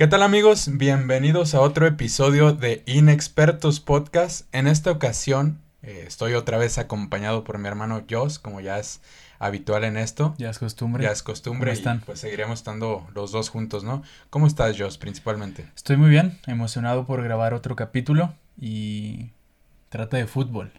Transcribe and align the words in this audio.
¿Qué 0.00 0.06
tal 0.06 0.22
amigos? 0.22 0.70
Bienvenidos 0.78 1.54
a 1.54 1.60
otro 1.60 1.86
episodio 1.86 2.54
de 2.54 2.82
Inexpertos 2.86 3.80
Podcast. 3.80 4.48
En 4.50 4.66
esta 4.66 4.90
ocasión 4.90 5.60
eh, 5.82 6.04
estoy 6.06 6.32
otra 6.32 6.56
vez 6.56 6.78
acompañado 6.78 7.44
por 7.44 7.58
mi 7.58 7.68
hermano 7.68 8.02
Joss, 8.08 8.38
como 8.38 8.62
ya 8.62 8.78
es 8.78 9.02
habitual 9.38 9.84
en 9.84 9.98
esto. 9.98 10.34
Ya 10.38 10.48
es 10.48 10.58
costumbre. 10.58 11.04
Ya 11.04 11.10
es 11.10 11.22
costumbre. 11.22 11.72
¿Cómo 11.72 11.78
están? 11.78 11.98
Y 11.98 12.06
pues 12.06 12.18
seguiremos 12.18 12.60
estando 12.60 13.06
los 13.14 13.30
dos 13.30 13.50
juntos, 13.50 13.84
¿no? 13.84 14.02
¿Cómo 14.30 14.46
estás, 14.46 14.74
Joss, 14.78 14.96
principalmente? 14.96 15.68
Estoy 15.76 15.98
muy 15.98 16.08
bien, 16.08 16.38
emocionado 16.46 17.04
por 17.04 17.22
grabar 17.22 17.52
otro 17.52 17.76
capítulo 17.76 18.32
y 18.58 19.32
trata 19.90 20.16
de 20.16 20.26
fútbol. 20.26 20.72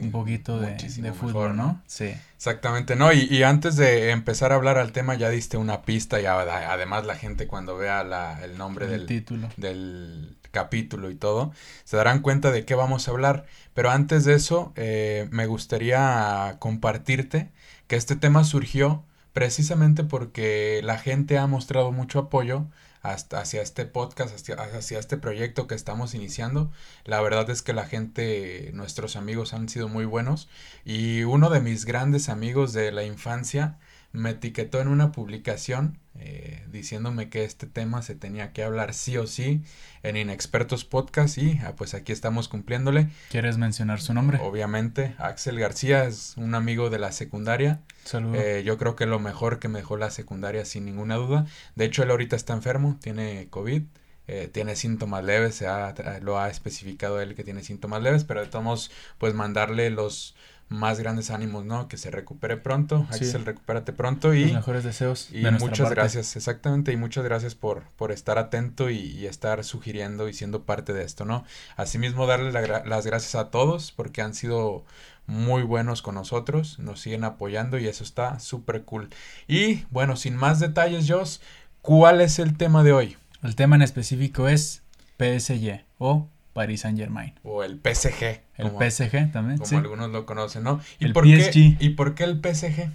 Un 0.00 0.10
poquito 0.10 0.58
de, 0.60 0.76
fútbol, 1.12 1.56
¿no? 1.56 1.62
¿no? 1.64 1.82
Sí. 1.86 2.12
Exactamente, 2.36 2.96
¿no? 2.96 3.12
Y, 3.12 3.28
y 3.30 3.42
antes 3.42 3.76
de 3.76 4.10
empezar 4.10 4.52
a 4.52 4.56
hablar 4.56 4.78
al 4.78 4.92
tema, 4.92 5.14
ya 5.14 5.30
diste 5.30 5.56
una 5.56 5.82
pista 5.82 6.20
y 6.20 6.26
además 6.26 7.06
la 7.06 7.16
gente 7.16 7.46
cuando 7.46 7.76
vea 7.76 8.04
la, 8.04 8.44
el 8.44 8.58
nombre 8.58 8.86
El 8.86 8.92
del, 8.92 9.06
título. 9.06 9.48
del 9.56 10.36
capítulo 10.50 11.10
y 11.10 11.14
todo, 11.14 11.52
se 11.84 11.96
darán 11.96 12.20
cuenta 12.20 12.50
de 12.50 12.64
qué 12.64 12.74
vamos 12.74 13.08
a 13.08 13.10
hablar. 13.10 13.46
Pero 13.74 13.90
antes 13.90 14.24
de 14.24 14.34
eso, 14.34 14.72
eh, 14.76 15.28
me 15.30 15.46
gustaría 15.46 16.56
compartirte 16.58 17.50
que 17.86 17.96
este 17.96 18.16
tema 18.16 18.44
surgió 18.44 19.04
precisamente 19.32 20.02
porque 20.02 20.80
la 20.82 20.98
gente 20.98 21.36
ha 21.36 21.46
mostrado 21.46 21.92
mucho 21.92 22.18
apoyo 22.20 22.66
hasta 23.10 23.40
hacia 23.40 23.62
este 23.62 23.86
podcast, 23.86 24.34
hacia, 24.34 24.54
hacia 24.56 24.98
este 24.98 25.16
proyecto 25.16 25.66
que 25.66 25.74
estamos 25.74 26.14
iniciando. 26.14 26.70
La 27.04 27.20
verdad 27.20 27.48
es 27.50 27.62
que 27.62 27.72
la 27.72 27.86
gente, 27.86 28.70
nuestros 28.74 29.16
amigos 29.16 29.52
han 29.52 29.68
sido 29.68 29.88
muy 29.88 30.04
buenos 30.04 30.48
y 30.84 31.24
uno 31.24 31.50
de 31.50 31.60
mis 31.60 31.84
grandes 31.84 32.28
amigos 32.28 32.72
de 32.72 32.92
la 32.92 33.04
infancia 33.04 33.78
me 34.16 34.30
etiquetó 34.30 34.80
en 34.80 34.88
una 34.88 35.12
publicación 35.12 35.98
eh, 36.18 36.64
diciéndome 36.70 37.28
que 37.28 37.44
este 37.44 37.66
tema 37.66 38.00
se 38.02 38.14
tenía 38.14 38.52
que 38.52 38.64
hablar 38.64 38.94
sí 38.94 39.16
o 39.18 39.26
sí 39.26 39.62
en 40.02 40.16
Inexpertos 40.16 40.84
Podcast 40.86 41.36
y 41.38 41.58
ah, 41.62 41.74
pues 41.76 41.92
aquí 41.94 42.12
estamos 42.12 42.48
cumpliéndole. 42.48 43.08
¿Quieres 43.30 43.58
mencionar 43.58 44.00
su 44.00 44.14
nombre? 44.14 44.38
Obviamente, 44.40 45.14
Axel 45.18 45.58
García 45.60 46.04
es 46.04 46.34
un 46.38 46.54
amigo 46.54 46.88
de 46.90 46.98
la 46.98 47.12
secundaria. 47.12 47.80
Saludos. 48.04 48.38
Eh, 48.40 48.62
yo 48.64 48.78
creo 48.78 48.96
que 48.96 49.04
lo 49.06 49.18
mejor 49.20 49.58
que 49.58 49.68
me 49.68 49.80
dejó 49.80 49.96
la 49.98 50.10
secundaria 50.10 50.64
sin 50.64 50.86
ninguna 50.86 51.16
duda. 51.16 51.46
De 51.74 51.84
hecho, 51.84 52.02
él 52.02 52.10
ahorita 52.10 52.34
está 52.36 52.54
enfermo, 52.54 52.98
tiene 53.02 53.48
COVID. 53.50 53.82
eh, 54.28 54.48
tiene 54.52 54.74
síntomas 54.74 55.22
leves, 55.22 55.54
se 55.54 55.68
ha- 55.68 55.94
lo 56.20 56.40
ha 56.40 56.48
especificado 56.50 57.20
él 57.20 57.36
que 57.36 57.44
tiene 57.44 57.62
síntomas 57.62 58.02
leves, 58.02 58.24
pero 58.24 58.40
de 58.40 58.48
todos 58.48 58.64
modos, 58.64 58.90
pues 59.18 59.34
mandarle 59.34 59.88
los 59.90 60.34
más 60.68 60.98
grandes 60.98 61.30
ánimos, 61.30 61.64
¿no? 61.64 61.86
Que 61.86 61.96
se 61.96 62.10
recupere 62.10 62.56
pronto, 62.56 63.06
Sí. 63.12 63.24
Axel, 63.24 63.44
recupérate 63.44 63.92
pronto 63.92 64.28
Los 64.28 64.36
y, 64.36 64.52
mejores 64.52 64.82
deseos 64.82 65.28
y 65.30 65.42
de 65.42 65.50
muchas 65.52 65.80
parte. 65.86 65.94
gracias, 65.94 66.34
exactamente, 66.36 66.92
y 66.92 66.96
muchas 66.96 67.24
gracias 67.24 67.54
por, 67.54 67.84
por 67.96 68.10
estar 68.10 68.36
atento 68.38 68.90
y, 68.90 68.96
y 68.98 69.26
estar 69.26 69.62
sugiriendo 69.64 70.28
y 70.28 70.34
siendo 70.34 70.64
parte 70.64 70.92
de 70.92 71.04
esto, 71.04 71.24
¿no? 71.24 71.44
Asimismo, 71.76 72.26
darle 72.26 72.50
la 72.52 72.84
las 72.84 73.06
gracias 73.06 73.34
a 73.36 73.50
todos 73.50 73.92
porque 73.92 74.22
han 74.22 74.34
sido 74.34 74.84
muy 75.26 75.62
buenos 75.62 76.02
con 76.02 76.14
nosotros, 76.16 76.78
nos 76.78 77.00
siguen 77.00 77.24
apoyando 77.24 77.78
y 77.78 77.86
eso 77.86 78.02
está 78.04 78.38
súper 78.40 78.82
cool. 78.84 79.08
Y 79.48 79.84
bueno, 79.90 80.16
sin 80.16 80.36
más 80.36 80.58
detalles, 80.60 81.06
Joss, 81.08 81.40
¿cuál 81.82 82.20
es 82.20 82.38
el 82.38 82.56
tema 82.56 82.82
de 82.82 82.92
hoy? 82.92 83.16
El 83.42 83.54
tema 83.54 83.76
en 83.76 83.82
específico 83.82 84.48
es 84.48 84.82
PSG 85.18 85.84
o 85.98 86.28
Paris 86.56 86.80
Saint 86.80 86.98
Germain. 86.98 87.34
O 87.44 87.62
el 87.62 87.78
PSG, 87.78 88.40
El 88.56 88.72
como, 88.72 88.78
PSG 88.80 89.30
también, 89.30 89.58
como 89.58 89.68
sí. 89.68 89.76
algunos 89.76 90.10
lo 90.10 90.24
conocen, 90.24 90.62
¿no? 90.64 90.80
¿Y 90.98 91.04
El 91.04 91.12
por 91.12 91.24
qué, 91.24 91.38
PSG. 91.42 91.76
¿Y 91.78 91.90
por 91.90 92.14
qué 92.14 92.24
el 92.24 92.40
PSG? 92.40 92.90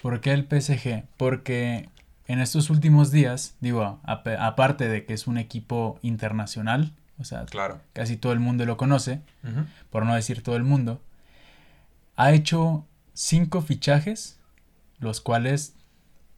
¿Por 0.00 0.20
qué 0.20 0.32
el 0.32 0.46
PSG? 0.46 1.02
Porque 1.16 1.88
en 2.28 2.40
estos 2.40 2.70
últimos 2.70 3.10
días, 3.10 3.56
digo, 3.60 4.00
ap- 4.04 4.28
aparte 4.38 4.88
de 4.88 5.04
que 5.04 5.14
es 5.14 5.26
un 5.26 5.36
equipo 5.38 5.98
internacional, 6.02 6.92
o 7.18 7.24
sea, 7.24 7.44
Claro. 7.46 7.80
casi 7.92 8.16
todo 8.16 8.32
el 8.32 8.38
mundo 8.40 8.64
lo 8.64 8.76
conoce, 8.76 9.20
por 9.90 10.06
no 10.06 10.14
decir 10.14 10.42
todo 10.42 10.56
el 10.56 10.62
mundo, 10.64 11.00
ha 12.16 12.32
hecho 12.32 12.86
cinco 13.12 13.60
fichajes, 13.62 14.38
los 15.00 15.20
cuales 15.20 15.74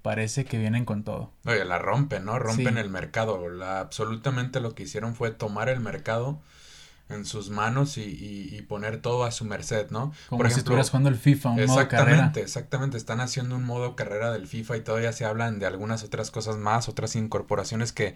parece 0.07 0.45
que 0.45 0.57
vienen 0.59 0.85
con 0.85 1.03
todo. 1.03 1.33
Oye, 1.45 1.65
la 1.65 1.79
rompen, 1.81 2.25
¿no? 2.25 2.39
Rompen 2.39 2.75
Sí. 2.75 2.81
el 2.81 2.91
mercado. 2.91 3.49
La, 3.49 3.81
absolutamente 3.81 4.61
lo 4.61 4.75
que 4.77 4.85
hicieron 4.85 5.15
fue 5.17 5.33
tomar 5.33 5.69
el 5.69 5.81
mercado 5.81 6.41
en 7.09 7.25
sus 7.25 7.51
manos 7.51 7.99
y, 7.99 8.03
y- 8.03 8.57
y 8.57 8.63
poner 8.63 9.01
todo 9.03 9.25
a 9.25 9.31
su 9.33 9.45
merced, 9.45 9.91
¿no? 9.91 10.13
Como 10.29 10.39
Por 10.39 10.47
si 10.47 10.53
ejemplo, 10.55 10.59
estuvieras 10.61 10.91
jugando 10.91 11.09
el 11.09 11.17
FIFA, 11.17 11.51
un 11.51 11.67
modo 11.67 11.77
carrera. 11.77 11.83
Exactamente, 11.83 12.41
exactamente. 12.43 12.97
Están 12.97 13.21
haciendo 13.21 13.57
un 13.57 13.65
modo 13.65 13.97
carrera 13.97 14.31
del 14.33 14.47
FIFA 14.47 14.77
y 14.77 14.81
todavía 14.83 15.13
se 15.13 15.25
hablan 15.25 15.59
de 15.59 15.67
algunas 15.67 16.03
otras 16.05 16.31
cosas 16.31 16.57
más, 16.57 16.89
otras 16.89 17.15
incorporaciones 17.17 17.93
que 17.93 18.15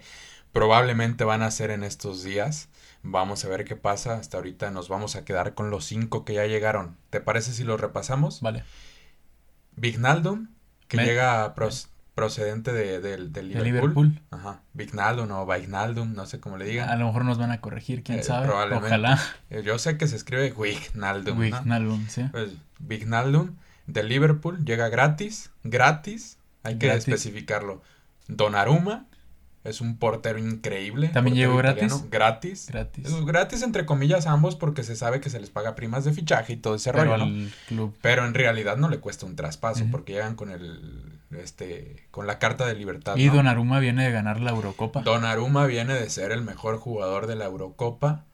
probablemente 0.53 1.23
van 1.25 1.41
a 1.41 1.47
hacer 1.47 1.71
en 1.71 1.83
estos 1.83 2.23
días. 2.23 2.69
Vamos 3.03 3.43
a 3.45 3.49
ver 3.49 3.63
qué 3.65 3.75
pasa. 3.77 4.15
Hasta 4.15 4.37
ahorita 4.37 4.71
nos 4.71 4.89
vamos 4.89 5.15
a 5.15 5.23
quedar 5.25 5.53
con 5.55 5.69
los 5.69 5.85
cinco 5.85 6.23
que 6.25 6.33
ya 6.35 6.45
llegaron. 6.45 6.97
¿Te 7.09 7.21
parece 7.21 7.53
si 7.53 7.63
los 7.63 7.79
repasamos? 7.79 8.41
Vale. 8.41 8.63
Vignaldum, 9.77 10.47
que 10.91 10.97
Me- 10.97 11.05
llega 11.05 11.55
proc- 11.55 11.87
procedente 12.15 12.73
de, 12.73 12.99
del- 12.99 13.31
del 13.31 13.53
De 13.53 13.63
Liverpool. 13.63 14.07
Liverpool. 14.09 14.21
Ajá. 14.31 14.59
Vignaldum 14.73 15.31
o 15.31 15.45
Vignaldum, 15.45 16.13
no 16.13 16.25
sé 16.25 16.41
cómo 16.41 16.57
le 16.57 16.65
A 16.65 16.67
digan. 16.67 16.99
lo 16.99 17.05
mejor 17.05 17.23
nos 17.23 17.37
van 17.37 17.51
a 17.51 17.61
corregir, 17.61 18.03
quién 18.03 18.19
Eh, 18.19 18.23
sabe. 18.23 18.47
probablemente. 18.47 18.87
Ojalá. 18.87 19.17
Eh, 19.49 19.63
Yo 19.65 19.79
sé 19.79 19.97
que 19.97 20.07
se 20.07 20.17
escribe 20.17 20.51
Vignaldum, 20.51 21.35
¿no? 21.35 21.41
Wijnaldum, 21.41 22.07
sí. 22.09 22.23
Pues 22.31 22.51
Vignaldum 22.79 23.55
de 23.87 24.03
Liverpool 24.03 24.63
llega 24.65 24.89
gratis, 24.89 25.49
gratis, 25.63 26.37
hay 26.63 26.77
que 26.77 26.87
Gratis. 26.87 27.07
especificarlo. 27.07 27.81
Donnarumma 28.27 29.05
es 29.63 29.81
un 29.81 29.97
portero 29.97 30.39
increíble. 30.39 31.09
¿También 31.09 31.35
portero 31.35 31.51
llegó 31.51 31.57
gratis? 31.57 32.09
Gratis. 32.09 32.67
Gratis. 32.71 33.05
Es 33.05 33.25
Gratis 33.25 33.61
entre 33.61 33.85
comillas 33.85 34.25
a 34.25 34.31
ambos 34.31 34.55
porque 34.55 34.83
se 34.83 34.95
sabe 34.95 35.21
que 35.21 35.29
se 35.29 35.39
les 35.39 35.49
paga 35.49 35.75
primas 35.75 36.03
de 36.03 36.13
fichaje 36.13 36.53
y 36.53 36.57
todo 36.57 36.75
ese 36.75 36.91
Pero 36.91 37.17
rollo, 37.17 37.25
¿no? 37.25 37.49
club. 37.67 37.95
Pero 38.01 38.25
en 38.25 38.33
realidad 38.33 38.77
no 38.77 38.89
le 38.89 38.99
cuesta 38.99 39.25
un 39.25 39.35
traspaso 39.35 39.85
porque 39.91 40.13
llegan 40.13 40.35
con 40.35 40.49
el 40.51 41.19
este 41.31 42.07
con 42.11 42.27
la 42.27 42.39
carta 42.39 42.65
de 42.65 42.75
libertad. 42.75 43.15
Y 43.17 43.27
¿no? 43.27 43.35
Donnarumma 43.35 43.79
viene 43.79 44.03
de 44.03 44.11
ganar 44.11 44.41
la 44.41 44.51
Eurocopa. 44.51 45.01
Donnarumma 45.01 45.65
viene 45.65 45.93
de 45.93 46.09
ser 46.09 46.31
el 46.31 46.41
mejor 46.41 46.77
jugador 46.77 47.27
de 47.27 47.35
la 47.35 47.45
Eurocopa 47.45 48.25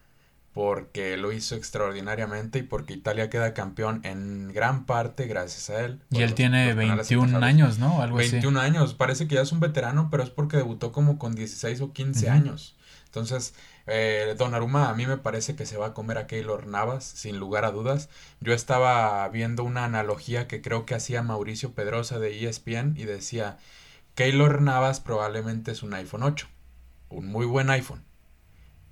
porque 0.57 1.17
lo 1.17 1.31
hizo 1.31 1.53
extraordinariamente 1.53 2.57
y 2.57 2.63
porque 2.63 2.95
Italia 2.95 3.29
queda 3.29 3.53
campeón 3.53 4.01
en 4.03 4.51
gran 4.51 4.87
parte 4.87 5.27
gracias 5.27 5.69
a 5.69 5.85
él. 5.85 6.01
y 6.09 6.17
él 6.17 6.29
los- 6.31 6.33
tiene 6.35 6.65
los 6.65 6.75
penales 6.77 7.07
21 7.09 7.23
atajados. 7.37 7.43
años, 7.47 7.77
¿no? 7.77 8.01
Algo 8.01 8.17
21 8.17 8.57
años, 8.59 8.95
parece 8.95 9.27
que 9.27 9.35
ya 9.35 9.41
es 9.41 9.51
un 9.51 9.59
veterano, 9.59 10.07
pero 10.09 10.23
es 10.23 10.31
porque 10.31 10.57
debutó 10.57 10.91
como 10.91 11.19
con 11.19 11.35
16 11.35 11.79
o 11.81 11.93
15 11.93 12.25
Ujú. 12.25 12.33
años. 12.33 12.75
Entonces, 13.05 13.53
eh, 13.85 14.33
Donnarumma 14.35 14.89
a 14.89 14.95
mí 14.95 15.05
me 15.05 15.17
parece 15.17 15.55
que 15.55 15.67
se 15.67 15.77
va 15.77 15.87
a 15.87 15.93
comer 15.93 16.17
a 16.17 16.25
Keylor 16.25 16.65
Navas, 16.65 17.03
sin 17.03 17.37
lugar 17.37 17.63
a 17.63 17.69
dudas. 17.71 18.09
Yo 18.41 18.51
estaba 18.53 19.29
viendo 19.29 19.63
una 19.63 19.85
analogía 19.85 20.47
que 20.47 20.63
creo 20.63 20.87
que 20.87 20.95
hacía 20.95 21.21
Mauricio 21.21 21.73
Pedrosa 21.73 22.17
de 22.17 22.35
ESPN 22.43 22.95
y 22.97 23.05
decía, 23.05 23.57
Keylor 24.15 24.59
Navas 24.63 25.01
probablemente 25.01 25.71
es 25.71 25.83
un 25.83 25.93
iPhone 25.93 26.23
8, 26.23 26.47
un 27.09 27.27
muy 27.27 27.45
buen 27.45 27.69
iPhone, 27.69 28.03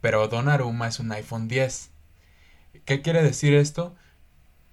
pero 0.05 0.27
Donnarumma 0.27 0.87
es 0.87 0.99
un 0.99 1.11
iPhone 1.11 1.47
10. 1.47 1.89
¿Qué 2.85 3.01
quiere 3.01 3.23
decir 3.23 3.55
esto? 3.55 3.95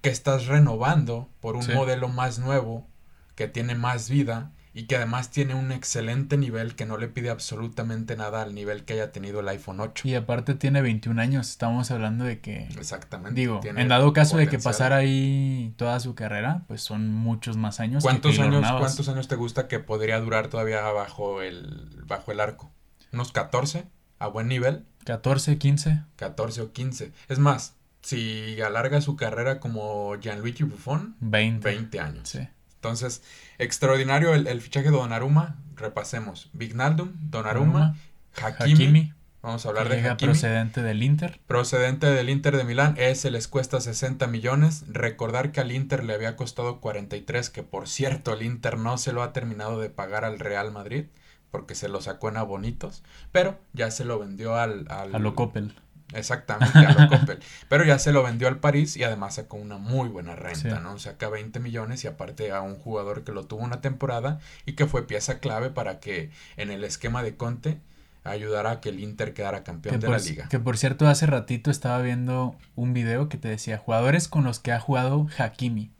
Que 0.01 0.11
estás 0.11 0.45
renovando 0.45 1.27
por 1.39 1.55
un 1.55 1.63
Sí. 1.63 1.71
modelo 1.71 2.07
más 2.07 2.37
nuevo, 2.37 2.85
que 3.33 3.47
tiene 3.47 3.73
más 3.73 4.11
vida 4.11 4.51
y 4.75 4.83
que 4.83 4.95
además 4.95 5.31
tiene 5.31 5.55
un 5.55 5.71
excelente 5.71 6.37
nivel 6.37 6.75
que 6.75 6.85
no 6.85 6.97
le 6.99 7.07
pide 7.07 7.31
absolutamente 7.31 8.15
nada 8.15 8.43
al 8.43 8.53
nivel 8.53 8.85
que 8.85 8.93
haya 8.93 9.11
tenido 9.11 9.39
el 9.39 9.47
iPhone 9.47 9.79
8. 9.79 10.07
Y 10.07 10.13
aparte 10.13 10.53
tiene 10.53 10.83
21 10.83 11.17
años. 11.19 11.49
Estamos 11.49 11.89
hablando 11.89 12.25
de 12.25 12.39
que, 12.39 12.65
Exactamente. 12.77 13.41
digo, 13.41 13.59
en 13.63 13.87
dado 13.87 14.13
caso 14.13 14.37
de 14.37 14.47
que 14.47 14.59
pasara 14.59 14.97
ahí 14.97 15.73
toda 15.77 15.99
su 15.99 16.13
carrera, 16.13 16.61
pues 16.67 16.83
son 16.83 17.11
muchos 17.11 17.57
más 17.57 17.79
años. 17.79 18.03
que 18.03 18.07
¿Cuántos 18.07 18.33
Keylor 18.37 18.63
años. 18.63 18.79
¿Cuántos 18.79 19.09
años 19.09 19.27
te 19.27 19.35
gusta 19.35 19.67
que 19.67 19.79
podría 19.79 20.19
durar 20.19 20.49
todavía 20.49 20.81
bajo 20.91 21.41
el, 21.41 22.03
bajo 22.05 22.31
el 22.31 22.39
arco? 22.39 22.71
¿Unos 23.11 23.31
14? 23.31 23.85
¿A 24.23 24.27
buen 24.27 24.47
nivel? 24.47 24.85
14, 25.03 25.57
15. 25.57 26.01
14 26.15 26.61
o 26.61 26.71
15. 26.71 27.11
Es 27.27 27.39
más, 27.39 27.75
si 28.01 28.61
alarga 28.61 29.01
su 29.01 29.17
carrera 29.17 29.59
como 29.59 30.15
Gianluigi 30.17 30.63
Buffon, 30.63 31.17
20. 31.19 31.67
20 31.67 31.99
años. 31.99 32.29
Sí. 32.29 32.47
Entonces, 32.75 33.21
extraordinario 33.57 34.33
el, 34.33 34.47
el 34.47 34.61
fichaje 34.61 34.91
de 34.91 34.95
Donnarumma. 34.95 35.57
Repasemos. 35.75 36.49
Vignaldum, 36.53 37.11
Donnarumma, 37.19 37.97
Hakimi. 38.41 38.71
Hakimi, 38.73 39.13
Vamos 39.41 39.65
a 39.65 39.69
hablar 39.69 39.89
de 39.89 39.99
Hakimi. 40.09 40.31
procedente 40.31 40.81
del 40.81 41.03
Inter. 41.03 41.41
Procedente 41.45 42.07
del 42.07 42.29
Inter 42.29 42.55
de 42.55 42.63
Milán, 42.63 42.95
ese 42.97 43.29
les 43.29 43.49
cuesta 43.49 43.81
60 43.81 44.25
millones. 44.27 44.85
Recordar 44.87 45.51
que 45.51 45.59
al 45.59 45.73
Inter 45.73 46.05
le 46.05 46.13
había 46.13 46.37
costado 46.37 46.79
43, 46.79 47.49
que 47.49 47.63
por 47.63 47.89
cierto 47.89 48.31
el 48.33 48.43
Inter 48.43 48.77
no 48.77 48.97
se 48.97 49.11
lo 49.11 49.21
ha 49.21 49.33
terminado 49.33 49.81
de 49.81 49.89
pagar 49.89 50.23
al 50.23 50.39
Real 50.39 50.71
Madrid, 50.71 51.07
porque 51.53 51.75
se 51.75 51.87
lo 51.87 52.01
sacó 52.01 52.29
en 52.29 52.37
abonitos, 52.37 53.03
pero 53.31 53.59
ya 53.73 53.91
se 53.91 54.05
lo 54.05 54.17
vendió 54.17 54.55
al... 54.55 54.87
al 54.89 55.13
A 55.13 55.19
lo 55.19 55.35
Coppel. 55.35 55.75
Exactamente, 56.13 56.79
a 56.79 56.93
lo 56.93 57.07
Coppel. 57.09 57.37
Pero 57.69 57.85
ya 57.85 57.97
se 57.99 58.11
lo 58.11 58.21
vendió 58.23 58.47
al 58.47 58.57
París 58.59 58.97
y 58.97 59.03
además 59.03 59.35
sacó 59.35 59.57
una 59.57 59.77
muy 59.77 60.09
buena 60.09 60.35
renta, 60.35 60.77
Sí. 60.77 60.83
¿no? 60.83 60.97
Saca 60.99 61.29
20 61.29 61.59
millones 61.59 62.03
y 62.03 62.07
aparte 62.07 62.51
a 62.51 62.61
un 62.61 62.75
jugador 62.75 63.23
que 63.23 63.31
lo 63.31 63.45
tuvo 63.45 63.61
una 63.63 63.81
temporada 63.81 64.39
y 64.65 64.73
que 64.73 64.85
fue 64.87 65.07
pieza 65.07 65.39
clave 65.39 65.69
para 65.69 65.99
que 65.99 66.29
en 66.57 66.69
el 66.71 66.83
esquema 66.83 67.23
de 67.23 67.35
Conte 67.35 67.79
ayudará 68.23 68.71
a 68.71 68.81
que 68.81 68.89
el 68.89 68.99
Inter 68.99 69.33
quedara 69.33 69.63
campeón 69.63 69.93
Que 69.95 69.99
de 69.99 70.07
por, 70.07 70.17
la 70.17 70.23
liga. 70.23 70.47
que 70.49 70.59
por 70.59 70.77
cierto, 70.77 71.07
hace 71.07 71.25
ratito 71.27 71.69
estaba 71.71 71.99
viendo 72.01 72.55
un 72.75 72.93
video 72.93 73.27
que 73.29 73.37
te 73.37 73.47
decía 73.47 73.77
jugadores 73.77 74.27
con 74.27 74.43
los 74.43 74.59
que 74.59 74.71
ha 74.71 74.79
jugado 74.79 75.27
Hakimi. 75.37 75.91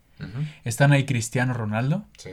Están 0.63 0.91
ahí 0.93 1.05
Cristiano 1.05 1.53
Ronaldo, 1.53 2.05
Sí, 2.17 2.29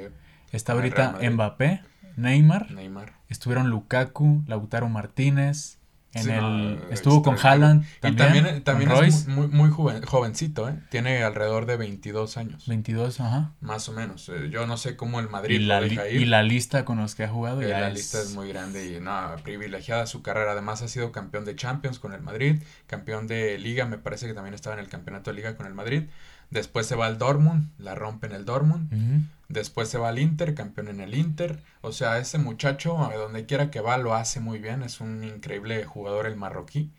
está 0.52 0.75
ahorita. 0.75 1.19
Mbappé, 1.31 1.82
Neymar, 2.16 2.70
Neymar. 2.70 3.14
estuvieron 3.28 3.68
Lukaku, 3.70 4.42
Lautaro 4.46 4.88
Martínez, 4.88 5.78
en 6.12 6.24
Sí, 6.24 6.30
el 6.30 6.40
no, 6.40 6.90
estuvo 6.90 7.22
con. 7.22 7.36
Haaland 7.40 7.84
Y 7.84 8.00
también, 8.00 8.16
también, 8.44 8.64
también 8.64 8.90
es 9.04 9.28
muy, 9.28 9.46
muy 9.46 9.70
joven- 9.70 10.02
jovencito, 10.04 10.68
¿eh? 10.68 10.74
Tiene 10.90 11.22
alrededor 11.22 11.66
de 11.66 11.76
22 11.76 12.36
años, 12.36 12.66
22, 12.66 13.20
ajá. 13.20 13.52
más 13.60 13.88
o 13.88 13.92
menos. 13.92 14.28
Eh, 14.28 14.50
Yo 14.50 14.66
no 14.66 14.76
sé 14.76 14.96
cómo 14.96 15.20
el 15.20 15.26
Y 15.26 15.28
Madrid 15.28 15.60
la, 15.60 15.80
lo 15.80 15.86
li- 15.86 15.90
deja 15.94 16.08
y 16.08 16.24
la 16.24 16.42
lista 16.42 16.84
con 16.84 16.98
los 16.98 17.14
que 17.14 17.22
ha 17.22 17.28
jugado 17.28 17.62
Eh, 17.62 17.68
ya 17.68 17.78
la 17.78 17.88
es, 17.88 17.94
lista 17.94 18.20
es 18.20 18.34
muy 18.34 18.48
grande 18.48 18.96
y 18.96 19.00
no, 19.00 19.36
privilegiada 19.44 20.04
su 20.06 20.20
carrera. 20.20 20.50
Además 20.50 20.82
ha 20.82 20.88
sido 20.88 21.12
campeón 21.12 21.44
de 21.44 21.54
Champions 21.54 22.00
con 22.00 22.12
el 22.12 22.22
Madrid, 22.22 22.60
campeón 22.88 23.28
de 23.28 23.56
Liga, 23.58 23.86
me 23.86 23.98
parece 23.98 24.26
que 24.26 24.34
también 24.34 24.54
estaba 24.54 24.74
en 24.74 24.80
el 24.80 24.88
campeonato 24.88 25.30
de 25.30 25.36
Liga 25.36 25.54
con 25.56 25.66
el 25.66 25.74
Madrid. 25.74 26.08
Después 26.50 26.87
se 26.87 26.97
va 26.97 27.06
al 27.06 27.19
Dortmund, 27.19 27.69
la 27.79 27.94
rompe 27.94 28.26
en 28.26 28.32
el 28.32 28.44
Dortmund. 28.44 29.29
Después 29.49 29.88
se 29.88 29.99
va 29.99 30.08
al 30.11 30.19
Inter, 30.19 30.55
campeón 30.55 30.88
en 30.88 31.00
el 31.00 31.14
Inter. 31.14 31.58
O 31.81 31.93
sea, 31.93 32.19
ese 32.19 32.38
muchacho, 32.38 33.02
a 33.05 33.14
donde 33.14 33.47
quiera 33.47 33.70
que 33.70 33.81
va, 33.81 33.97
lo 33.99 34.14
hace 34.14 34.41
muy 34.41 34.58
bien. 34.58 34.82
Es 34.82 35.00
un 35.00 35.25
increíble 35.25 35.85
jugador 35.85 36.26
el 36.26 36.37
marroquí. 36.37 36.91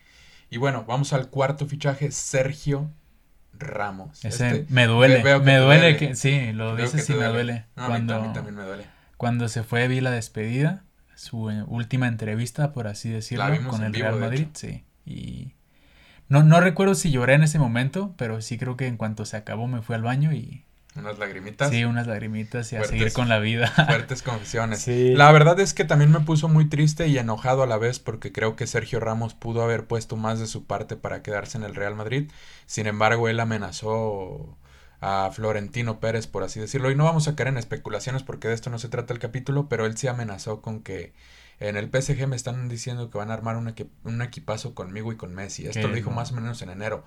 Y 0.49 0.57
bueno, 0.57 0.83
vamos 0.87 1.13
al 1.13 1.29
cuarto 1.29 1.65
fichaje, 1.67 2.11
Sergio 2.11 2.89
Ramos. 3.53 4.23
Ese 4.25 4.47
Este, 4.47 4.73
me 4.73 4.85
duele, 4.87 5.17
que 5.17 5.23
me 5.39 5.57
duele 5.57 5.59
duele. 5.65 5.97
que 5.97 6.15
sí, 6.15 6.51
lo 6.53 6.75
dices 6.75 7.09
y 7.09 7.13
me 7.13 7.25
duele. 7.25 7.65
No, 7.75 7.83
a 7.83 7.87
mí 7.87 7.91
Cuando, 7.93 8.13
también, 8.13 8.33
también 8.33 8.55
me 8.55 8.63
duele. 8.63 8.85
cuando 9.17 9.47
se 9.49 9.63
fue 9.63 9.87
vi 9.87 10.01
la 10.01 10.11
despedida, 10.11 10.83
su 11.15 11.43
última 11.67 12.07
entrevista, 12.07 12.73
por 12.73 12.87
así 12.87 13.09
decirlo, 13.09 13.45
con 13.69 13.83
el 13.83 13.91
vivo, 13.91 14.07
Real 14.07 14.19
Madrid, 14.19 14.47
sí. 14.53 14.83
Y 15.05 15.53
no, 16.31 16.43
no 16.43 16.59
recuerdo 16.61 16.95
si 16.95 17.11
lloré 17.11 17.33
en 17.35 17.43
ese 17.43 17.59
momento, 17.59 18.13
pero 18.17 18.41
sí 18.41 18.57
creo 18.57 18.77
que 18.77 18.87
en 18.87 18.97
cuanto 18.97 19.25
se 19.25 19.37
acabó 19.37 19.67
me 19.67 19.81
fui 19.81 19.95
al 19.95 20.01
baño 20.03 20.31
y 20.33 20.65
Unas 20.95 21.19
lagrimitas. 21.19 21.69
sí, 21.69 21.85
unas 21.85 22.07
lagrimitas 22.07 22.71
y 22.73 22.75
a 22.77 22.83
seguir 22.83 23.13
con 23.13 23.29
la 23.29 23.39
vida. 23.39 23.67
Fuertes 23.87 24.21
confesiones. 24.21 24.81
Sí. 24.81 25.13
La 25.15 25.31
verdad 25.31 25.59
es 25.59 25.73
que 25.73 25.85
también 25.85 26.11
me 26.11 26.19
puso 26.21 26.47
muy 26.49 26.67
triste 26.69 27.07
y 27.07 27.17
enojado 27.17 27.63
a 27.63 27.67
la 27.67 27.77
vez 27.77 27.99
porque 27.99 28.31
creo 28.31 28.55
que 28.55 28.67
Sergio 28.67 28.99
Ramos 28.99 29.33
pudo 29.33 29.61
haber 29.63 29.85
puesto 29.85 30.15
más 30.17 30.39
de 30.39 30.47
su 30.47 30.65
parte 30.65 30.95
para 30.97 31.21
quedarse 31.21 31.57
en 31.57 31.63
el 31.63 31.75
Real 31.75 31.95
Madrid. 31.95 32.29
Sin 32.65 32.87
embargo, 32.87 33.27
él 33.29 33.39
amenazó 33.39 34.57
a 35.01 35.31
Florentino 35.33 35.99
Pérez, 35.99 36.27
por 36.27 36.43
así 36.43 36.59
decirlo. 36.59 36.91
Y 36.91 36.95
no 36.95 37.05
vamos 37.05 37.27
a 37.27 37.35
caer 37.35 37.49
en 37.49 37.57
especulaciones 37.57 38.23
porque 38.23 38.47
de 38.49 38.53
esto 38.53 38.69
no 38.69 38.77
se 38.79 38.89
trata 38.89 39.13
el 39.13 39.19
capítulo, 39.19 39.67
pero 39.69 39.85
él 39.85 39.97
sí 39.97 40.07
amenazó 40.07 40.61
con 40.61 40.81
que 40.81 41.13
en 41.61 41.77
el 41.77 41.89
PSG 41.89 42.27
me 42.27 42.35
están 42.35 42.67
diciendo 42.69 43.09
que 43.09 43.17
van 43.17 43.31
a 43.31 43.33
armar 43.33 43.55
un, 43.55 43.73
un 44.03 44.21
equipazo 44.21 44.75
conmigo 44.75 45.11
y 45.11 45.17
con 45.17 45.33
Messi. 45.33 45.67
Esto 45.67 45.87
lo 45.87 45.93
dijo 45.95 46.11
más 46.11 46.31
o 46.31 46.35
menos 46.35 46.61
en 46.61 46.69
enero. 46.69 47.05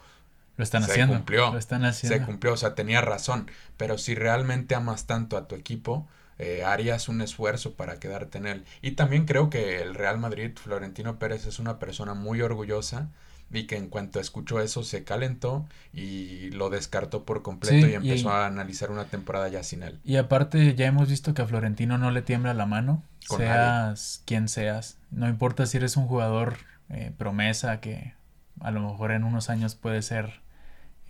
Lo 0.57 0.63
están 0.65 0.85
Se 0.85 0.93
haciendo. 0.93 1.15
cumplió. 1.15 1.53
Lo 1.53 1.59
están 1.59 1.85
haciendo. 1.85 2.19
Se 2.19 2.25
cumplió, 2.25 2.53
o 2.53 2.57
sea, 2.57 2.75
tenía 2.75 3.01
razón. 3.01 3.51
Pero 3.77 3.99
si 3.99 4.15
realmente 4.15 4.75
amas 4.75 5.07
tanto 5.07 5.37
a 5.37 5.49
tu 5.49 5.57
equipo, 5.57 6.07
eh, 6.39 6.63
harías 6.65 7.09
un 7.09 7.21
esfuerzo 7.21 7.75
para 7.75 7.99
quedarte 7.99 8.39
en 8.39 8.47
él. 8.47 8.65
Y 8.81 8.93
también 8.93 9.27
creo 9.27 9.51
que 9.51 9.83
el 9.83 9.95
Real 9.95 10.19
Madrid, 10.19 10.53
Florentino 10.57 11.19
Pérez, 11.19 11.47
es 11.47 11.59
una 11.59 11.79
persona 11.79 12.15
muy 12.15 12.41
orgullosa 12.41 13.09
y 13.53 13.67
que 13.67 13.77
en 13.77 13.89
cuanto 13.89 14.19
escuchó 14.21 14.61
eso 14.61 14.83
se 14.83 15.05
calentó 15.05 15.67
y 15.93 16.51
lo 16.51 16.71
descartó 16.71 17.25
por 17.25 17.43
completo 17.43 17.87
Sí, 17.87 17.93
y 17.93 17.95
empezó 17.95 18.29
y- 18.29 18.33
a 18.33 18.47
analizar 18.47 18.91
una 18.91 19.05
temporada 19.05 19.49
ya 19.49 19.63
sin 19.63 19.83
él. 19.83 20.01
Y 20.05 20.17
aparte 20.17 20.75
ya 20.75 20.87
hemos 20.87 21.09
visto 21.09 21.35
que 21.35 21.43
a 21.43 21.47
Florentino 21.47 21.99
no 21.99 22.11
le 22.11 22.23
tiembla 22.23 22.53
la 22.55 22.67
mano, 22.67 23.03
Con 23.29 23.39
seas 23.39 24.23
quien 24.27 24.49
seas. 24.49 24.99
No 25.11 25.29
importa 25.29 25.67
si 25.67 25.77
eres 25.77 25.97
un 25.97 26.07
jugador 26.07 26.57
eh, 26.91 27.13
promesa 27.17 27.81
que 27.81 28.15
a 28.61 28.71
lo 28.71 28.81
mejor 28.81 29.13
en 29.13 29.25
unos 29.25 29.51
años 29.51 29.75
puede 29.75 30.03
ser 30.03 30.41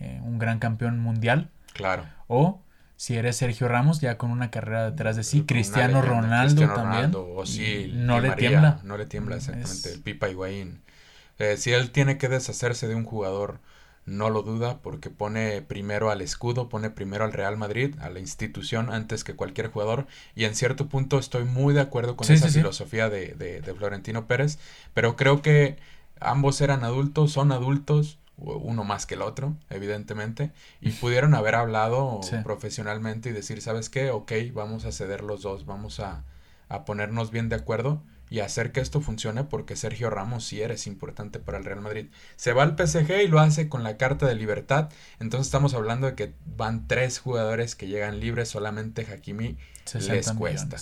eh, 0.00 0.20
un 0.22 0.38
gran 0.38 0.58
campeón 0.58 0.98
mundial 1.00 1.50
Claro. 1.72 2.04
o 2.28 2.60
si 2.96 3.16
eres 3.16 3.36
Sergio 3.36 3.66
Ramos 3.68 4.00
ya 4.00 4.16
con 4.18 4.30
una 4.30 4.50
carrera 4.50 4.90
detrás 4.90 5.16
de 5.16 5.24
sí, 5.24 5.42
Cristiano 5.42 6.00
leyenda, 6.00 6.20
Ronaldo 6.20 6.46
Cristiano 6.54 6.74
también. 6.74 7.12
Ronaldo, 7.12 7.34
o 7.34 7.44
sí, 7.46 7.90
no 7.94 8.20
le 8.20 8.28
María, 8.28 8.48
tiembla. 8.48 8.80
No 8.84 8.96
le 8.96 9.06
tiembla, 9.06 9.36
exactamente. 9.36 9.88
Es- 9.88 9.94
El 9.96 10.02
Pipa 10.02 10.28
Higuaín. 10.28 10.80
Eh, 11.38 11.56
si 11.56 11.72
él 11.72 11.90
tiene 11.90 12.18
que 12.18 12.28
deshacerse 12.28 12.88
de 12.88 12.94
un 12.94 13.04
jugador, 13.04 13.60
no 14.06 14.28
lo 14.30 14.42
duda, 14.42 14.80
porque 14.82 15.10
pone 15.10 15.62
primero 15.62 16.10
al 16.10 16.20
escudo, 16.20 16.68
pone 16.68 16.90
primero 16.90 17.24
al 17.24 17.32
Real 17.32 17.56
Madrid, 17.56 17.94
a 18.00 18.10
la 18.10 18.20
institución, 18.20 18.90
antes 18.92 19.24
que 19.24 19.34
cualquier 19.34 19.70
jugador. 19.70 20.06
Y 20.34 20.44
en 20.44 20.54
cierto 20.54 20.88
punto 20.88 21.18
estoy 21.18 21.44
muy 21.44 21.74
de 21.74 21.80
acuerdo 21.80 22.16
con 22.16 22.26
Sí, 22.26 22.36
esa 22.36 22.48
sí, 22.48 22.50
sí. 22.50 22.60
filosofía 22.60 23.08
de, 23.08 23.34
de, 23.34 23.60
de 23.62 23.74
Florentino 23.74 24.26
Pérez, 24.26 24.58
pero 24.92 25.16
creo 25.16 25.42
que 25.42 25.76
ambos 26.20 26.60
eran 26.60 26.84
adultos, 26.84 27.32
son 27.32 27.50
adultos, 27.52 28.18
uno 28.36 28.84
más 28.84 29.06
que 29.06 29.14
el 29.14 29.22
otro, 29.22 29.54
evidentemente, 29.70 30.50
y 30.80 30.92
pudieron 30.92 31.34
haber 31.34 31.54
hablado 31.54 32.38
profesionalmente 32.42 33.30
y 33.30 33.32
decir, 33.32 33.62
¿sabes 33.62 33.88
qué? 33.90 34.10
Ok, 34.10 34.32
vamos 34.52 34.84
a 34.84 34.92
ceder 34.92 35.22
los 35.22 35.42
dos, 35.42 35.66
vamos 35.66 36.00
a, 36.00 36.24
a 36.68 36.84
ponernos 36.84 37.30
bien 37.30 37.48
de 37.48 37.56
acuerdo 37.56 38.02
y 38.30 38.40
hacer 38.40 38.72
que 38.72 38.80
esto 38.80 39.00
funcione 39.00 39.44
porque 39.44 39.76
Sergio 39.76 40.10
Ramos 40.10 40.44
sí 40.44 40.60
eres 40.60 40.86
importante 40.86 41.38
para 41.38 41.58
el 41.58 41.64
Real 41.64 41.80
Madrid. 41.80 42.06
Se 42.36 42.52
va 42.52 42.62
al 42.62 42.76
PSG 42.76 43.22
y 43.22 43.28
lo 43.28 43.40
hace 43.40 43.68
con 43.68 43.82
la 43.82 43.96
carta 43.96 44.26
de 44.26 44.34
libertad, 44.34 44.90
entonces 45.20 45.46
estamos 45.46 45.74
hablando 45.74 46.06
de 46.06 46.14
que 46.14 46.34
van 46.56 46.88
tres 46.88 47.18
jugadores 47.18 47.74
que 47.74 47.86
llegan 47.86 48.20
libres, 48.20 48.48
solamente 48.48 49.06
Hakimi 49.10 49.56
60 49.84 50.14
les 50.14 50.32
cuesta. 50.32 50.76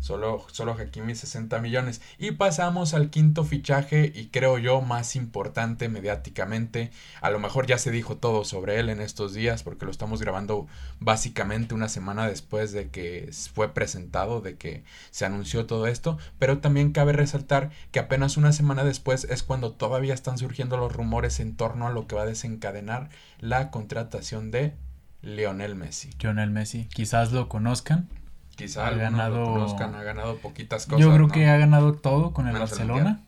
Solo, 0.00 0.44
solo 0.50 0.72
Hakimi 0.72 1.14
60 1.14 1.60
millones. 1.60 2.00
Y 2.18 2.32
pasamos 2.32 2.94
al 2.94 3.10
quinto 3.10 3.44
fichaje 3.44 4.12
y 4.14 4.26
creo 4.26 4.58
yo 4.58 4.80
más 4.80 5.14
importante 5.16 5.88
mediáticamente. 5.88 6.90
A 7.20 7.30
lo 7.30 7.38
mejor 7.38 7.66
ya 7.66 7.78
se 7.78 7.90
dijo 7.90 8.16
todo 8.16 8.44
sobre 8.44 8.80
él 8.80 8.88
en 8.88 9.00
estos 9.00 9.34
días 9.34 9.62
porque 9.62 9.84
lo 9.84 9.90
estamos 9.90 10.20
grabando 10.20 10.66
básicamente 10.98 11.74
una 11.74 11.88
semana 11.88 12.26
después 12.26 12.72
de 12.72 12.88
que 12.90 13.30
fue 13.54 13.72
presentado, 13.72 14.40
de 14.40 14.56
que 14.56 14.84
se 15.10 15.24
anunció 15.24 15.66
todo 15.66 15.86
esto. 15.86 16.18
Pero 16.38 16.58
también 16.58 16.79
cabe 16.92 17.12
resaltar 17.12 17.70
que 17.92 17.98
apenas 18.00 18.36
una 18.36 18.52
semana 18.52 18.82
después 18.82 19.24
es 19.24 19.42
cuando 19.42 19.72
todavía 19.72 20.14
están 20.14 20.38
surgiendo 20.38 20.76
los 20.78 20.92
rumores 20.92 21.38
en 21.38 21.54
torno 21.56 21.86
a 21.86 21.90
lo 21.90 22.06
que 22.06 22.16
va 22.16 22.22
a 22.22 22.26
desencadenar 22.26 23.10
la 23.38 23.70
contratación 23.70 24.50
de 24.50 24.74
Lionel 25.22 25.74
Messi. 25.76 26.10
Lionel 26.20 26.50
Messi, 26.50 26.86
quizás 26.86 27.30
lo 27.32 27.48
conozcan. 27.48 28.08
Quizá 28.56 28.86
Ha 28.86 28.90
ganado- 28.90 29.38
lo 29.40 29.44
conozcan, 29.52 29.94
ha 29.94 30.02
ganado 30.02 30.38
poquitas 30.38 30.86
cosas. 30.86 31.00
Yo 31.00 31.12
creo 31.14 31.26
¿no? 31.28 31.32
que 31.32 31.46
ha 31.46 31.56
ganado 31.56 31.94
todo 31.94 32.32
con 32.32 32.46
el 32.46 32.54
Menos 32.54 32.72
el 32.72 32.78
Barcelona. 32.78 33.20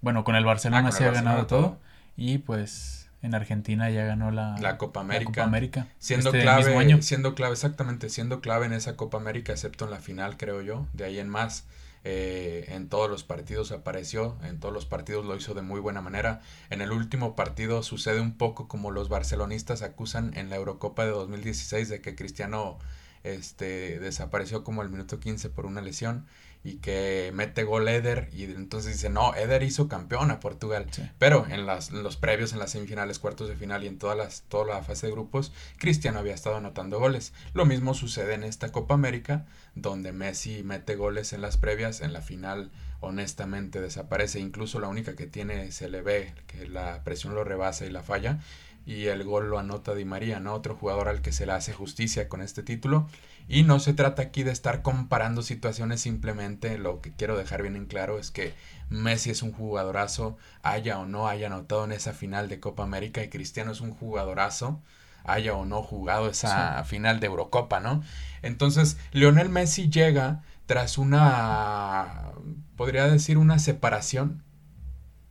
Bueno, 0.00 0.24
con 0.24 0.34
el 0.34 0.44
Barcelona 0.44 0.80
Ah, 0.80 0.82
con 0.90 0.92
sí 0.92 1.04
el 1.04 1.10
ha 1.10 1.12
ganado 1.12 1.46
todo. 1.46 1.78
Y 2.16 2.38
pues 2.38 3.08
en 3.22 3.34
Argentina 3.36 3.88
ya 3.90 4.04
ganó 4.04 4.30
la, 4.32 4.56
La 4.58 4.78
Copa 4.78 5.00
la 5.00 5.04
América. 5.04 5.30
Copa 5.30 5.42
América. 5.44 5.86
Siendo 5.98 6.30
este 6.30 6.38
mismo 6.44 6.56
clave, 6.60 6.76
año. 6.76 7.02
siendo 7.02 7.34
clave, 7.36 7.52
exactamente, 7.54 8.08
siendo 8.08 8.40
clave 8.40 8.66
en 8.66 8.72
esa 8.72 8.96
Copa 8.96 9.16
América, 9.18 9.52
excepto 9.52 9.84
en 9.84 9.92
la 9.92 9.98
final, 10.00 10.36
creo 10.36 10.60
yo. 10.60 10.86
De 10.92 11.04
ahí 11.04 11.18
en 11.20 11.28
más, 11.28 11.64
eh, 12.04 12.66
en 12.68 12.88
todos 12.88 13.08
los 13.08 13.22
partidos 13.22 13.70
apareció, 13.70 14.36
en 14.42 14.58
todos 14.58 14.74
los 14.74 14.86
partidos 14.86 15.24
lo 15.24 15.36
hizo 15.36 15.54
de 15.54 15.62
muy 15.62 15.80
buena 15.80 16.00
manera. 16.00 16.40
En 16.70 16.80
el 16.80 16.90
último 16.90 17.36
partido 17.36 17.82
sucede 17.82 18.20
un 18.20 18.36
poco 18.36 18.66
como 18.68 18.90
los 18.90 19.08
barcelonistas 19.08 19.82
acusan 19.82 20.36
en 20.36 20.50
la 20.50 20.56
Eurocopa 20.56 21.04
de 21.04 21.10
2016 21.12 21.88
de 21.88 22.00
que 22.00 22.16
Cristiano 22.16 22.78
este, 23.22 24.00
desapareció 24.00 24.64
como 24.64 24.82
al 24.82 24.90
minuto 24.90 25.20
15 25.20 25.48
por 25.50 25.66
una 25.66 25.80
lesión 25.80 26.26
y 26.64 26.76
que 26.76 27.30
mete 27.34 27.64
gol 27.64 27.88
Eder 27.88 28.28
y 28.32 28.44
entonces 28.44 28.92
dice, 28.92 29.10
no, 29.10 29.34
Eder 29.34 29.62
hizo 29.62 29.88
campeón 29.88 30.30
a 30.30 30.40
Portugal. 30.40 30.86
Sí. 30.90 31.02
Pero 31.18 31.46
en, 31.48 31.66
las, 31.66 31.90
en 31.90 32.02
los 32.02 32.16
previos, 32.16 32.52
en 32.52 32.58
las 32.58 32.70
semifinales, 32.70 33.18
cuartos 33.18 33.48
de 33.48 33.56
final 33.56 33.82
y 33.84 33.88
en 33.88 33.98
todas 33.98 34.16
las, 34.16 34.42
toda 34.42 34.66
la 34.66 34.82
fase 34.82 35.06
de 35.06 35.12
grupos, 35.12 35.52
Cristiano 35.78 36.20
había 36.20 36.34
estado 36.34 36.56
anotando 36.56 37.00
goles. 37.00 37.32
Lo 37.52 37.64
mismo 37.64 37.94
sucede 37.94 38.34
en 38.34 38.44
esta 38.44 38.70
Copa 38.70 38.94
América, 38.94 39.46
donde 39.74 40.12
Messi 40.12 40.62
mete 40.62 40.94
goles 40.94 41.32
en 41.32 41.40
las 41.40 41.56
previas, 41.56 42.00
en 42.00 42.12
la 42.12 42.22
final 42.22 42.70
honestamente 43.00 43.80
desaparece. 43.80 44.38
Incluso 44.38 44.80
la 44.80 44.88
única 44.88 45.16
que 45.16 45.26
tiene 45.26 45.72
se 45.72 45.88
le 45.88 46.02
ve 46.02 46.32
que 46.46 46.68
la 46.68 47.02
presión 47.04 47.34
lo 47.34 47.44
rebasa 47.44 47.84
y 47.84 47.90
la 47.90 48.02
falla. 48.02 48.38
Y 48.84 49.06
el 49.06 49.24
gol 49.24 49.48
lo 49.48 49.58
anota 49.58 49.94
Di 49.94 50.04
María, 50.04 50.40
¿no? 50.40 50.54
Otro 50.54 50.74
jugador 50.74 51.08
al 51.08 51.22
que 51.22 51.32
se 51.32 51.46
le 51.46 51.52
hace 51.52 51.72
justicia 51.72 52.28
con 52.28 52.42
este 52.42 52.62
título. 52.62 53.08
Y 53.48 53.64
no 53.64 53.80
se 53.80 53.92
trata 53.92 54.22
aquí 54.22 54.42
de 54.42 54.52
estar 54.52 54.82
comparando 54.82 55.42
situaciones, 55.42 56.00
simplemente 56.00 56.78
lo 56.78 57.00
que 57.00 57.12
quiero 57.12 57.36
dejar 57.36 57.62
bien 57.62 57.76
en 57.76 57.86
claro 57.86 58.18
es 58.18 58.30
que 58.30 58.54
Messi 58.88 59.30
es 59.30 59.42
un 59.42 59.52
jugadorazo, 59.52 60.36
haya 60.62 60.98
o 60.98 61.06
no 61.06 61.28
haya 61.28 61.48
anotado 61.48 61.84
en 61.84 61.92
esa 61.92 62.12
final 62.12 62.48
de 62.48 62.60
Copa 62.60 62.82
América, 62.84 63.22
y 63.22 63.28
Cristiano 63.28 63.72
es 63.72 63.80
un 63.80 63.92
jugadorazo, 63.92 64.80
haya 65.24 65.54
o 65.54 65.64
no 65.64 65.82
jugado 65.82 66.28
esa 66.28 66.82
final 66.84 67.20
de 67.20 67.26
Eurocopa, 67.26 67.80
¿no? 67.80 68.02
Entonces, 68.42 68.96
Lionel 69.12 69.48
Messi 69.48 69.88
llega 69.88 70.42
tras 70.66 70.98
una, 70.98 72.32
podría 72.76 73.06
decir, 73.08 73.38
una 73.38 73.58
separación, 73.58 74.42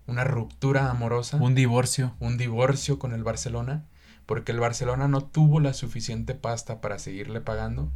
una 0.07 0.23
ruptura 0.23 0.89
amorosa 0.89 1.37
Un 1.37 1.55
divorcio. 1.55 2.15
un 2.19 2.37
divorcio 2.37 2.99
con 2.99 3.13
el 3.13 3.23
Barcelona 3.23 3.85
porque 4.25 4.51
el 4.51 4.59
Barcelona 4.59 5.07
no 5.07 5.21
tuvo 5.23 5.59
la 5.59 5.73
suficiente 5.73 6.35
pasta 6.35 6.79
para 6.81 6.99
seguirle 6.99 7.41
pagando 7.41 7.91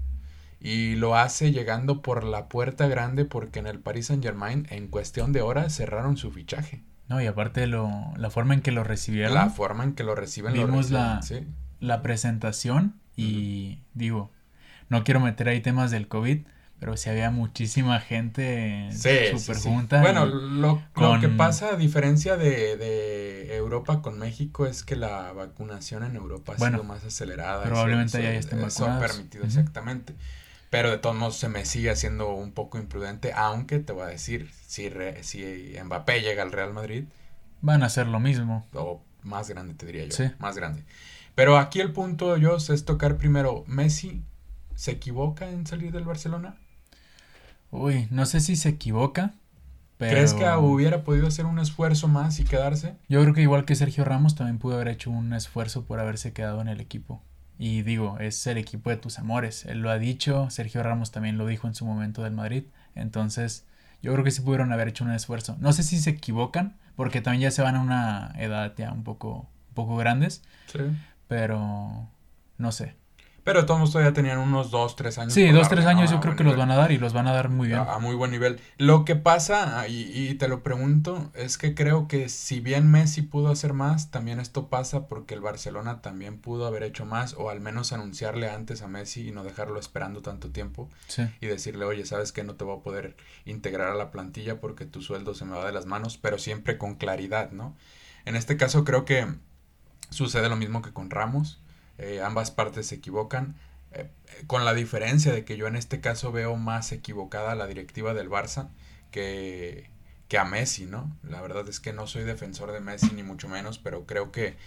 y 0.60 0.96
lo 0.96 1.16
hace 1.16 1.52
llegando 1.52 2.02
por 2.02 2.24
la 2.24 2.48
puerta 2.48 2.88
grande 2.88 3.26
porque 3.26 3.60
en 3.60 3.68
el 3.68 3.80
Paris 3.80 4.08
Saint 4.08 4.24
Germain 4.24 4.68
en 4.70 4.88
cuestión 4.88 5.32
de 5.32 5.42
horas 5.42 5.76
cerraron 5.76 6.18
su 6.18 6.32
fichaje. 6.32 6.84
No, 7.08 7.22
y 7.22 7.28
aparte 7.28 7.68
lo, 7.68 7.90
la 8.18 8.32
forma 8.32 8.56
en 8.56 8.62
que 8.62 8.72
lo 8.72 8.84
recibieron. 8.84 9.36
La 9.36 9.50
forma 9.52 9.84
en 9.84 9.94
que 9.94 10.04
lo 10.04 10.16
reciben. 10.16 10.54
Vimos 10.54 10.90
lo 10.90 10.98
la, 10.98 11.22
la 11.80 12.02
presentación 12.02 13.00
y 13.16 13.80
digo, 13.94 14.32
no 14.90 15.04
quiero 15.04 15.20
meter 15.20 15.50
ahí 15.50 15.62
temas 15.62 15.92
del 15.92 16.08
COVID, 16.08 16.48
pero 16.86 16.98
sí 16.98 17.10
había 17.10 17.32
muchísima 17.32 18.00
gente 18.00 18.92
súper 18.92 19.58
junta. 19.58 20.02
Bueno, 20.02 20.28
lo, 20.28 20.80
que 21.20 21.30
pasa 21.30 21.70
a 21.70 21.78
diferencia 21.78 22.38
de, 22.38 22.78
de, 22.78 23.56
Europa 23.56 24.04
con 24.04 24.20
México 24.20 24.68
es 24.68 24.84
que 24.84 24.96
la 24.96 25.34
vacunación 25.34 26.04
en 26.04 26.16
Europa 26.16 26.54
ha 26.54 26.60
sido 26.60 26.84
más 26.84 27.04
acelerada. 27.04 27.64
Probablemente 27.64 28.22
ya 28.22 28.36
estén. 28.36 28.64
Eso 28.64 28.86
ha 28.86 29.00
permitido, 29.00 29.46
exactamente. 29.46 30.14
Pero 30.70 30.92
de 30.92 31.00
todos 31.00 31.16
modos 31.16 31.38
se 31.38 31.50
me 31.50 31.66
sigue 31.66 31.90
haciendo 31.90 32.36
un 32.36 32.52
poco 32.52 32.78
imprudente, 32.78 33.34
aunque 33.34 33.80
te 33.80 33.92
voy 33.92 34.04
a 34.04 34.08
decir, 34.10 34.52
si, 34.68 34.92
si 35.22 35.76
Mbappé 35.84 36.22
llega 36.22 36.44
al 36.44 36.52
Real 36.52 36.72
Madrid... 36.72 37.06
Van 37.62 37.82
a 37.82 37.88
hacer 37.88 38.06
lo 38.06 38.20
mismo. 38.20 38.68
O 38.74 39.02
más 39.24 39.50
grande, 39.50 39.74
te 39.74 39.88
diría 39.88 40.06
yo. 40.06 40.12
Sí. 40.12 40.26
Más 40.38 40.56
grande. 40.56 40.84
Pero 41.34 41.58
aquí 41.58 41.80
el 41.80 41.94
punto, 41.94 42.38
yo 42.38 42.58
es 42.58 42.86
tocar 42.86 43.18
primero, 43.18 43.64
¿Messi 43.66 44.22
se 44.76 44.92
equivoca 44.92 45.50
en 45.50 45.66
salir 45.66 45.92
del 45.92 46.04
Barcelona? 46.04 46.58
Uy, 47.76 48.08
no 48.12 48.26
sé 48.26 48.40
si 48.40 48.56
se 48.56 48.70
equivoca. 48.70 49.34
Pero... 49.98 50.12
¿Crees 50.12 50.34
que 50.34 50.46
hubiera 50.58 51.04
podido 51.04 51.28
hacer 51.28 51.46
un 51.46 51.60
esfuerzo 51.60 52.08
más 52.08 52.40
y 52.40 52.44
quedarse? 52.44 52.96
Yo 53.08 53.22
creo 53.22 53.34
que 53.34 53.42
igual 53.42 53.66
que 53.66 53.76
Sergio 53.76 54.04
Ramos 54.04 54.36
también 54.36 54.60
pudo 54.60 54.76
haber 54.76 54.90
hecho 54.90 55.10
un 55.10 55.34
esfuerzo 55.34 55.86
por 55.86 56.00
haberse 56.00 56.34
quedado 56.34 56.62
en 56.62 56.68
el 56.68 56.82
equipo. 56.82 57.24
Y 57.58 57.84
digo, 57.84 58.18
es 58.20 58.46
el 58.48 58.58
equipo 58.58 58.90
de 58.90 58.98
tus 58.98 59.20
amores. 59.20 59.66
Él 59.66 59.80
lo 59.80 59.90
ha 59.90 59.98
dicho, 59.98 60.50
Sergio 60.50 60.84
Ramos 60.84 61.12
también 61.12 61.38
lo 61.38 61.48
dijo 61.48 61.68
en 61.68 61.76
su 61.76 61.86
momento 61.86 62.24
del 62.24 62.34
Madrid. 62.34 62.66
Entonces, 62.96 63.66
yo 64.02 64.12
creo 64.12 64.26
que 64.26 64.32
sí 64.32 64.42
pudieron 64.42 64.74
haber 64.74 64.90
hecho 64.90 65.06
un 65.06 65.12
esfuerzo. 65.12 65.56
No 65.60 65.72
sé 65.72 65.84
si 65.84 65.98
se 66.00 66.10
equivocan, 66.10 66.76
porque 66.98 67.22
también 67.22 67.44
ya 67.44 67.52
se 67.52 67.62
van 67.62 67.76
a 67.76 67.82
una 67.82 68.34
edad 68.38 68.74
ya 68.78 68.92
un 68.92 69.04
poco, 69.04 69.48
un 69.70 69.74
poco 69.74 69.96
grandes. 69.96 70.44
Sí. 70.68 70.80
Pero, 71.28 72.10
no 72.58 72.72
sé. 72.74 72.96
Pero 73.46 73.68
todos 73.68 73.92
todavía 73.92 74.12
tenían 74.12 74.40
unos 74.40 74.72
2, 74.72 74.96
3 74.96 75.18
años. 75.20 75.34
Sí, 75.34 75.48
2, 75.48 75.70
3 75.70 75.86
años 75.86 76.10
yo 76.10 76.20
creo 76.20 76.36
que 76.36 76.44
los 76.44 76.58
van 76.58 76.72
a 76.72 76.76
dar 76.76 76.92
y 76.92 76.98
los 76.98 77.14
van 77.14 77.28
a 77.28 77.32
dar 77.32 77.50
muy 77.50 77.68
bien. 77.68 77.80
A, 77.80 78.00
muy 78.00 78.16
buen 78.16 78.32
nivel. 78.32 78.60
Lo 78.80 79.06
que 79.06 79.16
pasa, 79.16 79.88
y, 79.88 80.10
y, 80.12 80.34
te 80.34 80.48
lo 80.48 80.64
pregunto, 80.64 81.30
es 81.36 81.60
que 81.60 81.76
creo 81.76 82.08
que 82.08 82.28
si 82.28 82.60
bien 82.60 82.90
Messi 82.90 83.22
pudo 83.22 83.50
hacer 83.50 83.74
más, 83.74 84.10
también 84.10 84.40
esto 84.40 84.68
pasa 84.68 85.08
porque 85.08 85.36
el 85.36 85.42
Barcelona 85.42 86.02
también 86.02 86.40
pudo 86.40 86.66
haber 86.66 86.82
hecho 86.82 87.06
más 87.06 87.36
o 87.36 87.52
al 87.52 87.62
menos 87.62 87.94
anunciarle 87.94 88.50
antes 88.50 88.82
a 88.82 88.88
Messi 88.88 89.28
y 89.28 89.32
no 89.32 89.44
dejarlo 89.44 89.80
esperando 89.80 90.24
tanto 90.24 90.50
tiempo. 90.50 90.90
Sí. 91.06 91.30
Y 91.40 91.46
decirle, 91.46 91.86
oye, 91.86 92.04
sabes 92.08 92.32
que 92.32 92.44
no 92.44 92.56
te 92.56 92.64
voy 92.64 92.80
a 92.80 92.82
poder 92.82 93.16
integrar 93.46 93.90
a 93.90 93.96
la 93.96 94.10
plantilla 94.10 94.60
porque 94.60 94.88
tu 94.88 95.04
sueldo 95.04 95.36
se 95.36 95.46
me 95.46 95.56
va 95.56 95.68
de 95.68 95.72
las 95.72 95.86
manos, 95.86 96.18
pero 96.18 96.40
siempre 96.40 96.80
con 96.80 96.96
claridad, 96.96 97.52
¿no? 97.52 97.78
En 98.26 98.36
este 98.36 98.58
caso 98.58 98.84
creo 98.84 99.06
que 99.06 99.28
sucede 100.10 100.50
lo 100.50 100.56
mismo 100.56 100.82
que 100.82 100.94
con 100.94 101.12
Ramos 101.12 101.62
eh, 101.98 102.22
ambas 102.22 102.52
partes 102.52 102.88
se 102.88 102.96
equivocan, 102.96 103.56
eh, 103.92 104.10
con 104.48 104.66
la 104.66 104.74
diferencia 104.74 105.32
de 105.34 105.46
que 105.46 105.58
yo 105.58 105.68
en 105.68 105.76
este 105.76 106.02
caso 106.02 106.32
veo 106.32 106.56
más 106.56 106.92
equivocada 106.92 107.56
la 107.56 107.68
directiva 107.68 108.14
del 108.14 108.30
Barça 108.30 108.70
que, 109.12 109.90
que 110.28 110.38
a 110.38 110.46
Messi, 110.46 110.86
¿no? 110.86 111.16
La 111.24 111.42
verdad 111.42 111.68
es 111.70 111.80
que 111.80 111.94
no 111.94 112.08
soy 112.08 112.24
defensor 112.24 112.72
de 112.72 112.82
Messi 112.82 113.12
ni 113.14 113.24
mucho 113.24 113.48
menos, 113.48 113.78
pero 113.80 114.06
creo 114.06 114.32
que 114.32 114.58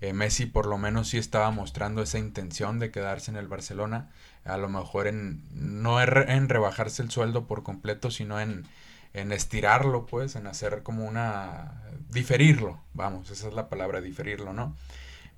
eh, 0.00 0.12
Messi 0.12 0.46
por 0.46 0.66
lo 0.66 0.78
menos 0.78 1.08
sí 1.08 1.18
estaba 1.18 1.50
mostrando 1.50 2.02
esa 2.02 2.18
intención 2.18 2.78
de 2.78 2.90
quedarse 2.90 3.30
en 3.30 3.36
el 3.36 3.48
Barcelona, 3.48 4.10
a 4.44 4.56
lo 4.56 4.68
mejor 4.68 5.08
en 5.08 5.42
no 5.52 6.00
en 6.00 6.48
rebajarse 6.48 7.02
el 7.02 7.10
sueldo 7.10 7.46
por 7.46 7.62
completo, 7.62 8.10
sino 8.10 8.40
en, 8.40 8.66
en 9.12 9.32
estirarlo, 9.32 10.06
pues, 10.06 10.36
en 10.36 10.46
hacer 10.46 10.82
como 10.82 11.04
una... 11.04 11.82
diferirlo, 12.10 12.80
vamos, 12.94 13.30
esa 13.30 13.48
es 13.48 13.54
la 13.54 13.68
palabra, 13.68 14.00
diferirlo, 14.00 14.52
¿no? 14.52 14.76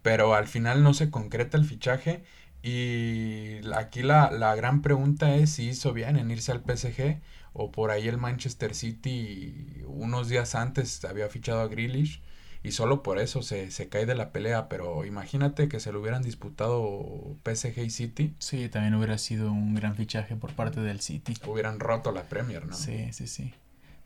Pero 0.03 0.35
al 0.35 0.49
final 0.49 0.83
no 0.83 0.95
se 0.95 1.11
concreta 1.11 1.57
el 1.57 1.65
fichaje 1.65 2.23
y 2.63 3.61
aquí 3.75 4.03
la, 4.03 4.31
la, 4.31 4.55
gran 4.55 4.83
pregunta 4.83 5.35
es 5.35 5.51
si 5.51 5.69
hizo 5.69 5.93
bien 5.93 6.17
en 6.17 6.31
irse 6.31 6.53
al 6.53 6.63
PSG 6.63 7.21
o 7.53 7.73
por 7.73 7.91
ahí 7.91 8.07
el 8.07 8.19
Manchester 8.19 8.75
City 8.75 9.83
unos 9.87 10.29
días 10.29 10.55
antes 10.55 11.05
había 11.05 11.29
fichado 11.29 11.61
a 11.61 11.69
Grealish 11.69 12.23
y 12.63 12.73
solo 12.73 13.03
por 13.03 13.19
eso 13.19 13.43
se, 13.43 13.71
se 13.71 13.89
cae 13.89 14.05
de 14.05 14.15
la 14.15 14.33
pelea, 14.33 14.69
pero 14.69 15.07
imagínate 15.07 15.69
que 15.69 15.81
se 15.81 15.93
lo 15.93 16.01
hubieran 16.01 16.23
disputado 16.23 17.37
PSG 17.43 17.79
y 17.79 17.91
City. 17.91 18.35
Sí, 18.39 18.69
también 18.69 18.95
hubiera 18.95 19.17
sido 19.17 19.51
un 19.51 19.75
gran 19.75 19.95
fichaje 19.95 20.37
por 20.37 20.53
parte 20.53 20.81
del 20.81 21.01
City. 21.01 21.35
Hubieran 21.47 21.81
roto 21.81 22.13
la 22.13 22.25
Premier, 22.25 22.67
¿no? 22.67 22.75
Sí, 22.75 23.13
sí, 23.13 23.27
sí. 23.27 23.55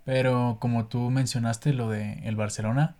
Pero 0.05 0.59
como 0.61 0.87
tú 0.87 1.11
mencionaste 1.11 1.73
lo 1.73 1.89
de 1.89 2.21
el 2.25 2.37
Barcelona, 2.37 2.97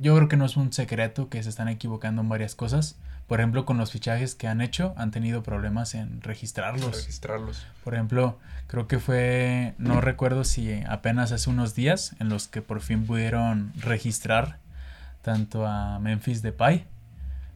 yo 0.00 0.16
creo 0.16 0.28
que 0.28 0.36
no 0.36 0.44
es 0.44 0.56
un 0.56 0.72
secreto 0.72 1.28
que 1.28 1.42
se 1.42 1.48
están 1.48 1.68
equivocando 1.68 2.22
en 2.22 2.28
varias 2.28 2.54
cosas. 2.54 2.96
Por 3.26 3.38
ejemplo, 3.38 3.64
con 3.64 3.78
los 3.78 3.92
fichajes 3.92 4.34
que 4.34 4.48
han 4.48 4.60
hecho, 4.60 4.92
han 4.96 5.10
tenido 5.12 5.42
problemas 5.42 5.94
en 5.94 6.20
registrarlos. 6.20 6.96
Registrarlos. 6.96 7.64
Por 7.84 7.94
ejemplo, 7.94 8.38
creo 8.66 8.88
que 8.88 8.98
fue, 8.98 9.74
no 9.78 10.00
recuerdo 10.00 10.42
si 10.44 10.82
apenas 10.88 11.30
hace 11.30 11.48
unos 11.48 11.74
días, 11.74 12.16
en 12.18 12.28
los 12.28 12.48
que 12.48 12.60
por 12.62 12.80
fin 12.80 13.06
pudieron 13.06 13.72
registrar 13.76 14.58
tanto 15.22 15.66
a 15.66 15.98
Memphis 16.00 16.42
Depay 16.42 16.86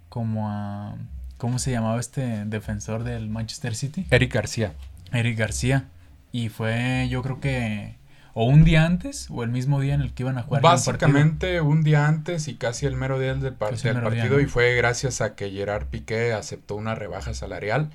como 0.09 0.49
a, 0.49 0.95
¿cómo 1.39 1.59
se 1.59 1.73
llamaba 1.73 1.99
este 1.99 2.45
defensor 2.45 3.03
del 3.03 3.29
Manchester 3.29 3.75
City? 3.75 4.07
Eric 4.11 4.33
García. 4.33 4.75
Eric 5.13 5.39
García. 5.39 5.89
Y 6.31 6.51
fue, 6.51 7.09
yo 7.11 7.23
creo 7.23 7.41
que 7.41 7.97
o 8.35 8.45
un 8.45 8.65
día 8.65 8.85
antes 8.85 9.29
o 9.31 9.43
el 9.43 9.51
mismo 9.51 9.81
día 9.81 9.95
en 9.95 10.01
el 10.01 10.13
que 10.13 10.25
iban 10.25 10.37
a 10.39 10.43
jugar. 10.43 10.61
Básicamente 10.61 11.61
un, 11.61 11.83
día 11.83 12.07
antes 12.07 12.49
y 12.49 12.57
casi 12.57 12.85
el 12.85 12.97
mero 12.97 13.19
día 13.19 13.35
del, 13.35 13.55
partido 13.55 14.41
y 14.41 14.47
fue 14.47 14.75
gracias 14.75 15.21
a 15.21 15.37
que 15.37 15.51
Gerard 15.51 15.87
Piqué 15.87 16.33
aceptó 16.33 16.75
una 16.75 16.95
rebaja 16.95 17.33
salarial 17.33 17.91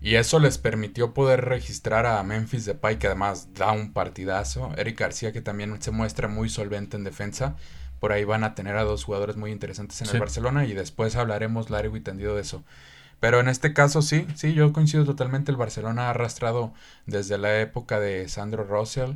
y 0.00 0.14
eso 0.14 0.38
les 0.38 0.58
permitió 0.58 1.12
poder 1.12 1.44
registrar 1.44 2.06
a 2.06 2.22
Memphis 2.22 2.64
Depay 2.64 2.98
que 2.98 3.08
además 3.08 3.48
da 3.54 3.72
un 3.72 3.92
partidazo, 3.92 4.72
Eric 4.76 4.98
García 4.98 5.32
que 5.32 5.42
también 5.42 5.80
se 5.82 5.90
muestra 5.90 6.28
muy 6.28 6.48
solvente 6.48 6.96
en 6.96 7.04
defensa. 7.04 7.56
Por 8.00 8.12
ahí 8.12 8.24
van 8.24 8.44
a 8.44 8.54
tener 8.54 8.76
a 8.76 8.84
dos 8.84 9.04
jugadores 9.04 9.36
muy 9.36 9.50
interesantes 9.50 10.00
en 10.00 10.08
el 10.08 10.20
Barcelona 10.20 10.64
y 10.66 10.72
después 10.72 11.16
hablaremos 11.16 11.68
largo 11.68 11.96
y 11.96 12.00
tendido 12.00 12.36
de 12.36 12.42
eso. 12.42 12.62
Pero 13.20 13.40
en 13.40 13.48
este 13.48 13.72
caso 13.72 14.00
sí, 14.00 14.26
sí, 14.36 14.54
yo 14.54 14.72
coincido 14.72 15.04
totalmente. 15.04 15.50
El 15.50 15.56
Barcelona 15.56 16.06
ha 16.06 16.10
arrastrado 16.10 16.72
desde 17.06 17.36
la 17.36 17.60
época 17.60 17.98
de 17.98 18.28
Sandro 18.28 18.62
Russell, 18.62 19.14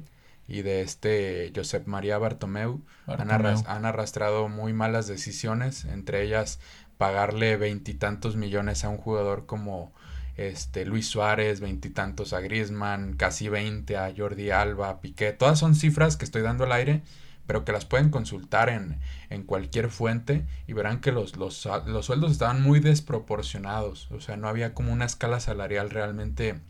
y 0.48 0.62
de 0.62 0.82
este 0.82 1.52
Josep 1.54 1.86
María 1.86 2.18
Bartomeu, 2.18 2.82
Han, 3.06 3.84
arrastrado 3.86 4.48
muy 4.48 4.72
malas 4.72 5.06
decisiones, 5.06 5.84
entre 5.84 6.22
ellas 6.22 6.60
pagarle 6.98 7.56
veintitantos 7.56 8.36
millones 8.36 8.84
a 8.84 8.88
un 8.88 8.96
jugador 8.96 9.46
como 9.46 9.92
este 10.36 10.86
Luis 10.86 11.08
Suárez, 11.08 11.60
veintitantos 11.60 12.32
a 12.32 12.40
Griezmann, 12.40 13.14
casi 13.16 13.48
veinte 13.48 13.96
a 13.96 14.12
Jordi 14.16 14.50
Alba, 14.50 15.00
Piqué, 15.00 15.32
todas 15.32 15.58
son 15.58 15.74
cifras 15.74 16.16
que 16.16 16.24
estoy 16.24 16.42
dando 16.42 16.64
al 16.64 16.72
aire, 16.72 17.02
pero 17.46 17.64
que 17.64 17.72
las 17.72 17.84
pueden 17.84 18.10
consultar 18.10 18.68
en, 18.68 18.98
en 19.30 19.42
cualquier 19.42 19.90
fuente 19.90 20.46
y 20.66 20.72
verán 20.72 21.00
que 21.00 21.12
los, 21.12 21.36
los, 21.36 21.68
los 21.86 22.06
sueldos 22.06 22.32
estaban 22.32 22.62
muy 22.62 22.80
desproporcionados, 22.80 24.10
o 24.10 24.20
sea, 24.20 24.36
no 24.36 24.48
había 24.48 24.74
como 24.74 24.92
una 24.92 25.04
escala 25.04 25.40
salarial 25.40 25.90
realmente 25.90 26.60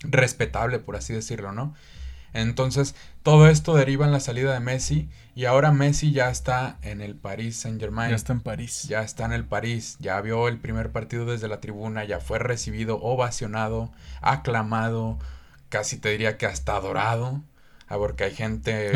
respetable, 0.00 0.78
por 0.78 0.96
así 0.96 1.14
decirlo, 1.14 1.52
¿no? 1.52 1.74
Entonces, 2.32 2.94
todo 3.22 3.48
esto 3.48 3.74
deriva 3.74 4.06
en 4.06 4.12
la 4.12 4.20
salida 4.20 4.52
de 4.52 4.60
Messi 4.60 5.08
y 5.34 5.44
ahora 5.44 5.72
Messi 5.72 6.12
ya 6.12 6.30
está 6.30 6.78
en 6.82 7.00
el 7.00 7.14
Paris 7.14 7.56
Saint-Germain. 7.58 8.10
Ya 8.10 8.16
está 8.16 8.32
en 8.32 8.40
París. 8.40 8.84
Ya 8.84 9.02
está 9.02 9.24
en 9.24 9.32
el 9.32 9.44
París, 9.44 9.96
ya 10.00 10.20
vio 10.20 10.48
el 10.48 10.58
primer 10.58 10.90
partido 10.90 11.24
desde 11.24 11.48
la 11.48 11.60
tribuna, 11.60 12.04
ya 12.04 12.20
fue 12.20 12.38
recibido, 12.38 13.00
ovacionado, 13.00 13.90
aclamado, 14.20 15.18
casi 15.68 15.98
te 15.98 16.10
diría 16.10 16.38
que 16.38 16.46
hasta 16.46 16.76
adorado. 16.76 17.42
Ah, 17.90 17.96
porque 17.96 18.24
hay 18.24 18.34
gente 18.34 18.92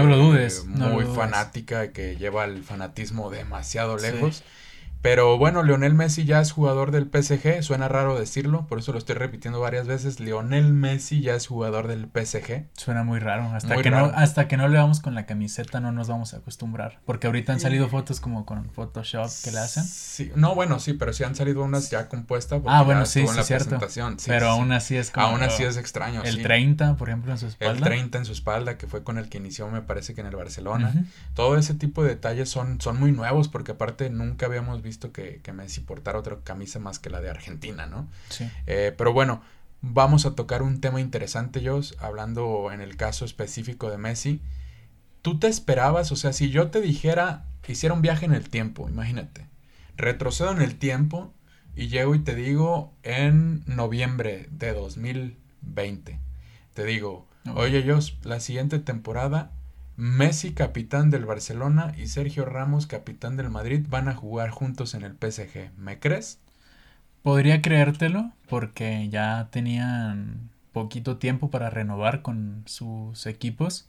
muy 0.66 1.06
fanática 1.06 1.92
que 1.92 2.16
lleva 2.16 2.44
el 2.44 2.62
fanatismo 2.62 3.30
demasiado 3.30 3.96
lejos. 3.96 4.42
Pero 5.02 5.36
bueno, 5.36 5.64
Lionel 5.64 5.94
Messi 5.94 6.24
ya 6.24 6.40
es 6.40 6.52
jugador 6.52 6.92
del 6.92 7.10
PSG, 7.10 7.64
suena 7.64 7.88
raro 7.88 8.16
decirlo, 8.16 8.68
por 8.68 8.78
eso 8.78 8.92
lo 8.92 8.98
estoy 8.98 9.16
repitiendo 9.16 9.58
varias 9.58 9.88
veces. 9.88 10.20
Lionel 10.20 10.72
Messi 10.72 11.20
ya 11.20 11.34
es 11.34 11.48
jugador 11.48 11.88
del 11.88 12.06
PSG. 12.06 12.68
Suena 12.76 13.02
muy 13.02 13.18
raro, 13.18 13.50
hasta 13.52 13.76
que 13.82 13.90
no 13.90 14.04
hasta 14.14 14.46
que 14.46 14.56
no 14.56 14.68
le 14.68 14.78
vamos 14.78 15.00
con 15.00 15.16
la 15.16 15.26
camiseta 15.26 15.80
no 15.80 15.90
nos 15.90 16.06
vamos 16.06 16.34
a 16.34 16.36
acostumbrar, 16.36 17.00
porque 17.04 17.26
ahorita 17.26 17.52
han 17.52 17.58
salido 17.58 17.88
fotos 17.88 18.20
como 18.20 18.46
con 18.46 18.70
Photoshop 18.70 19.28
que 19.42 19.50
le 19.50 19.58
hacen. 19.58 19.84
Sí, 19.84 20.30
no, 20.36 20.54
bueno, 20.54 20.78
sí, 20.78 20.92
pero 20.92 21.12
sí 21.12 21.24
han 21.24 21.34
salido 21.34 21.64
unas 21.64 21.90
ya 21.90 22.08
compuestas 22.08 22.62
Ah, 22.66 22.82
bueno, 22.82 23.04
sí, 23.04 23.26
sí, 23.26 23.42
cierto. 23.42 23.80
pero 24.26 24.50
aún 24.50 24.70
así 24.70 24.96
es 24.96 25.10
como 25.10 25.26
Aún 25.26 25.42
así 25.42 25.64
es 25.64 25.76
extraño, 25.76 26.22
El 26.22 26.42
30, 26.42 26.96
por 26.96 27.08
ejemplo, 27.08 27.32
en 27.32 27.38
su 27.38 27.48
espalda. 27.48 27.72
El 27.74 27.82
30 27.82 28.18
en 28.18 28.24
su 28.24 28.32
espalda, 28.32 28.78
que 28.78 28.86
fue 28.86 29.02
con 29.02 29.18
el 29.18 29.28
que 29.28 29.38
inició, 29.38 29.68
me 29.68 29.82
parece 29.82 30.14
que 30.14 30.20
en 30.20 30.28
el 30.28 30.36
Barcelona. 30.36 30.92
Todo 31.34 31.56
ese 31.56 31.74
tipo 31.74 32.04
de 32.04 32.10
detalles 32.10 32.48
son 32.48 32.80
son 32.80 33.00
muy 33.00 33.10
nuevos 33.10 33.48
porque 33.48 33.72
aparte 33.72 34.08
nunca 34.08 34.46
habíamos 34.46 34.80
visto 34.80 34.91
visto 34.92 35.12
que, 35.12 35.40
que 35.42 35.52
Messi 35.52 35.80
portara 35.80 36.18
otra 36.18 36.38
camisa 36.44 36.78
más 36.78 36.98
que 36.98 37.10
la 37.10 37.20
de 37.20 37.30
Argentina, 37.30 37.86
¿no? 37.86 38.08
Sí. 38.28 38.48
Eh, 38.66 38.94
pero 38.96 39.12
bueno, 39.12 39.42
vamos 39.80 40.26
a 40.26 40.34
tocar 40.34 40.62
un 40.62 40.80
tema 40.80 41.00
interesante, 41.00 41.66
Jos, 41.66 41.96
hablando 41.98 42.70
en 42.72 42.80
el 42.80 42.96
caso 42.96 43.24
específico 43.24 43.90
de 43.90 43.98
Messi. 43.98 44.40
¿Tú 45.22 45.38
te 45.38 45.48
esperabas, 45.48 46.12
o 46.12 46.16
sea, 46.16 46.32
si 46.32 46.50
yo 46.50 46.68
te 46.68 46.80
dijera, 46.80 47.46
hiciera 47.66 47.94
un 47.94 48.02
viaje 48.02 48.26
en 48.26 48.34
el 48.34 48.50
tiempo, 48.50 48.88
imagínate, 48.88 49.46
retrocedo 49.96 50.52
en 50.52 50.60
el 50.60 50.76
tiempo 50.76 51.32
y 51.74 51.88
llego 51.88 52.14
y 52.14 52.18
te 52.18 52.34
digo 52.34 52.92
en 53.02 53.62
noviembre 53.66 54.48
de 54.50 54.74
2020, 54.74 56.18
te 56.74 56.84
digo, 56.84 57.26
oye 57.54 57.84
Jos, 57.86 58.18
la 58.24 58.40
siguiente 58.40 58.78
temporada 58.78 59.52
Messi, 59.96 60.52
capitán 60.52 61.10
del 61.10 61.26
Barcelona, 61.26 61.92
y 61.96 62.06
Sergio 62.06 62.44
Ramos, 62.44 62.86
capitán 62.86 63.36
del 63.36 63.50
Madrid, 63.50 63.86
van 63.88 64.08
a 64.08 64.14
jugar 64.14 64.50
juntos 64.50 64.94
en 64.94 65.02
el 65.02 65.12
PSG. 65.12 65.70
¿Me 65.76 65.98
crees? 65.98 66.38
Podría 67.22 67.62
creértelo 67.62 68.32
porque 68.48 69.08
ya 69.08 69.48
tenían 69.50 70.50
poquito 70.72 71.18
tiempo 71.18 71.50
para 71.50 71.70
renovar 71.70 72.22
con 72.22 72.62
sus 72.66 73.26
equipos, 73.26 73.88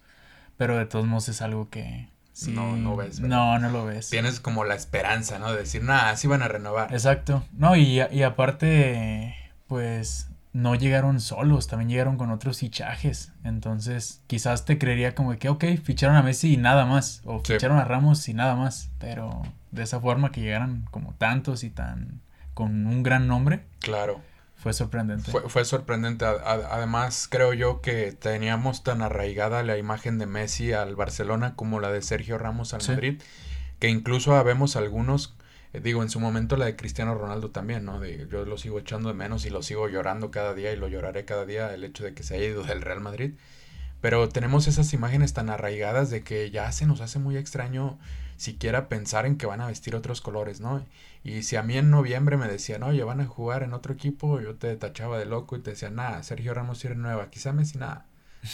pero 0.57 0.77
de 0.77 0.85
todos 0.85 1.05
modos 1.05 1.29
es 1.29 1.41
algo 1.41 1.69
que 1.69 2.09
sí, 2.33 2.51
no, 2.51 2.75
no 2.75 2.95
ves. 2.95 3.19
No, 3.21 3.57
no 3.57 3.69
lo 3.69 3.85
ves. 3.85 4.09
Tienes 4.09 4.39
como 4.39 4.65
la 4.65 4.75
esperanza, 4.75 5.39
¿no? 5.39 5.51
De 5.51 5.59
decir, 5.59 5.83
nada, 5.83 6.11
así 6.11 6.27
van 6.27 6.43
a 6.43 6.47
renovar. 6.47 6.93
Exacto. 6.93 7.43
No, 7.53 7.75
y, 7.75 8.01
y 8.11 8.23
aparte, 8.23 9.35
pues 9.67 10.27
no 10.53 10.75
llegaron 10.75 11.19
solos, 11.19 11.67
también 11.67 11.89
llegaron 11.89 12.17
con 12.17 12.29
otros 12.29 12.59
fichajes. 12.59 13.33
Entonces, 13.43 14.21
quizás 14.27 14.65
te 14.65 14.77
creería 14.77 15.15
como 15.15 15.35
que, 15.37 15.49
ok, 15.49 15.65
ficharon 15.83 16.15
a 16.15 16.21
Messi 16.21 16.53
y 16.53 16.57
nada 16.57 16.85
más. 16.85 17.21
O 17.25 17.39
ficharon 17.39 17.79
a 17.79 17.85
Ramos 17.85 18.29
y 18.29 18.35
nada 18.35 18.55
más. 18.55 18.91
Pero 18.99 19.41
de 19.71 19.83
esa 19.83 19.99
forma 19.99 20.31
que 20.31 20.41
llegaran 20.41 20.85
como 20.91 21.15
tantos 21.15 21.63
y 21.63 21.71
tan. 21.71 22.21
con 22.53 22.85
un 22.85 23.01
gran 23.01 23.27
nombre. 23.27 23.65
Claro. 23.79 24.21
Fue 24.55 24.71
sorprendente. 24.71 25.29
Fue, 25.29 25.65
sorprendente. 25.65 26.23
además, 26.23 27.27
creo 27.29 27.53
yo 27.53 27.81
que 27.81 28.13
teníamos 28.13 28.83
tan 28.83 29.01
arraigada 29.01 29.61
la 29.61 29.77
imagen 29.77 30.19
de 30.19 30.25
Messi 30.25 30.71
al 30.71 30.95
Barcelona 30.95 31.55
como 31.55 31.81
la 31.81 31.91
de 31.91 32.01
Sergio 32.01 32.37
Ramos 32.37 32.73
al 32.73 32.81
Madrid. 32.87 33.21
Que 33.79 33.89
incluso 33.89 34.41
vemos 34.45 34.77
algunos 34.77 35.35
digo, 35.81 36.03
en 36.03 36.09
su 36.09 36.19
momento 36.19 36.57
la 36.57 36.65
de 36.65 36.75
Cristiano 36.75 37.15
Ronaldo 37.15 37.49
también, 37.51 37.85
¿no? 37.85 38.03
Yo 38.05 38.45
lo 38.45 38.57
sigo 38.57 38.79
echando 38.79 39.09
de 39.09 39.15
menos 39.15 39.45
y 39.45 39.49
lo 39.49 39.63
sigo 39.63 39.87
llorando 39.89 40.29
cada 40.29 40.53
día 40.53 40.71
y 40.71 40.75
lo 40.75 40.87
lloraré 40.87 41.25
cada 41.25 41.45
día 41.45 41.73
el 41.73 41.83
hecho 41.83 42.03
de 42.03 42.13
que 42.13 42.23
se 42.23 42.35
haya 42.35 42.45
ido 42.45 42.63
del 42.63 42.81
Real 42.81 43.01
Madrid. 43.01 43.33
Pero 44.01 44.29
tenemos 44.29 44.67
esas 44.67 44.93
imágenes 44.93 45.33
tan 45.33 45.49
arraigadas 45.49 46.09
de 46.09 46.23
que 46.23 46.51
ya 46.51 46.71
se 46.71 46.85
nos 46.85 47.01
hace 47.01 47.19
muy 47.19 47.37
extraño 47.37 47.97
siquiera 48.37 48.89
pensar 48.89 49.25
en 49.25 49.37
que 49.37 49.45
van 49.45 49.61
a 49.61 49.67
vestir 49.67 49.95
otros 49.95 50.21
colores, 50.21 50.59
¿no? 50.59 50.85
Y 51.23 51.43
si 51.43 51.55
a 51.55 51.63
mí 51.63 51.77
en 51.77 51.89
noviembre 51.89 52.37
me 52.37 52.47
decían, 52.47 52.83
oye, 52.83 53.03
van 53.03 53.21
a 53.21 53.25
jugar 53.25 53.63
en 53.63 53.73
otro 53.73 53.93
equipo, 53.93 54.41
yo 54.41 54.55
te 54.55 54.75
tachaba 54.75 55.17
de 55.17 55.25
loco 55.25 55.55
y 55.55 55.61
te 55.61 55.71
decía, 55.71 55.89
nada, 55.89 56.21
Sergio 56.23 56.53
Ramos 56.53 56.83
y 56.83 56.89
renueva, 56.89 57.29
quizá 57.29 57.53
Messi 57.53 57.77
nada. 57.77 58.05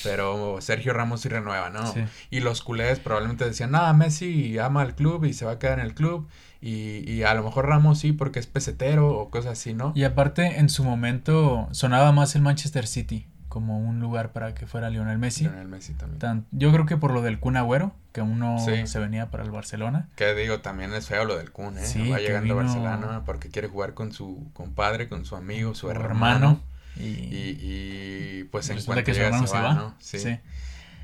Pero 0.04 0.62
Sergio 0.62 0.94
Ramos 0.94 1.26
y 1.26 1.30
renueva, 1.30 1.70
¿no? 1.70 1.94
Y 2.30 2.40
los 2.42 2.62
culés 2.62 3.00
probablemente 3.00 3.46
decían, 3.46 3.72
nada, 3.72 3.94
Messi 3.94 4.58
ama 4.60 4.82
al 4.82 4.96
club 4.96 5.26
y 5.26 5.34
se 5.34 5.46
va 5.46 5.54
a 5.54 5.60
quedar 5.60 5.80
en 5.80 5.86
el 5.86 5.94
club. 5.94 6.28
Y, 6.62 7.10
y, 7.10 7.24
a 7.24 7.34
lo 7.36 7.44
mejor 7.44 7.68
Ramos 7.68 8.00
sí 8.00 8.12
porque 8.12 8.40
es 8.40 8.46
pesetero 8.46 9.18
o 9.18 9.30
cosas 9.30 9.54
así, 9.54 9.74
¿no? 9.74 9.94
Y 9.96 10.04
aparte, 10.04 10.60
en 10.60 10.68
su 10.68 10.84
momento 10.84 11.70
sonaba 11.72 12.12
más 12.12 12.36
el 12.36 12.42
Manchester 12.42 12.86
City 12.86 13.26
como 13.50 13.80
un 13.80 14.00
lugar 14.00 14.32
para 14.32 14.54
que 14.54 14.68
fuera 14.68 14.90
Lionel 14.90 15.18
Messi. 15.18 15.44
Lionel 15.44 15.68
Messi 15.68 15.94
también. 15.94 16.46
yo 16.52 16.72
creo 16.72 16.86
que 16.86 16.96
por 16.96 17.12
lo 17.12 17.22
del 17.22 17.40
Kun 17.40 17.58
Agüero, 17.58 17.92
que 18.14 18.22
uno 18.22 18.58
se 18.60 19.00
venía 19.00 19.30
para 19.30 19.44
el 19.44 19.52
Barcelona. 19.52 20.08
Que 20.16 20.34
digo, 20.36 20.62
también 20.62 20.94
es 20.94 21.08
feo 21.08 21.26
lo 21.26 21.36
del 21.36 21.52
Kun, 21.52 21.78
¿eh? 21.78 21.86
Sí, 21.86 22.10
va 22.10 22.20
llegando 22.20 22.54
a 22.54 22.64
Barcelona 22.64 23.24
porque 23.26 23.50
quiere 23.50 23.68
jugar 23.68 23.96
con 23.96 24.14
su 24.14 24.50
compadre, 24.54 25.10
con 25.10 25.26
su 25.26 25.36
amigo, 25.36 25.74
su, 25.76 25.90
hermano. 25.90 26.62
Y, 26.96 27.04
y, 27.04 27.58
pues 28.44 28.70
en 28.70 28.82
cuanto 28.84 29.04
que 29.04 29.14
se 29.14 29.30
va, 29.30 29.74
¿no? 29.74 29.96
sí. 30.00 30.40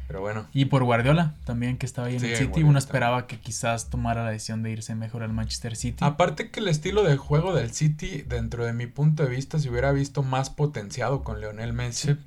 Pero 0.08 0.22
bueno. 0.22 0.46
Y 0.54 0.66
por 0.66 0.84
Guardiola 0.84 1.34
también, 1.46 1.78
que 1.78 1.86
estaba 1.86 2.08
ahí 2.08 2.18
en 2.18 2.26
el 2.26 2.36
City. 2.36 2.62
Uno 2.62 2.78
esperaba 2.78 3.26
que 3.26 3.40
quizás 3.40 3.90
tomara 3.90 4.24
la 4.24 4.32
decisión 4.32 4.62
de 4.62 4.72
irse 4.72 4.94
mejor 4.94 5.24
al 5.24 5.34
Manchester 5.34 5.76
City. 5.76 5.98
Aparte 6.02 6.52
que 6.52 6.60
el 6.60 6.68
estilo 6.68 7.04
de 7.04 7.18
juego 7.18 7.56
del 7.56 7.72
City, 7.72 8.24
dentro 8.28 8.66
de 8.66 8.74
mi 8.74 8.86
punto 8.86 9.24
de 9.24 9.30
vista, 9.30 9.58
se 9.58 9.70
hubiera 9.70 9.92
visto 9.92 10.22
más 10.22 10.52
potenciado 10.52 11.24
con 11.24 11.42
Leonel 11.42 11.74
Messi 11.74 12.18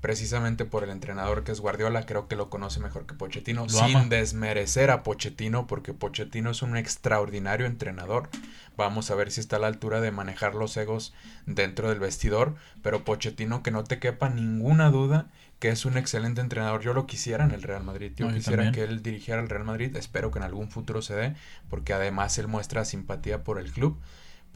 precisamente 0.00 0.64
por 0.64 0.84
el 0.84 0.90
entrenador 0.90 1.44
que 1.44 1.52
es 1.52 1.60
Guardiola, 1.60 2.06
creo 2.06 2.28
que 2.28 2.36
lo 2.36 2.50
conoce 2.50 2.80
mejor 2.80 3.06
que 3.06 3.14
Pochettino, 3.14 3.68
sin 3.68 4.08
desmerecer 4.08 4.90
a 4.90 5.02
Pochettino, 5.02 5.66
porque 5.66 5.94
Pochettino 5.94 6.50
es 6.50 6.62
un 6.62 6.76
extraordinario 6.76 7.66
entrenador. 7.66 8.28
Vamos 8.76 9.10
a 9.10 9.14
ver 9.14 9.30
si 9.30 9.40
está 9.40 9.56
a 9.56 9.58
la 9.58 9.68
altura 9.68 10.00
de 10.00 10.10
manejar 10.10 10.54
los 10.54 10.76
egos 10.76 11.14
dentro 11.46 11.88
del 11.88 11.98
vestidor, 11.98 12.54
pero 12.82 13.04
Pochettino 13.04 13.62
que 13.62 13.70
no 13.70 13.84
te 13.84 13.98
quepa 13.98 14.28
ninguna 14.28 14.90
duda 14.90 15.26
que 15.58 15.70
es 15.70 15.86
un 15.86 15.96
excelente 15.96 16.40
entrenador. 16.40 16.82
Yo 16.82 16.92
lo 16.92 17.06
quisiera 17.06 17.44
en 17.44 17.52
el 17.52 17.62
Real 17.62 17.82
Madrid. 17.82 18.12
Yo 18.14 18.32
quisiera 18.32 18.72
que 18.72 18.84
él 18.84 19.02
dirigiera 19.02 19.40
el 19.40 19.48
Real 19.48 19.64
Madrid. 19.64 19.96
Espero 19.96 20.30
que 20.30 20.38
en 20.38 20.44
algún 20.44 20.70
futuro 20.70 21.00
se 21.00 21.14
dé, 21.14 21.34
porque 21.70 21.94
además 21.94 22.36
él 22.38 22.48
muestra 22.48 22.84
simpatía 22.84 23.42
por 23.42 23.58
el 23.58 23.72
club. 23.72 23.98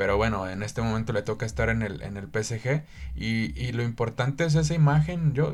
Pero 0.01 0.17
bueno, 0.17 0.49
en 0.49 0.63
este 0.63 0.81
momento 0.81 1.13
le 1.13 1.21
toca 1.21 1.45
estar 1.45 1.69
en 1.69 1.83
el, 1.83 2.01
en 2.01 2.17
el 2.17 2.25
PSG. 2.25 2.85
Y, 3.17 3.53
y 3.55 3.73
lo 3.73 3.83
importante 3.83 4.47
es 4.47 4.55
esa 4.55 4.73
imagen, 4.73 5.35
yo, 5.35 5.53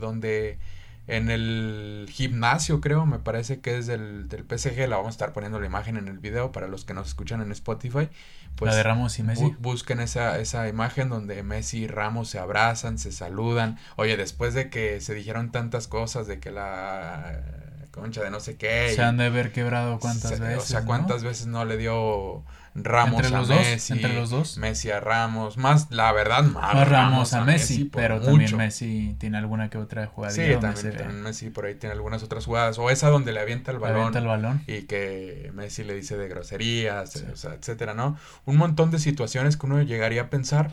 donde 0.00 0.58
en 1.06 1.30
el 1.30 2.08
gimnasio, 2.10 2.80
creo, 2.80 3.06
me 3.06 3.20
parece 3.20 3.60
que 3.60 3.78
es 3.78 3.86
del, 3.86 4.28
del 4.28 4.42
PSG. 4.42 4.88
La 4.88 4.96
vamos 4.96 5.10
a 5.10 5.10
estar 5.10 5.32
poniendo 5.32 5.60
la 5.60 5.66
imagen 5.66 5.96
en 5.96 6.08
el 6.08 6.18
video 6.18 6.50
para 6.50 6.66
los 6.66 6.84
que 6.84 6.92
nos 6.92 7.06
escuchan 7.06 7.40
en 7.40 7.52
Spotify. 7.52 8.08
Pues, 8.56 8.72
la 8.72 8.76
de 8.76 8.82
Ramos 8.82 9.16
y 9.20 9.22
Messi. 9.22 9.54
busquen 9.60 10.00
esa, 10.00 10.40
esa 10.40 10.66
imagen 10.66 11.08
donde 11.08 11.44
Messi 11.44 11.84
y 11.84 11.86
Ramos 11.86 12.30
se 12.30 12.40
abrazan, 12.40 12.98
se 12.98 13.12
saludan. 13.12 13.78
Oye, 13.94 14.16
después 14.16 14.54
de 14.54 14.70
que 14.70 15.00
se 15.00 15.14
dijeron 15.14 15.52
tantas 15.52 15.86
cosas, 15.86 16.26
de 16.26 16.40
que 16.40 16.50
la 16.50 17.44
concha 17.92 18.24
de 18.24 18.30
no 18.30 18.40
sé 18.40 18.56
qué. 18.56 18.92
Se 18.92 19.02
han 19.02 19.18
de 19.18 19.26
haber 19.26 19.52
quebrado 19.52 20.00
cuántas 20.00 20.40
veces. 20.40 20.58
O 20.58 20.66
sea, 20.66 20.84
cuántas 20.84 21.22
veces 21.22 21.46
no 21.46 21.64
le 21.64 21.76
dio 21.76 22.44
Ramos 22.84 23.32
a 23.32 23.40
Messi. 23.42 23.92
entre 23.92 24.14
los 24.14 24.30
dos. 24.30 24.58
Messi 24.58 24.90
a 24.90 25.00
Ramos. 25.00 25.56
Más, 25.56 25.90
la 25.90 26.12
verdad, 26.12 26.44
más, 26.44 26.88
Ramos, 26.88 27.32
a, 27.32 27.44
Messi. 27.44 27.84
pero 27.84 28.20
también 28.20 28.56
Messi 28.56 29.16
tiene 29.18 29.38
alguna 29.38 29.70
que 29.70 29.78
otra 29.78 30.06
jugada. 30.06 30.34
Sí, 30.34 30.42
también, 30.60 31.22
Messi 31.22 31.50
por 31.50 31.66
ahí 31.66 31.74
tiene 31.74 31.94
algunas 31.94 32.22
otras 32.22 32.44
jugadas. 32.44 32.78
O 32.78 32.90
esa 32.90 33.10
donde 33.10 33.32
le 33.32 33.40
avienta 33.40 33.70
el 33.70 33.78
balón. 33.78 33.96
Avienta 33.98 34.18
el 34.18 34.26
balón. 34.26 34.62
Y 34.66 34.82
que 34.82 35.50
Messi 35.54 35.84
le 35.84 35.94
dice 35.94 36.16
de 36.16 36.28
groserías, 36.28 37.16
o 37.16 37.36
sea, 37.36 37.54
etcétera, 37.54 37.94
¿no? 37.94 38.16
Un 38.44 38.56
montón 38.56 38.90
de 38.90 38.98
situaciones 38.98 39.56
que 39.56 39.66
uno 39.66 39.82
llegaría 39.82 40.22
a 40.22 40.30
pensar 40.30 40.72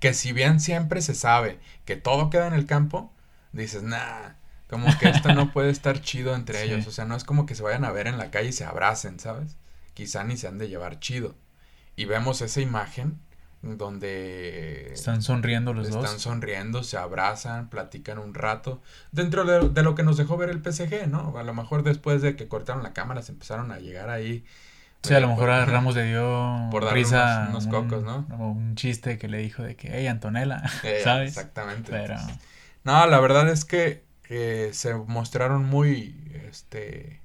que 0.00 0.14
si 0.14 0.32
bien 0.32 0.60
siempre 0.60 1.02
se 1.02 1.14
sabe 1.14 1.58
que 1.84 1.96
todo 1.96 2.30
queda 2.30 2.46
en 2.46 2.54
el 2.54 2.66
campo, 2.66 3.12
dices, 3.52 3.82
nah, 3.82 4.30
como 4.68 4.86
que 4.98 5.10
esto 5.10 5.34
no 5.34 5.50
puede 5.52 5.70
estar 5.70 6.00
chido 6.00 6.34
entre 6.34 6.62
ellos. 6.62 6.86
O 6.86 6.90
sea, 6.90 7.04
no 7.04 7.14
es 7.14 7.24
como 7.24 7.46
que 7.46 7.54
se 7.54 7.62
vayan 7.62 7.84
a 7.84 7.92
ver 7.92 8.06
en 8.06 8.18
la 8.18 8.30
calle 8.30 8.48
y 8.48 8.52
se 8.52 8.64
abracen, 8.64 9.20
¿sabes? 9.20 9.56
Quizá 9.94 10.24
ni 10.24 10.36
se 10.36 10.48
han 10.48 10.58
de 10.58 10.68
llevar 10.68 11.00
chido. 11.00 11.34
Y 11.96 12.06
vemos 12.06 12.40
esa 12.40 12.60
imagen 12.60 13.18
donde 13.62 14.92
están 14.92 15.22
sonriendo 15.22 15.72
los 15.72 15.90
dos. 15.90 16.04
Están 16.04 16.18
sonriendo, 16.18 16.82
se 16.82 16.96
abrazan, 16.96 17.70
platican 17.70 18.18
un 18.18 18.34
rato. 18.34 18.82
Dentro 19.12 19.44
de, 19.44 19.82
lo 19.82 19.94
que 19.94 20.02
nos 20.02 20.16
dejó 20.16 20.36
ver 20.36 20.50
el 20.50 20.60
PSG, 20.60 21.06
¿no? 21.08 21.38
A 21.38 21.42
lo 21.44 21.54
mejor 21.54 21.84
después 21.84 22.22
de 22.22 22.34
que 22.34 22.48
cortaron 22.48 22.82
la 22.82 22.92
cámara 22.92 23.22
se 23.22 23.32
empezaron 23.32 23.70
a 23.70 23.78
llegar 23.78 24.10
ahí. 24.10 24.44
Sí, 25.02 25.14
a 25.14 25.20
lo 25.20 25.28
mejor 25.28 25.50
a 25.50 25.64
Ramos 25.66 25.94
le 25.94 26.04
dio 26.06 26.68
por 26.70 26.92
risa 26.92 27.46
unos, 27.50 27.66
cocos, 27.66 28.02
¿no? 28.02 28.26
un 28.38 28.74
chiste 28.74 29.18
que 29.18 29.28
le 29.28 29.38
dijo 29.38 29.62
de 29.62 29.76
que, 29.76 29.90
hey, 29.92 30.06
Antonella, 30.08 30.62
eh, 30.82 31.00
¿sabes? 31.04 31.28
Exactamente. 31.28 31.90
Pero... 31.90 32.16
No, 32.84 33.06
la 33.06 33.20
verdad 33.20 33.48
es 33.48 33.64
que 33.64 34.02
se 34.72 34.94
mostraron 34.94 35.64
muy, 35.64 36.16
este, 36.48 37.21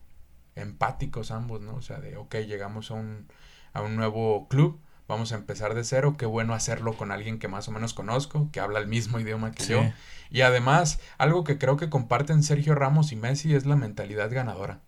empáticos 0.62 1.32
ambos, 1.32 1.62
¿no? 1.62 1.76
O 1.76 1.82
sea, 1.82 2.00
de, 2.00 2.18
ok, 2.18 2.36
llegamos 2.48 2.92
a 2.92 2.96
un, 2.96 3.28
a 3.74 3.82
un 3.82 3.96
nuevo 3.96 4.48
club, 4.48 4.80
vamos 5.08 5.32
a 5.32 5.36
empezar 5.36 5.74
de 5.74 5.84
cero, 5.84 6.16
qué 6.18 6.26
bueno 6.26 6.54
hacerlo 6.54 6.94
con 6.94 7.12
alguien 7.12 7.40
que 7.40 7.48
más 7.48 7.68
o 7.68 7.72
menos 7.72 7.94
conozco, 7.94 8.50
que 8.52 8.60
habla 8.60 8.80
el 8.80 8.88
mismo 8.88 9.20
idioma 9.22 9.52
que 9.52 9.66
yo. 9.66 9.82
Y 10.30 10.42
además, 10.42 11.00
algo 11.18 11.44
que 11.44 11.58
creo 11.58 11.78
que 11.78 11.90
comparten 11.90 12.44
Sergio 12.44 12.76
Ramos 12.76 13.12
y 13.12 13.16
Messi 13.16 13.54
es 13.56 13.66
la 13.66 13.76
mentalidad 13.76 14.32
ganadora. 14.32 14.82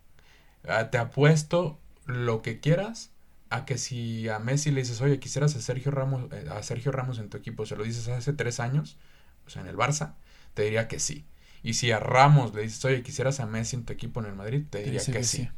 Ah, 0.68 0.90
te 0.90 0.98
apuesto 0.98 1.78
lo 2.04 2.42
que 2.42 2.60
quieras 2.60 3.12
a 3.48 3.64
que 3.64 3.78
si 3.78 4.28
a 4.28 4.38
Messi 4.38 4.70
le 4.70 4.80
dices, 4.82 5.00
oye, 5.00 5.18
quisieras 5.18 5.56
a 5.56 5.60
Sergio 5.60 5.90
Ramos, 5.90 6.30
eh, 6.32 6.46
a 6.50 6.62
Sergio 6.62 6.92
Ramos 6.92 7.18
en 7.18 7.28
tu 7.28 7.36
equipo, 7.36 7.66
se 7.66 7.76
lo 7.76 7.84
dices 7.84 8.06
hace 8.08 8.32
tres 8.32 8.60
años, 8.60 8.96
o 9.46 9.50
sea, 9.50 9.62
en 9.62 9.68
el 9.68 9.76
Barça, 9.76 10.14
te 10.54 10.62
diría 10.62 10.86
que 10.86 11.00
sí. 11.00 11.26
Y 11.62 11.74
si 11.74 11.90
a 11.90 11.98
Ramos 11.98 12.54
le 12.54 12.62
dices, 12.62 12.84
oye, 12.84 13.02
quisieras 13.02 13.40
a 13.40 13.46
Messi 13.46 13.76
en 13.76 13.84
tu 13.84 13.92
equipo 13.92 14.20
en 14.20 14.26
el 14.26 14.34
Madrid, 14.34 14.64
te 14.70 14.82
diría 14.82 15.04
que, 15.04 15.24
sí. 15.24 15.48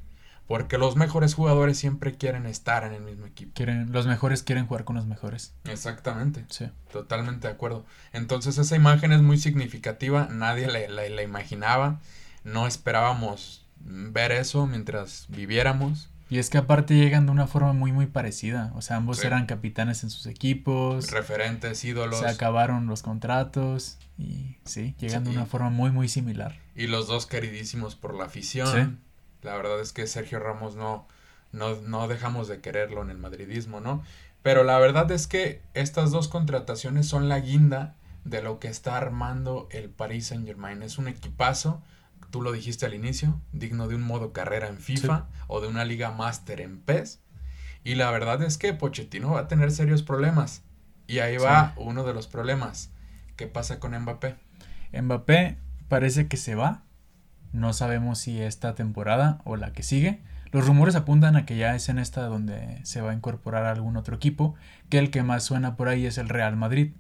Porque 0.52 0.76
los 0.76 0.96
mejores 0.96 1.32
jugadores 1.32 1.78
siempre 1.78 2.12
quieren 2.12 2.44
estar 2.44 2.84
en 2.84 2.92
el 2.92 3.00
mismo 3.00 3.24
equipo. 3.24 3.52
Quieren, 3.54 3.90
los 3.90 4.06
mejores 4.06 4.42
quieren 4.42 4.66
jugar 4.66 4.84
con 4.84 4.96
los 4.96 5.06
mejores. 5.06 5.54
Exactamente. 5.64 6.44
Sí. 6.50 6.66
Totalmente 6.92 7.48
de 7.48 7.54
acuerdo. 7.54 7.86
Entonces 8.12 8.58
esa 8.58 8.76
imagen 8.76 9.12
es 9.12 9.22
muy 9.22 9.38
significativa. 9.38 10.28
Nadie 10.30 10.66
la, 10.68 11.22
imaginaba. 11.22 12.00
No 12.44 12.66
esperábamos 12.66 13.64
ver 13.80 14.30
eso 14.30 14.66
mientras 14.66 15.24
viviéramos. 15.30 16.10
Y 16.28 16.38
es 16.38 16.50
que 16.50 16.58
aparte 16.58 16.96
llegan 16.96 17.24
de 17.24 17.32
una 17.32 17.46
forma 17.46 17.72
muy 17.72 17.92
muy 17.92 18.04
parecida, 18.04 18.72
o 18.74 18.82
sea, 18.82 18.96
ambos 18.96 19.24
eran 19.24 19.46
capitanes 19.46 20.02
en 20.02 20.10
sus 20.10 20.26
equipos, 20.26 21.10
referentes, 21.10 21.82
ídolos. 21.82 22.20
Se 22.20 22.26
acabaron 22.26 22.86
los 22.88 23.00
contratos 23.00 23.96
y 24.18 24.56
sí, 24.66 24.94
llegan 24.98 25.24
de 25.24 25.30
una 25.30 25.46
forma 25.46 25.70
muy 25.70 25.90
muy 25.90 26.08
similar. 26.08 26.58
Y 26.74 26.88
los 26.88 27.06
dos 27.06 27.24
queridísimos 27.24 27.94
por 27.94 28.14
la 28.14 28.24
afición. 28.24 29.00
La 29.42 29.57
verdad 29.57 29.81
es 29.81 29.92
que 29.92 30.07
Sergio 30.07 30.38
Ramos 30.38 30.76
no, 30.76 31.07
no, 31.52 31.74
no 31.83 32.09
dejamos 32.09 32.48
de 32.48 32.61
quererlo 32.61 33.02
en 33.02 33.11
el 33.11 33.18
madridismo, 33.18 33.81
¿no? 33.81 34.02
Pero 34.42 34.64
la 34.64 34.78
verdad 34.78 35.11
es 35.11 35.26
que 35.26 35.62
estas 35.74 36.11
dos 36.11 36.28
contrataciones 36.28 37.07
son 37.07 37.28
la 37.28 37.38
guinda 37.40 37.94
de 38.24 38.42
lo 38.42 38.59
que 38.59 38.68
está 38.68 38.96
armando 38.96 39.68
el 39.70 39.88
Paris 39.88 40.26
Saint 40.28 40.46
Germain. 40.46 40.83
Es 40.83 40.98
un 40.98 41.09
equipazo, 41.09 41.83
tú 42.31 42.42
lo 42.42 42.52
dijiste 42.52 42.87
al 42.87 42.94
inicio, 42.94 43.40
digno 43.52 43.88
de 43.88 43.94
un 43.94 44.02
modo 44.02 44.33
carrera 44.33 44.68
en 44.68 44.78
FIFA 44.78 45.28
o 45.46 45.61
de 45.61 45.68
una 45.68 45.85
liga 45.85 46.11
máster 46.11 46.61
en 46.61 46.81
PES. 46.81 47.20
Y 47.85 47.94
la 47.96 48.11
verdad 48.11 48.42
es 48.42 48.59
que 48.59 48.72
Pochettino 48.74 49.33
va 49.33 49.40
a 49.40 49.48
tener 49.48 49.72
serios 49.72 50.02
problemas. 50.02 50.62
Y 51.07 51.18
ahí 51.18 51.37
va 51.37 51.74
uno 51.76 52.05
de 52.05 52.14
los 52.14 52.26
problemas. 52.26 52.90
¿Qué 53.37 53.46
pasa 53.46 53.81
con 53.81 53.98
Mbappé? 53.98 54.37
Mbappé 54.92 55.59
parece 55.88 56.28
que 56.28 56.37
se 56.37 56.55
va. 56.55 56.85
No 57.52 57.72
sabemos 57.72 58.18
si 58.18 58.40
esta 58.40 58.74
temporada 58.74 59.40
o 59.44 59.56
la 59.56 59.72
que 59.72 59.82
sigue. 59.82 60.20
Los 60.52 60.66
rumores 60.66 60.94
apuntan 60.96 61.34
a 61.36 61.46
que 61.46 61.56
ya 61.56 61.74
es 61.74 61.88
en 61.88 61.98
esta 61.98 62.26
donde 62.26 62.78
se 62.82 63.00
va 63.00 63.12
a 63.12 63.14
incorporar 63.14 63.64
algún 63.64 63.96
otro 63.96 64.14
equipo, 64.14 64.54
que 64.90 64.98
el 64.98 65.10
que 65.10 65.22
más 65.22 65.44
suena 65.44 65.76
por 65.76 65.88
ahí 65.88 66.04
es 66.04 66.18
el 66.18 66.28
Real 66.28 66.56
Madrid. 66.56 66.92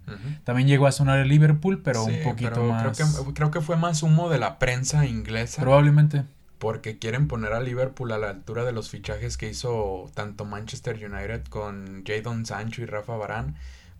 También 0.44 0.66
llegó 0.66 0.86
a 0.86 0.92
sonar 0.92 1.18
el 1.18 1.28
Liverpool, 1.28 1.82
pero 1.82 2.04
un 2.04 2.22
poquito 2.24 2.64
más. 2.64 2.96
Creo 2.96 3.26
que, 3.26 3.34
creo 3.34 3.50
que 3.50 3.60
fue 3.60 3.76
más 3.76 4.02
humo 4.02 4.30
de 4.30 4.38
la 4.38 4.58
prensa 4.58 5.04
inglesa. 5.04 5.60
Probablemente. 5.60 6.24
Porque 6.58 6.98
quieren 6.98 7.28
poner 7.28 7.52
a 7.52 7.60
Liverpool 7.60 8.12
a 8.12 8.18
la 8.18 8.30
altura 8.30 8.64
de 8.64 8.72
los 8.72 8.88
fichajes 8.88 9.36
que 9.36 9.50
hizo 9.50 10.10
tanto 10.14 10.46
Manchester 10.46 10.96
United 10.96 11.44
con 11.44 12.04
Jadon 12.06 12.46
Sancho 12.46 12.80
y 12.80 12.86
Rafa 12.86 13.16
Barán, 13.16 13.56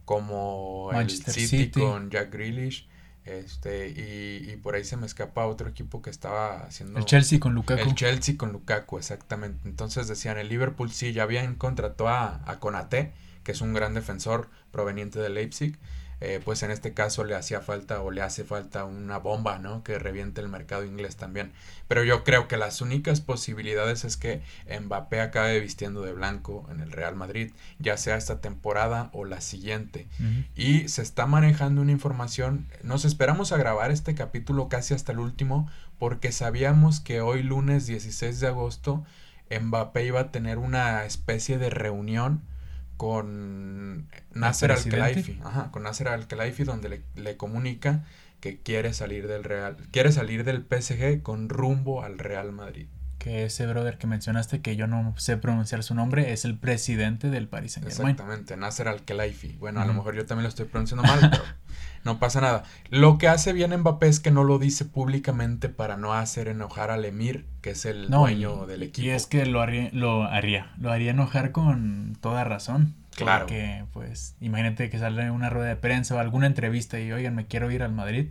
como 0.06 0.90
Manchester 0.92 1.34
el 1.36 1.48
City, 1.48 1.80
con 1.80 2.10
Jack 2.10 2.32
Grealish. 2.32 2.88
Este, 3.24 3.88
y, 3.88 4.50
y, 4.50 4.56
por 4.56 4.74
ahí 4.74 4.84
se 4.84 4.96
me 4.96 5.06
escapa 5.06 5.46
otro 5.46 5.68
equipo 5.68 6.02
que 6.02 6.10
estaba 6.10 6.64
haciendo. 6.64 6.98
El 6.98 7.04
Chelsea 7.04 7.38
con 7.38 7.54
Lukaku. 7.54 7.80
El 7.80 7.94
Chelsea 7.94 8.36
con 8.36 8.50
Lukaku, 8.52 8.98
exactamente. 8.98 9.68
Entonces 9.68 10.08
decían, 10.08 10.38
el 10.38 10.48
Liverpool 10.48 10.90
sí, 10.90 11.12
ya 11.12 11.22
habían 11.22 11.54
contratado 11.54 12.08
a, 12.08 12.42
a 12.50 12.58
Conate, 12.58 13.12
que 13.44 13.52
es 13.52 13.60
un 13.60 13.74
gran 13.74 13.94
defensor 13.94 14.48
proveniente 14.72 15.20
de 15.20 15.28
Leipzig. 15.28 15.78
Eh, 16.24 16.40
pues 16.44 16.62
en 16.62 16.70
este 16.70 16.94
caso 16.94 17.24
le 17.24 17.34
hacía 17.34 17.62
falta 17.62 18.00
o 18.00 18.12
le 18.12 18.22
hace 18.22 18.44
falta 18.44 18.84
una 18.84 19.18
bomba, 19.18 19.58
¿no? 19.58 19.82
Que 19.82 19.98
reviente 19.98 20.40
el 20.40 20.48
mercado 20.48 20.84
inglés 20.84 21.16
también. 21.16 21.50
Pero 21.88 22.04
yo 22.04 22.22
creo 22.22 22.46
que 22.46 22.56
las 22.56 22.80
únicas 22.80 23.20
posibilidades 23.20 24.04
es 24.04 24.16
que 24.16 24.40
Mbappé 24.70 25.20
acabe 25.20 25.58
vistiendo 25.58 26.00
de 26.02 26.12
blanco 26.12 26.64
en 26.70 26.78
el 26.78 26.92
Real 26.92 27.16
Madrid, 27.16 27.50
ya 27.80 27.96
sea 27.96 28.16
esta 28.16 28.40
temporada 28.40 29.10
o 29.12 29.24
la 29.24 29.40
siguiente. 29.40 30.06
Y 30.54 30.88
se 30.88 31.02
está 31.02 31.26
manejando 31.26 31.82
una 31.82 31.90
información, 31.90 32.68
nos 32.84 33.04
esperamos 33.04 33.50
a 33.50 33.56
grabar 33.56 33.90
este 33.90 34.14
capítulo 34.14 34.68
casi 34.68 34.94
hasta 34.94 35.10
el 35.10 35.18
último, 35.18 35.68
porque 35.98 36.30
sabíamos 36.30 37.00
que 37.00 37.20
hoy 37.20 37.42
lunes 37.42 37.88
16 37.88 38.38
de 38.38 38.46
agosto 38.46 39.04
Mbappé 39.50 40.06
iba 40.06 40.20
a 40.20 40.30
tener 40.30 40.58
una 40.58 41.04
especie 41.04 41.58
de 41.58 41.68
reunión 41.68 42.42
con 42.96 44.08
Nasser 44.32 44.72
Al-Khelaifi, 44.72 45.40
con 45.70 45.82
Nasser 45.82 46.08
Al-Khelaifi 46.08 46.64
donde 46.64 47.02
le, 47.14 47.36
comunica 47.36 48.04
que 48.40 48.58
quiere 48.60 48.92
salir 48.92 49.28
del 49.28 49.44
Real, 49.44 49.76
quiere 49.90 50.12
salir 50.12 50.44
del 50.44 50.64
PSG 50.64 51.22
con 51.22 51.48
rumbo 51.48 52.02
al 52.02 52.18
Real 52.18 52.52
Madrid. 52.52 52.86
Que 53.22 53.44
ese 53.44 53.68
brother 53.68 53.98
que 53.98 54.08
mencionaste 54.08 54.62
que 54.62 54.74
yo 54.74 54.88
no 54.88 55.14
sé 55.16 55.36
pronunciar 55.36 55.84
su 55.84 55.94
nombre 55.94 56.32
es 56.32 56.44
el 56.44 56.58
presidente 56.58 57.30
del 57.30 57.46
Paris 57.46 57.74
Saint-Germain. 57.74 58.16
Exactamente, 58.16 58.56
Nasser 58.56 58.88
Al-Khelaifi. 58.88 59.58
Bueno, 59.60 59.80
a 59.80 59.86
lo 59.86 59.94
mejor 59.94 60.16
yo 60.16 60.26
también 60.26 60.42
lo 60.42 60.48
estoy 60.48 60.66
pronunciando 60.66 61.04
mal, 61.04 61.30
pero 61.30 61.44
no 62.04 62.18
pasa 62.18 62.40
nada. 62.40 62.64
Lo 62.90 63.18
que 63.18 63.28
hace 63.28 63.52
bien 63.52 63.76
Mbappé 63.76 64.08
es 64.08 64.18
que 64.18 64.32
no 64.32 64.42
lo 64.42 64.58
dice 64.58 64.86
públicamente 64.86 65.68
para 65.68 65.96
no 65.96 66.14
hacer 66.14 66.48
enojar 66.48 66.90
al 66.90 67.04
Emir, 67.04 67.46
que 67.60 67.70
es 67.70 67.84
el 67.84 68.10
dueño 68.10 68.66
del 68.66 68.82
equipo. 68.82 69.06
Y 69.06 69.10
es 69.10 69.28
que 69.28 69.46
lo 69.46 69.60
haría, 69.60 69.90
lo 69.92 70.24
haría, 70.24 70.72
lo 70.80 70.90
haría 70.90 71.12
enojar 71.12 71.52
con 71.52 72.16
toda 72.20 72.42
razón. 72.42 72.96
Claro. 73.14 73.46
Porque, 73.46 73.84
pues, 73.92 74.34
imagínate 74.40 74.90
que 74.90 74.98
sale 74.98 75.30
una 75.30 75.48
rueda 75.48 75.68
de 75.68 75.76
prensa 75.76 76.16
o 76.16 76.18
alguna 76.18 76.48
entrevista 76.48 76.98
y, 76.98 77.12
oigan, 77.12 77.36
me 77.36 77.46
quiero 77.46 77.70
ir 77.70 77.84
al 77.84 77.92
Madrid. 77.92 78.30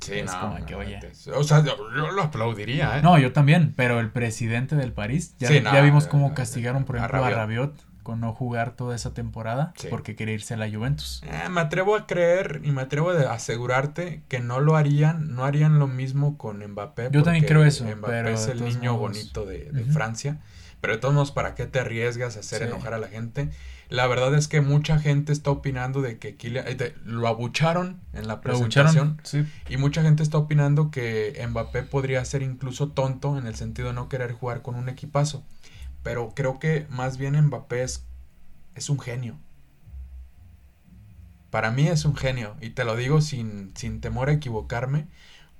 Sí, 0.00 0.22
no, 0.22 0.40
como 0.40 0.66
que, 0.66 0.74
oye. 0.74 1.00
O 1.34 1.42
sea, 1.42 1.64
yo, 1.64 1.76
lo 1.88 2.22
aplaudiría, 2.22 2.98
¿eh? 2.98 3.02
No, 3.02 3.18
yo 3.18 3.32
también, 3.32 3.72
pero 3.76 3.98
el 4.00 4.10
presidente 4.10 4.76
del 4.76 4.92
París, 4.92 5.34
ya, 5.38 5.50
ya 5.50 5.80
vimos 5.80 6.06
cómo 6.06 6.34
castigaron, 6.34 6.84
por 6.84 6.96
ejemplo, 6.96 7.24
a 7.24 7.30
Rabiot 7.30 7.74
con 8.06 8.20
no 8.20 8.32
jugar 8.32 8.76
toda 8.76 8.94
esa 8.94 9.14
temporada 9.14 9.74
porque 9.90 10.14
quería 10.14 10.34
irse 10.34 10.54
a 10.54 10.56
la 10.56 10.70
Juventus. 10.70 11.24
Eh, 11.24 11.48
me 11.48 11.60
atrevo 11.60 11.96
a 11.96 12.06
creer 12.06 12.60
y 12.62 12.70
me 12.70 12.82
atrevo 12.82 13.10
a 13.10 13.32
asegurarte 13.32 14.22
que 14.28 14.38
no 14.38 14.60
lo 14.60 14.76
harían, 14.76 15.34
no 15.34 15.44
harían 15.44 15.80
lo 15.80 15.88
mismo 15.88 16.38
con 16.38 16.64
Mbappé. 16.64 17.08
Yo 17.10 17.24
también 17.24 17.44
creo 17.46 17.64
eso. 17.64 17.84
Mbappé 17.84 18.32
es 18.32 18.46
el 18.46 18.62
niño 18.62 18.96
bonito 18.96 19.44
de, 19.44 19.84
Francia. 19.92 20.38
Pero 20.80 20.94
de 20.94 21.00
todos 21.00 21.14
modos, 21.14 21.32
¿para 21.32 21.56
qué 21.56 21.66
te 21.66 21.80
arriesgas 21.80 22.36
a 22.36 22.40
hacer 22.40 22.62
enojar 22.62 22.94
a 22.94 22.98
la 22.98 23.08
gente? 23.08 23.50
La 23.88 24.06
verdad 24.08 24.34
es 24.34 24.48
que 24.48 24.60
mucha 24.60 24.98
gente 24.98 25.32
está 25.32 25.50
opinando 25.50 26.02
de 26.02 26.18
que 26.18 26.36
eh, 26.40 26.94
lo 27.04 27.28
abucharon 27.28 28.00
en 28.12 28.26
la 28.26 28.40
presentación. 28.40 29.20
Y 29.68 29.76
mucha 29.76 30.02
gente 30.02 30.22
está 30.22 30.38
opinando 30.38 30.90
que 30.90 31.44
Mbappé 31.48 31.84
podría 31.84 32.24
ser 32.24 32.42
incluso 32.42 32.88
tonto 32.88 33.38
en 33.38 33.46
el 33.46 33.54
sentido 33.54 33.88
de 33.88 33.94
no 33.94 34.08
querer 34.08 34.32
jugar 34.32 34.62
con 34.62 34.74
un 34.74 34.88
equipazo. 34.88 35.44
Pero 36.02 36.32
creo 36.34 36.58
que 36.58 36.86
más 36.90 37.16
bien 37.16 37.40
Mbappé 37.40 37.84
es, 37.84 38.04
un 38.88 38.98
genio. 38.98 39.38
Para 41.50 41.70
mí 41.70 41.86
es 41.86 42.04
un 42.04 42.16
genio. 42.16 42.56
Y 42.60 42.70
te 42.70 42.84
lo 42.84 42.96
digo 42.96 43.20
sin, 43.20 43.72
sin 43.76 44.00
temor 44.00 44.30
a 44.30 44.32
equivocarme. 44.32 45.06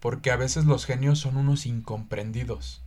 Porque 0.00 0.32
a 0.32 0.36
veces 0.36 0.64
los 0.64 0.84
genios 0.84 1.20
son 1.20 1.36
unos 1.36 1.64
incomprendidos. 1.64 2.85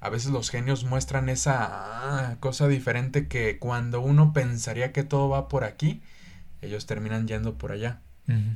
A 0.00 0.10
veces 0.10 0.30
los 0.30 0.50
genios 0.50 0.84
muestran 0.84 1.28
esa 1.28 1.66
ah, 1.70 2.36
cosa 2.40 2.68
diferente 2.68 3.28
que 3.28 3.58
cuando 3.58 4.00
uno 4.00 4.32
pensaría 4.32 4.92
que 4.92 5.04
todo 5.04 5.28
va 5.28 5.48
por 5.48 5.64
aquí, 5.64 6.02
ellos 6.62 6.86
terminan 6.86 7.26
yendo 7.26 7.56
por 7.56 7.72
allá. 7.72 8.00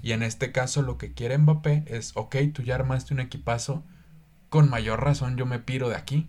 Y 0.03 0.13
en 0.13 0.23
este 0.23 0.53
caso 0.53 0.83
lo 0.83 0.99
que 0.99 1.15
quiere 1.15 1.39
Mbappé 1.39 1.85
es, 1.87 2.13
ok, 2.15 2.37
tú 2.53 2.63
ya 2.63 2.75
armaste 2.75 3.15
un 3.15 3.21
equipazo, 3.21 3.83
con 4.51 4.69
mayor 4.69 5.03
razón 5.03 5.39
yo 5.39 5.47
me 5.47 5.61
piro 5.61 5.89
de 5.89 5.97
aquí. 5.97 6.29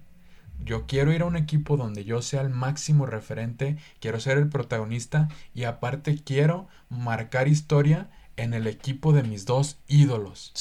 Yo 0.63 0.86
quiero 0.86 1.12
ir 1.12 1.23
a 1.23 1.26
un 1.26 1.36
equipo 1.36 1.76
donde 1.76 2.06
yo 2.06 2.21
sea 2.21 2.39
el 2.39 2.49
máximo 2.49 3.06
referente, 3.06 3.78
quiero 3.99 4.21
ser 4.21 4.38
el 4.38 4.47
protagonista 4.47 5.28
y 5.54 5.65
aparte 5.65 6.17
quiero 6.23 6.69
marcar 6.89 7.49
historia 7.49 8.10
en 8.38 8.54
el 8.54 8.65
equipo 8.65 9.12
de 9.12 9.23
mis 9.23 9.45
dos 9.45 9.78
ídolos. 9.89 10.54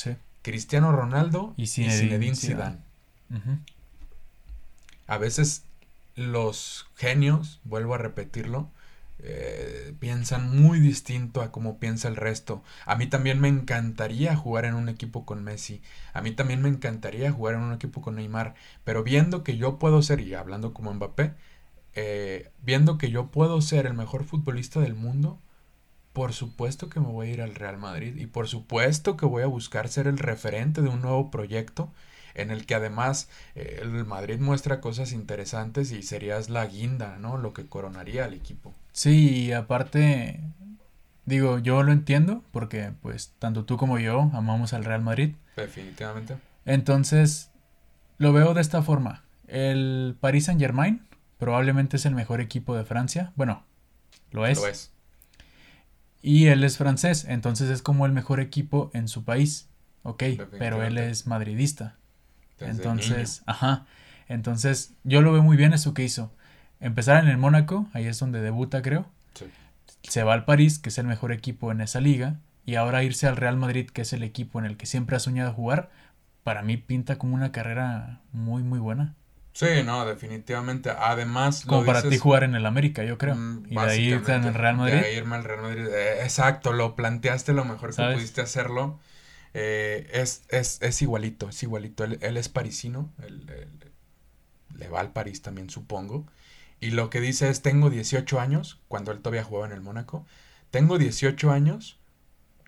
Cristiano 0.42 0.90
Ronaldo 0.90 1.54
y 1.56 1.68
Zinedine, 1.68 2.34
Zidane. 2.34 2.78
A 5.12 5.18
veces 5.18 5.66
los 6.14 6.86
genios, 6.96 7.60
vuelvo 7.64 7.94
a 7.94 7.98
repetirlo, 7.98 8.70
eh, 9.18 9.92
piensan 9.98 10.58
muy 10.58 10.80
distinto 10.80 11.42
a 11.42 11.52
como 11.52 11.78
piensa 11.78 12.08
el 12.08 12.16
resto. 12.16 12.62
A 12.86 12.96
mí 12.96 13.06
también 13.06 13.38
me 13.38 13.48
encantaría 13.48 14.34
jugar 14.34 14.64
en 14.64 14.72
un 14.72 14.88
equipo 14.88 15.26
con 15.26 15.44
Messi. 15.44 15.82
A 16.14 16.22
mí 16.22 16.30
también 16.30 16.62
me 16.62 16.70
encantaría 16.70 17.30
jugar 17.30 17.56
en 17.56 17.60
un 17.60 17.74
equipo 17.74 18.00
con 18.00 18.16
Neymar. 18.16 18.54
Pero 18.84 19.04
viendo 19.04 19.44
que 19.44 19.58
yo 19.58 19.78
puedo 19.78 20.00
ser, 20.00 20.20
y 20.20 20.32
hablando 20.32 20.72
como 20.72 20.94
Mbappé, 20.94 21.34
eh, 21.94 22.50
viendo 22.62 22.96
que 22.96 23.10
yo 23.10 23.26
puedo 23.26 23.60
ser 23.60 23.84
el 23.84 23.92
mejor 23.92 24.24
futbolista 24.24 24.80
del 24.80 24.94
mundo, 24.94 25.38
por 26.14 26.32
supuesto 26.32 26.88
que 26.88 27.00
me 27.00 27.08
voy 27.08 27.28
a 27.28 27.32
ir 27.32 27.42
al 27.42 27.54
Real 27.54 27.76
Madrid. 27.76 28.16
Y 28.16 28.24
por 28.28 28.48
supuesto 28.48 29.18
que 29.18 29.26
voy 29.26 29.42
a 29.42 29.46
buscar 29.46 29.88
ser 29.88 30.06
el 30.06 30.16
referente 30.16 30.80
de 30.80 30.88
un 30.88 31.02
nuevo 31.02 31.30
proyecto 31.30 31.92
en 32.34 32.50
el 32.50 32.66
que 32.66 32.74
además 32.74 33.28
eh, 33.54 33.80
el 33.82 34.04
Madrid 34.04 34.38
muestra 34.38 34.80
cosas 34.80 35.12
interesantes 35.12 35.92
y 35.92 36.02
serías 36.02 36.50
la 36.50 36.66
guinda, 36.66 37.18
¿no? 37.18 37.36
Lo 37.36 37.52
que 37.52 37.66
coronaría 37.66 38.24
al 38.24 38.34
equipo. 38.34 38.72
Sí, 38.92 39.46
y 39.46 39.52
aparte, 39.52 40.40
digo, 41.24 41.58
yo 41.58 41.82
lo 41.82 41.92
entiendo 41.92 42.42
porque 42.52 42.92
pues 43.00 43.32
tanto 43.38 43.64
tú 43.64 43.76
como 43.76 43.98
yo 43.98 44.30
amamos 44.34 44.72
al 44.72 44.84
Real 44.84 45.02
Madrid. 45.02 45.34
Definitivamente. 45.56 46.36
Entonces, 46.64 47.50
lo 48.18 48.32
veo 48.32 48.54
de 48.54 48.60
esta 48.60 48.82
forma. 48.82 49.24
El 49.46 50.16
Paris 50.20 50.46
Saint 50.46 50.60
Germain 50.60 51.02
probablemente 51.38 51.96
es 51.96 52.06
el 52.06 52.14
mejor 52.14 52.40
equipo 52.40 52.76
de 52.76 52.84
Francia. 52.84 53.32
Bueno, 53.36 53.64
lo 54.30 54.46
es. 54.46 54.58
Lo 54.58 54.66
es. 54.66 54.92
Y 56.22 56.46
él 56.46 56.62
es 56.62 56.78
francés, 56.78 57.26
entonces 57.28 57.68
es 57.68 57.82
como 57.82 58.06
el 58.06 58.12
mejor 58.12 58.38
equipo 58.38 58.92
en 58.94 59.08
su 59.08 59.24
país. 59.24 59.68
Ok, 60.04 60.22
pero 60.58 60.82
él 60.84 60.98
es 60.98 61.26
madridista. 61.26 61.96
Entonces, 62.64 63.42
ajá. 63.46 63.86
Entonces, 64.28 64.94
yo 65.04 65.20
lo 65.20 65.32
veo 65.32 65.42
muy 65.42 65.56
bien 65.56 65.72
eso 65.72 65.94
que 65.94 66.04
hizo. 66.04 66.32
Empezar 66.80 67.22
en 67.22 67.30
el 67.30 67.38
Mónaco, 67.38 67.86
ahí 67.92 68.06
es 68.06 68.18
donde 68.18 68.40
debuta, 68.40 68.82
creo. 68.82 69.06
Se 70.02 70.24
va 70.24 70.34
al 70.34 70.44
París, 70.44 70.78
que 70.78 70.88
es 70.88 70.98
el 70.98 71.06
mejor 71.06 71.30
equipo 71.30 71.70
en 71.70 71.80
esa 71.80 72.00
liga, 72.00 72.36
y 72.66 72.74
ahora 72.74 73.04
irse 73.04 73.28
al 73.28 73.36
Real 73.36 73.56
Madrid, 73.56 73.88
que 73.88 74.02
es 74.02 74.12
el 74.12 74.22
equipo 74.24 74.58
en 74.58 74.64
el 74.64 74.76
que 74.76 74.86
siempre 74.86 75.14
ha 75.14 75.20
soñado 75.20 75.52
jugar, 75.52 75.90
para 76.42 76.62
mí 76.62 76.76
pinta 76.76 77.18
como 77.18 77.34
una 77.34 77.52
carrera 77.52 78.20
muy, 78.32 78.62
muy 78.62 78.80
buena. 78.80 79.14
Sí, 79.52 79.66
no, 79.84 80.06
definitivamente. 80.06 80.90
Además, 80.90 81.64
como 81.66 81.84
para 81.84 82.02
ti 82.02 82.16
jugar 82.16 82.42
en 82.42 82.54
el 82.54 82.64
América, 82.64 83.04
yo 83.04 83.18
creo. 83.18 83.34
Mm, 83.34 83.66
y 83.68 83.74
de 83.74 83.80
ahí 83.80 84.04
irte 84.06 84.32
en 84.32 84.44
el 84.44 84.54
Real 84.54 84.76
Madrid. 84.76 84.94
De 84.94 85.06
ahí 85.06 85.16
irme 85.16 85.36
al 85.36 85.44
Real 85.44 85.62
Madrid. 85.62 85.86
Eh, 85.86 86.22
exacto, 86.22 86.72
lo 86.72 86.96
planteaste 86.96 87.52
lo 87.52 87.64
mejor 87.64 87.94
que 87.94 88.02
pudiste 88.14 88.40
hacerlo. 88.40 88.98
Eh, 89.54 90.08
es, 90.12 90.44
es, 90.48 90.80
es, 90.80 91.02
igualito, 91.02 91.48
es 91.48 91.62
igualito. 91.62 92.04
Él, 92.04 92.18
él 92.22 92.36
es 92.36 92.48
parisino, 92.48 93.12
él, 93.22 93.46
le 94.74 94.88
va 94.88 95.00
al 95.00 95.12
París 95.12 95.42
también, 95.42 95.70
supongo. 95.70 96.26
Y 96.80 96.90
lo 96.90 97.10
que 97.10 97.20
dice 97.20 97.48
es, 97.48 97.62
tengo 97.62 97.90
18 97.90 98.40
años, 98.40 98.80
cuando 98.88 99.12
él 99.12 99.20
todavía 99.20 99.44
jugaba 99.44 99.66
en 99.66 99.72
el 99.72 99.82
Mónaco. 99.82 100.26
Tengo 100.70 100.98
18 100.98 101.50
años, 101.50 101.98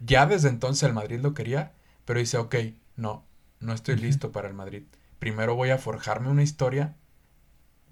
ya 0.00 0.26
desde 0.26 0.48
entonces 0.48 0.82
el 0.84 0.92
Madrid 0.92 1.20
lo 1.20 1.34
quería, 1.34 1.72
pero 2.04 2.20
dice, 2.20 2.36
ok, 2.36 2.54
no, 2.96 3.24
no 3.60 3.72
estoy 3.72 3.96
listo 3.96 4.30
para 4.30 4.48
el 4.48 4.54
Madrid. 4.54 4.84
Primero 5.18 5.54
voy 5.54 5.70
a 5.70 5.78
forjarme 5.78 6.28
una 6.28 6.42
historia, 6.42 6.96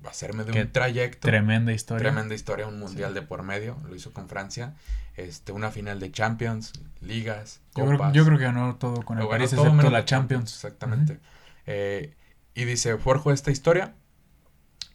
hacerme 0.08 0.44
de 0.44 0.60
un 0.60 0.72
trayecto. 0.72 1.28
Tremenda 1.28 1.72
historia. 1.72 2.10
Tremenda 2.10 2.34
historia, 2.34 2.66
un 2.66 2.78
mundial 2.78 3.14
de 3.14 3.22
por 3.22 3.42
medio, 3.42 3.76
lo 3.88 3.94
hizo 3.94 4.12
con 4.12 4.28
Francia, 4.28 4.74
este, 5.16 5.52
una 5.52 5.70
final 5.70 6.00
de 6.00 6.10
Champions, 6.10 6.72
ligas, 7.00 7.60
yo 7.74 7.86
Creo, 7.86 8.12
yo 8.12 8.24
creo 8.24 8.38
que 8.38 8.44
ganó 8.44 8.76
todo 8.76 9.02
con 9.02 9.18
el 9.18 9.28
París, 9.28 9.52
excepto 9.52 9.90
la 9.90 10.04
Champions. 10.04 10.54
Exactamente. 10.54 11.20
Eh, 11.66 12.14
y 12.54 12.64
dice, 12.64 12.96
forjo 12.98 13.32
esta 13.32 13.50
historia 13.50 13.94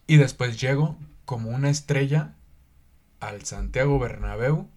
y 0.06 0.16
después 0.16 0.60
llego 0.60 0.96
como 1.24 1.50
una 1.50 1.70
estrella 1.70 2.34
al 3.20 3.44
Santiago 3.44 3.98
Bernabéu, 3.98 4.68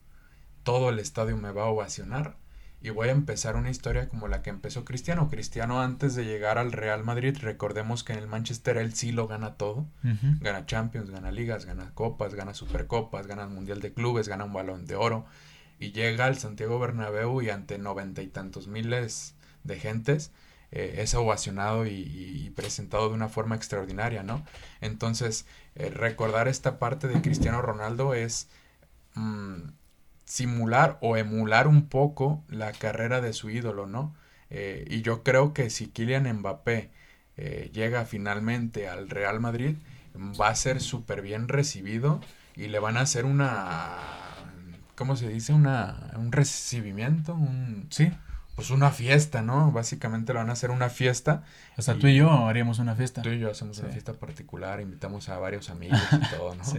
todo 0.63 0.89
el 0.89 0.99
estadio 0.99 1.37
me 1.37 1.51
va 1.51 1.63
a 1.63 1.67
ovacionar 1.67 2.35
y 2.83 2.89
voy 2.89 3.09
a 3.09 3.11
empezar 3.11 3.55
una 3.55 3.69
historia 3.69 4.07
como 4.09 4.27
la 4.27 4.41
que 4.41 4.49
empezó 4.49 4.85
Cristiano. 4.85 5.29
Cristiano 5.29 5.81
antes 5.81 6.15
de 6.15 6.25
llegar 6.25 6.57
al 6.57 6.71
Real 6.71 7.03
Madrid, 7.03 7.37
recordemos 7.39 8.03
que 8.03 8.13
en 8.13 8.19
el 8.19 8.27
Manchester 8.27 8.77
él 8.77 8.95
sí 8.95 9.11
lo 9.11 9.27
gana 9.27 9.55
todo. 9.55 9.85
Gana 10.39 10.65
Champions, 10.65 11.11
gana 11.11 11.31
ligas, 11.31 11.65
gana 11.65 11.91
copas, 11.93 12.33
gana 12.33 12.55
supercopas, 12.55 13.27
gana 13.27 13.43
el 13.43 13.49
Mundial 13.49 13.81
de 13.81 13.93
Clubes, 13.93 14.27
gana 14.27 14.45
un 14.45 14.53
balón 14.53 14.87
de 14.87 14.95
oro. 14.95 15.25
Y 15.77 15.91
llega 15.91 16.25
al 16.25 16.39
Santiago 16.39 16.79
Bernabéu 16.79 17.41
y 17.43 17.51
ante 17.51 17.77
noventa 17.77 18.23
y 18.23 18.27
tantos 18.27 18.67
miles 18.67 19.35
de 19.63 19.79
gentes 19.79 20.31
eh, 20.71 20.95
es 21.03 21.13
ovacionado 21.13 21.85
y, 21.85 22.51
presentado 22.55 23.09
de 23.09 23.15
una 23.15 23.29
forma 23.29 23.55
extraordinaria, 23.55 24.23
¿no? 24.23 24.43
Entonces, 24.79 25.45
eh, 25.75 25.89
recordar 25.89 26.47
esta 26.47 26.79
parte 26.79 27.07
de 27.07 27.21
Cristiano 27.21 27.61
Ronaldo 27.61 28.15
es... 28.15 28.49
Mm, 29.13 29.80
simular 30.31 30.97
o 31.01 31.17
emular 31.17 31.67
un 31.67 31.89
poco 31.89 32.41
la 32.47 32.71
carrera 32.71 33.19
de 33.19 33.33
su 33.33 33.49
ídolo, 33.49 33.85
¿no? 33.85 34.15
Eh, 34.49 34.85
y 34.89 35.01
yo 35.01 35.23
creo 35.23 35.53
que 35.53 35.69
si 35.69 35.87
Kylian 35.87 36.31
Mbappé 36.37 36.89
eh, 37.35 37.69
llega 37.73 38.05
finalmente 38.05 38.87
al 38.87 39.09
Real 39.09 39.41
Madrid, 39.41 39.75
va 40.39 40.47
a 40.47 40.55
ser 40.55 40.79
súper 40.79 41.21
bien 41.21 41.49
recibido 41.49 42.21
y 42.55 42.69
le 42.69 42.79
van 42.79 42.95
a 42.95 43.01
hacer 43.01 43.25
una, 43.25 43.97
¿cómo 44.95 45.17
se 45.17 45.27
dice? 45.27 45.51
Una, 45.51 46.11
un 46.15 46.31
recibimiento, 46.31 47.33
un... 47.33 47.87
Sí 47.89 48.09
pues 48.61 48.69
una 48.69 48.91
fiesta, 48.91 49.41
¿no? 49.41 49.71
Básicamente 49.71 50.33
lo 50.33 50.39
van 50.39 50.51
a 50.51 50.53
hacer 50.53 50.69
una 50.69 50.89
fiesta. 50.89 51.43
O 51.77 51.81
sea, 51.81 51.95
tú 51.95 52.05
y 52.05 52.15
yo 52.15 52.29
haríamos 52.29 52.77
una 52.77 52.95
fiesta. 52.95 53.23
Tú 53.23 53.29
y 53.29 53.39
yo 53.39 53.49
hacemos 53.49 53.79
una 53.79 53.89
fiesta 53.89 54.13
particular, 54.13 54.79
invitamos 54.81 55.29
a 55.29 55.39
varios 55.39 55.71
amigos 55.71 55.99
y 56.11 56.37
todo, 56.37 56.53
¿no? 56.53 56.63
sí. 56.63 56.77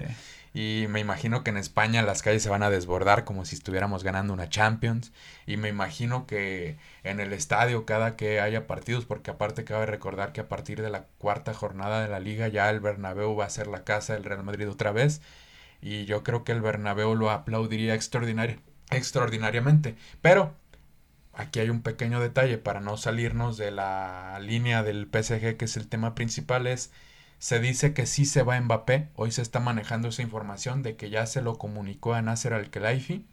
Y 0.54 0.86
me 0.90 1.00
imagino 1.00 1.42
que 1.42 1.50
en 1.50 1.56
España 1.56 2.02
las 2.02 2.22
calles 2.22 2.44
se 2.44 2.50
van 2.50 2.62
a 2.62 2.70
desbordar 2.70 3.24
como 3.24 3.44
si 3.44 3.56
estuviéramos 3.56 4.04
ganando 4.04 4.32
una 4.32 4.48
Champions. 4.48 5.10
Y 5.44 5.56
me 5.56 5.70
imagino 5.70 6.24
que 6.24 6.76
en 7.02 7.18
el 7.18 7.32
estadio 7.32 7.84
cada 7.84 8.14
que 8.14 8.40
haya 8.40 8.68
partidos, 8.68 9.04
porque 9.04 9.32
aparte 9.32 9.64
cabe 9.64 9.86
recordar 9.86 10.32
que 10.32 10.40
a 10.40 10.48
partir 10.48 10.82
de 10.82 10.90
la 10.90 11.06
cuarta 11.18 11.52
jornada 11.52 12.00
de 12.00 12.08
la 12.08 12.20
liga 12.20 12.46
ya 12.46 12.70
el 12.70 12.78
Bernabéu 12.78 13.34
va 13.34 13.46
a 13.46 13.50
ser 13.50 13.66
la 13.66 13.82
casa 13.82 14.12
del 14.12 14.22
Real 14.22 14.44
Madrid 14.44 14.70
otra 14.70 14.92
vez. 14.92 15.20
Y 15.80 16.04
yo 16.04 16.22
creo 16.22 16.44
que 16.44 16.52
el 16.52 16.60
Bernabéu 16.60 17.16
lo 17.16 17.32
aplaudiría 17.32 17.94
extraordinariamente. 17.94 19.96
Pero 20.20 20.61
aquí 21.32 21.60
hay 21.60 21.70
un 21.70 21.82
pequeño 21.82 22.20
detalle 22.20 22.58
para 22.58 22.80
no 22.80 22.96
salirnos 22.96 23.56
de 23.56 23.70
la 23.70 24.38
línea 24.40 24.82
del 24.82 25.06
PSG, 25.06 25.56
que 25.56 25.64
es 25.64 25.76
el 25.76 25.88
tema 25.88 26.14
principal, 26.14 26.66
es 26.66 26.92
se 27.38 27.58
dice 27.58 27.92
que 27.92 28.06
sí 28.06 28.24
se 28.24 28.42
va 28.44 28.60
Mbappé, 28.60 29.08
hoy 29.16 29.32
se 29.32 29.42
está 29.42 29.58
manejando 29.58 30.08
esa 30.08 30.22
información 30.22 30.82
de 30.82 30.96
que 30.96 31.10
ya 31.10 31.26
se 31.26 31.42
lo 31.42 31.58
comunicó 31.58 32.14
a 32.14 32.22
Nasser 32.22 32.54
Al-Khelaifi, 32.54 33.26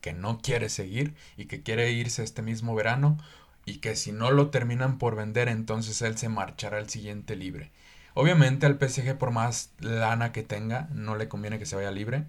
que 0.00 0.12
no 0.12 0.38
quiere 0.38 0.68
seguir 0.68 1.14
y 1.36 1.46
que 1.46 1.62
quiere 1.62 1.90
irse 1.90 2.22
este 2.22 2.42
mismo 2.42 2.76
verano 2.76 3.18
y 3.64 3.78
que 3.78 3.96
si 3.96 4.12
no 4.12 4.30
lo 4.30 4.50
terminan 4.50 4.98
por 4.98 5.16
vender 5.16 5.48
entonces 5.48 6.00
él 6.02 6.16
se 6.16 6.28
marchará 6.28 6.78
al 6.78 6.88
siguiente 6.88 7.34
libre. 7.34 7.72
Obviamente 8.14 8.66
al 8.66 8.78
PSG 8.78 9.18
por 9.18 9.32
más 9.32 9.72
lana 9.80 10.30
que 10.32 10.42
tenga 10.42 10.88
no 10.92 11.16
le 11.16 11.28
conviene 11.28 11.58
que 11.58 11.66
se 11.66 11.76
vaya 11.76 11.90
libre 11.90 12.24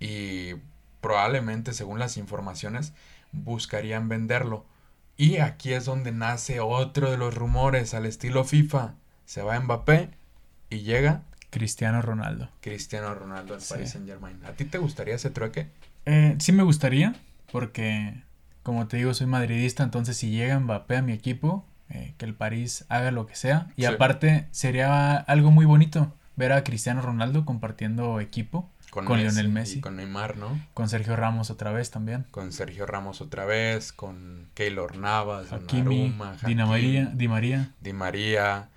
y 0.00 0.54
probablemente 1.00 1.72
según 1.72 1.98
las 1.98 2.16
informaciones 2.16 2.92
buscarían 3.32 4.08
venderlo. 4.08 4.66
Y 5.16 5.38
aquí 5.38 5.72
es 5.72 5.84
donde 5.84 6.12
nace 6.12 6.60
otro 6.60 7.10
de 7.10 7.16
los 7.16 7.34
rumores 7.34 7.94
al 7.94 8.06
estilo 8.06 8.44
FIFA. 8.44 8.94
Se 9.24 9.42
va 9.42 9.58
Mbappé 9.58 10.10
y 10.70 10.80
llega 10.80 11.22
Cristiano 11.50 12.00
Ronaldo. 12.02 12.48
Cristiano 12.60 13.14
Ronaldo 13.14 13.54
al 13.54 13.60
Paris 13.60 13.90
Saint 13.90 14.06
Germain. 14.06 14.38
¿A 14.44 14.52
ti 14.52 14.64
te 14.64 14.78
gustaría 14.78 15.14
ese 15.14 15.30
trueque? 15.30 15.68
Eh, 16.06 16.36
sí 16.38 16.52
me 16.52 16.62
gustaría, 16.62 17.14
porque 17.52 18.22
como 18.62 18.86
te 18.86 18.96
digo, 18.96 19.12
soy 19.12 19.26
madridista, 19.26 19.82
entonces 19.82 20.16
si 20.16 20.30
llega 20.30 20.58
Mbappé 20.58 20.96
a 20.96 21.02
mi 21.02 21.12
equipo, 21.12 21.66
eh, 21.90 22.14
que 22.16 22.24
el 22.24 22.34
París 22.34 22.84
haga 22.88 23.10
lo 23.10 23.26
que 23.26 23.36
sea. 23.36 23.68
Y 23.76 23.84
aparte 23.84 24.48
sería 24.50 25.16
algo 25.16 25.50
muy 25.50 25.66
bonito 25.66 26.14
ver 26.36 26.52
a 26.52 26.64
Cristiano 26.64 27.02
Ronaldo 27.02 27.44
compartiendo 27.44 28.20
equipo 28.20 28.70
con, 28.92 29.06
Lionel 29.06 29.48
Messi. 29.48 29.80
con 29.80 29.96
Neymar, 29.96 30.36
¿no? 30.36 30.60
Con 30.74 30.90
Sergio 30.90 31.16
Ramos 31.16 31.48
otra 31.48 31.72
vez 31.72 31.90
también. 31.90 32.26
Con 32.30 32.52
Sergio 32.52 32.84
Ramos 32.84 33.22
otra 33.22 33.46
vez, 33.46 33.90
con 33.90 34.48
Keylor 34.52 34.98
Navas, 34.98 35.50
Hakimi, 35.50 36.14
Di 36.46 36.54
María, 36.54 37.06
Di 37.06 37.26
María. 37.26 37.72
Di 37.80 37.94
María. 37.94 38.68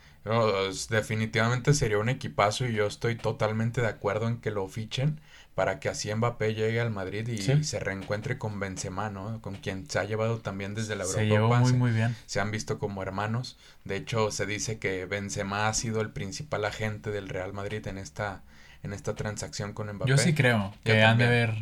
definitivamente 0.89 1.73
sería 1.73 1.97
un 1.97 2.07
equipazo 2.07 2.65
y 2.65 2.71
yo 2.71 2.87
estoy 2.87 3.17
totalmente 3.17 3.81
de 3.81 3.87
acuerdo 3.87 4.29
en 4.29 4.37
que 4.37 4.51
lo 4.51 4.69
fichen 4.69 5.19
para 5.53 5.81
que 5.81 5.89
así 5.89 6.13
Mbappé 6.15 6.53
llegue 6.53 6.79
al 6.79 6.91
Madrid 6.91 7.27
y, 7.27 7.63
se 7.63 7.79
reencuentre 7.81 8.37
con 8.37 8.57
Benzema, 8.57 9.09
¿no? 9.09 9.41
Con 9.41 9.55
quien 9.55 9.89
se 9.89 9.99
ha 9.99 10.05
llevado 10.05 10.39
también 10.39 10.75
desde 10.75 10.95
la 10.95 11.03
Eurocopa. 11.03 11.23
Se 11.23 11.29
llevó 11.29 11.55
muy, 11.57 11.73
muy 11.73 11.91
bien. 11.91 12.15
Se 12.25 12.39
han 12.39 12.51
visto 12.51 12.79
como 12.79 13.01
hermanos. 13.01 13.57
De 13.83 13.97
hecho, 13.97 14.31
se 14.31 14.45
dice 14.45 14.79
que 14.79 15.05
Benzema 15.05 15.67
ha 15.67 15.73
sido 15.73 15.99
el 15.99 16.11
principal 16.11 16.63
agente 16.63 17.11
del 17.11 17.27
Real 17.27 17.51
Madrid 17.51 17.85
en 17.87 17.97
esta 17.97 18.43
en 18.85 18.93
esta 18.93 19.15
transacción 19.15 19.73
con 19.73 19.91
Mbappé. 19.91 20.09
Yo 20.09 20.17
sí 20.17 20.33
creo 20.33 20.71
que 20.83 21.03
han 21.03 21.17
de 21.17 21.25
haber 21.25 21.55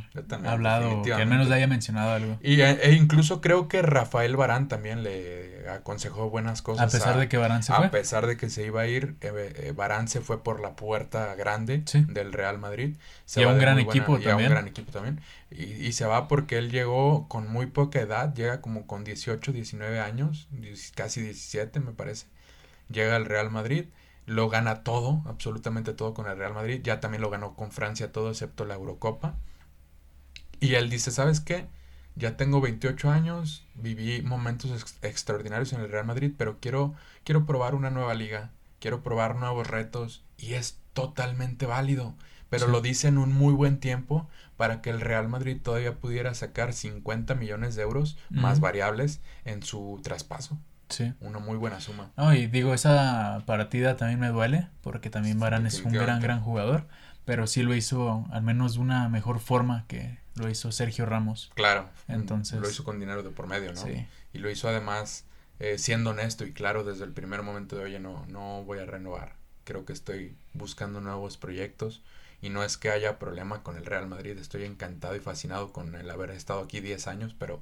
hablado, 0.45 1.01
que 1.03 1.13
al 1.13 1.25
menos 1.25 1.47
le 1.47 1.55
haya 1.55 1.67
mencionado 1.67 2.11
algo. 2.11 2.37
Y, 2.41 2.61
e, 2.61 2.71
e 2.83 2.91
incluso 2.93 3.39
creo 3.39 3.67
que 3.67 3.81
Rafael 3.81 4.35
Barán 4.35 4.67
también 4.67 5.03
le 5.03 5.69
aconsejó 5.69 6.29
buenas 6.29 6.61
cosas. 6.61 6.93
A 6.93 6.97
pesar 6.97 7.17
de 7.17 7.29
que 7.29 7.37
Barán 7.37 7.63
se 7.63 7.73
fue. 7.73 7.85
A 7.87 7.91
pesar 7.91 8.27
de 8.27 8.35
que 8.35 8.49
se 8.49 8.65
iba 8.65 8.81
a 8.81 8.87
ir, 8.87 9.15
eh, 9.21 9.53
eh, 9.55 9.73
Barán 9.75 10.09
se 10.09 10.19
fue 10.19 10.43
por 10.43 10.59
la 10.59 10.75
puerta 10.75 11.33
grande 11.35 11.83
del 11.93 12.33
Real 12.33 12.59
Madrid. 12.59 12.97
Se 13.25 13.41
y 13.41 13.43
a 13.45 13.47
un 13.47 13.57
gran 13.57 13.79
equipo 13.79 14.19
también. 14.19 14.39
Y 14.39 14.43
a 14.43 14.47
un 14.47 14.51
gran 14.51 14.67
equipo 14.67 14.91
también. 14.91 15.21
Y, 15.49 15.63
y, 15.63 15.93
se 15.93 16.05
va 16.05 16.27
porque 16.27 16.57
él 16.57 16.71
llegó 16.71 17.29
con 17.29 17.49
muy 17.49 17.67
poca 17.67 18.01
edad, 18.01 18.33
llega 18.33 18.59
como 18.59 18.85
con 18.85 19.03
18, 19.03 19.53
19 19.53 19.99
años, 19.99 20.49
casi 20.93 21.21
17 21.21 21.79
me 21.79 21.93
parece. 21.93 22.25
Llega 22.89 23.15
al 23.15 23.25
Real 23.25 23.49
Madrid 23.49 23.85
lo 24.25 24.49
gana 24.49 24.83
todo, 24.83 25.21
absolutamente 25.25 25.93
todo 25.93 26.13
con 26.13 26.27
el 26.27 26.37
Real 26.37 26.53
Madrid. 26.53 26.81
Ya 26.83 26.99
también 26.99 27.21
lo 27.21 27.29
ganó 27.29 27.55
con 27.55 27.71
Francia 27.71 28.11
todo, 28.11 28.29
excepto 28.29 28.65
la 28.65 28.75
Eurocopa. 28.75 29.35
Y 30.59 30.75
él 30.75 30.89
dice, 30.89 31.11
¿sabes 31.11 31.39
qué? 31.39 31.67
Ya 32.15 32.37
tengo 32.37 32.61
28 32.61 33.09
años, 33.09 33.65
viví 33.73 34.21
momentos 34.21 34.97
extraordinarios 35.01 35.73
en 35.73 35.81
el 35.81 35.89
Real 35.89 36.05
Madrid, 36.05 36.31
pero 36.37 36.57
quiero, 36.59 36.93
quiero 37.23 37.45
probar 37.45 37.75
una 37.75 37.89
nueva 37.89 38.13
liga, 38.13 38.51
quiero 38.79 39.01
probar 39.01 39.35
nuevos 39.35 39.67
retos 39.67 40.23
y 40.37 40.53
es 40.53 40.77
totalmente 40.93 41.65
válido. 41.65 42.15
Pero 42.49 42.67
lo 42.67 42.81
dice 42.81 43.07
en 43.07 43.17
un 43.17 43.33
muy 43.33 43.51
buen 43.51 43.79
tiempo 43.79 44.29
para 44.57 44.79
que 44.81 44.91
el 44.91 45.01
Real 45.01 45.27
Madrid 45.27 45.57
todavía 45.59 45.95
pudiera 45.95 46.35
sacar 46.35 46.73
50 46.73 47.33
millones 47.33 47.75
de 47.75 47.81
euros 47.81 48.15
más 48.29 48.59
variables 48.59 49.21
en 49.43 49.63
su 49.63 49.99
traspaso. 50.03 50.59
Sí. 50.93 51.13
Una 51.21 51.39
muy 51.39 51.57
buena 51.57 51.79
suma. 51.79 52.11
No, 52.17 52.33
y 52.33 52.47
digo, 52.47 52.73
esa 52.73 53.43
partida 53.45 53.97
también 53.97 54.19
me 54.19 54.29
duele, 54.29 54.69
porque 54.81 55.09
también 55.09 55.39
Barán 55.39 55.65
es 55.65 55.81
un 55.81 55.91
gran, 55.91 56.21
gran 56.21 56.41
jugador, 56.41 56.87
pero 57.25 57.47
sí 57.47 57.63
lo 57.63 57.75
hizo 57.75 58.25
al 58.31 58.43
menos 58.43 58.75
de 58.75 58.79
una 58.79 59.09
mejor 59.09 59.39
forma 59.39 59.85
que 59.87 60.19
lo 60.35 60.49
hizo 60.49 60.71
Sergio 60.71 61.05
Ramos. 61.05 61.51
Claro. 61.55 61.89
Entonces. 62.07 62.59
Lo 62.59 62.69
hizo 62.69 62.83
con 62.83 62.99
dinero 62.99 63.23
de 63.23 63.29
por 63.29 63.47
medio, 63.47 63.73
¿no? 63.73 63.81
Sí. 63.81 64.05
Y 64.33 64.39
lo 64.39 64.49
hizo 64.49 64.67
además 64.67 65.25
eh, 65.59 65.77
siendo 65.77 66.09
honesto 66.09 66.45
y 66.45 66.51
claro 66.51 66.83
desde 66.83 67.05
el 67.05 67.11
primer 67.11 67.43
momento 67.43 67.75
de, 67.75 67.83
oye, 67.83 67.99
no, 67.99 68.25
no 68.27 68.63
voy 68.63 68.79
a 68.79 68.85
renovar. 68.85 69.35
Creo 69.63 69.85
que 69.85 69.93
estoy 69.93 70.35
buscando 70.53 70.99
nuevos 70.99 71.37
proyectos 71.37 72.01
y 72.41 72.49
no 72.49 72.63
es 72.63 72.77
que 72.77 72.89
haya 72.89 73.19
problema 73.19 73.63
con 73.63 73.77
el 73.77 73.85
Real 73.85 74.07
Madrid. 74.07 74.37
Estoy 74.37 74.65
encantado 74.65 75.15
y 75.15 75.19
fascinado 75.19 75.71
con 75.71 75.95
el 75.95 76.09
haber 76.09 76.31
estado 76.31 76.61
aquí 76.61 76.81
10 76.81 77.07
años, 77.07 77.35
pero 77.37 77.61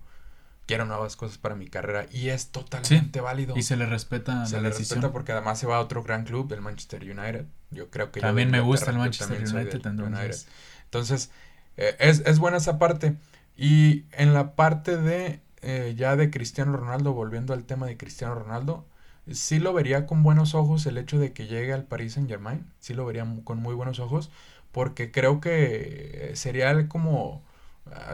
quiero 0.71 0.85
nuevas 0.85 1.17
cosas 1.17 1.37
para 1.37 1.55
mi 1.55 1.67
carrera 1.67 2.05
y 2.13 2.29
es 2.29 2.47
totalmente 2.47 3.19
válido. 3.19 3.57
Y 3.57 3.63
se 3.63 3.75
le 3.75 3.85
respeta 3.85 4.45
se 4.45 4.61
le 4.61 4.69
respeta 4.69 5.11
porque 5.11 5.33
además 5.33 5.59
se 5.59 5.67
va 5.67 5.75
a 5.75 5.79
otro 5.81 6.01
gran 6.01 6.23
club, 6.23 6.51
el 6.53 6.61
Manchester 6.61 7.03
United. 7.03 7.45
Yo 7.71 7.89
creo 7.89 8.13
que 8.13 8.21
también 8.21 8.49
me 8.51 8.61
gusta 8.61 8.91
el 8.91 8.97
Manchester 8.97 9.37
United, 9.37 9.85
entonces. 9.85 10.47
entonces 10.85 11.29
eh, 11.75 11.97
es, 11.99 12.23
es, 12.25 12.39
buena 12.39 12.57
esa 12.57 12.79
parte. 12.79 13.17
Y 13.57 14.05
en 14.13 14.33
la 14.33 14.55
parte 14.55 14.95
de 14.95 15.41
eh, 15.61 15.93
ya 15.97 16.15
de 16.15 16.29
Cristiano 16.29 16.77
Ronaldo, 16.77 17.11
volviendo 17.11 17.53
al 17.53 17.65
tema 17.65 17.85
de 17.85 17.97
Cristiano 17.97 18.35
Ronaldo, 18.35 18.85
sí 19.29 19.59
lo 19.59 19.73
vería 19.73 20.05
con 20.07 20.23
buenos 20.23 20.55
ojos 20.55 20.85
el 20.85 20.97
hecho 20.97 21.19
de 21.19 21.33
que 21.33 21.47
llegue 21.47 21.73
al 21.73 21.83
Paris 21.83 22.13
Saint 22.13 22.29
Germain, 22.29 22.65
sí 22.79 22.93
lo 22.93 23.05
vería 23.05 23.27
con 23.43 23.57
muy 23.57 23.75
buenos 23.75 23.99
ojos, 23.99 24.31
porque 24.71 25.11
creo 25.11 25.41
que 25.41 26.31
sería 26.35 26.87
como, 26.87 27.43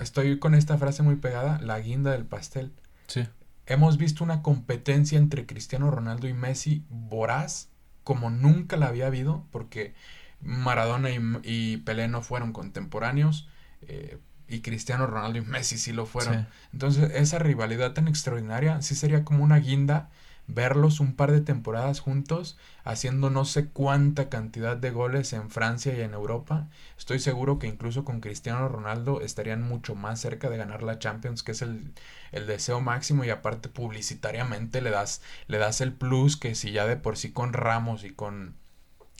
estoy 0.02 0.40
con 0.40 0.56
esta 0.56 0.78
frase 0.78 1.04
muy 1.04 1.16
pegada, 1.16 1.60
la 1.62 1.80
guinda 1.80 2.12
del 2.12 2.26
pastel. 2.26 2.74
Sí. 3.08 3.28
Hemos 3.66 3.98
visto 3.98 4.24
una 4.24 4.42
competencia 4.42 5.18
entre 5.18 5.46
Cristiano 5.46 5.92
Ronaldo 5.92 6.28
y 6.28 6.34
Messi 6.34 6.86
voraz, 6.90 7.70
como 8.04 8.30
nunca 8.30 8.78
la 8.78 8.88
había 8.88 9.08
habido, 9.08 9.46
porque 9.52 9.94
Maradona 10.42 11.10
y, 11.12 11.78
Pelé 11.78 12.08
no 12.08 12.22
fueron 12.22 12.54
contemporáneos. 12.54 13.50
Eh, 13.82 14.20
y 14.48 14.62
Cristiano 14.62 15.08
Ronaldo 15.08 15.40
y 15.40 15.42
Messi 15.42 15.78
sí 15.78 15.92
lo 15.92 16.06
fueron. 16.06 16.48
Entonces, 16.72 17.12
esa 17.16 17.38
rivalidad 17.40 17.94
tan 17.94 18.08
extraordinaria 18.08 18.82
sí 18.82 18.96
sería 18.96 19.26
como 19.26 19.44
una 19.44 19.58
guinda 19.58 20.10
verlos 20.48 21.00
un 21.00 21.16
par 21.16 21.32
de 21.32 21.42
temporadas 21.42 22.00
juntos, 22.00 22.58
haciendo 22.84 23.30
no 23.30 23.46
sé 23.46 23.68
cuánta 23.68 24.30
cantidad 24.30 24.78
de 24.78 24.92
goles 24.92 25.34
en 25.34 25.50
Francia 25.50 25.94
y 25.94 26.02
en 26.02 26.14
Europa. 26.14 26.70
Estoy 26.98 27.20
seguro 27.20 27.60
que 27.60 27.68
incluso 27.68 28.06
con 28.06 28.22
Cristiano 28.22 28.68
Ronaldo 28.70 29.22
estarían 29.22 29.62
mucho 29.62 29.94
más 29.96 30.22
cerca 30.22 30.50
de 30.50 30.58
ganar 30.58 30.84
la 30.84 31.00
Champions, 31.00 31.44
que 31.44 31.52
es 31.52 31.62
el, 31.62 31.94
el 32.32 32.48
deseo 32.48 32.82
máximo, 32.82 33.26
y 33.26 33.30
aparte 33.30 33.70
publicitariamente 33.70 34.82
le 34.82 34.90
das, 34.90 35.22
le 35.48 35.58
das 35.58 35.82
el 35.82 35.94
plus 35.94 36.38
que 36.38 36.56
si 36.56 36.72
ya 36.72 36.88
de 36.88 36.98
por 36.98 37.18
sí 37.18 37.32
con 37.32 37.54
Ramos 37.54 38.04
y 38.04 38.12
con 38.12 38.56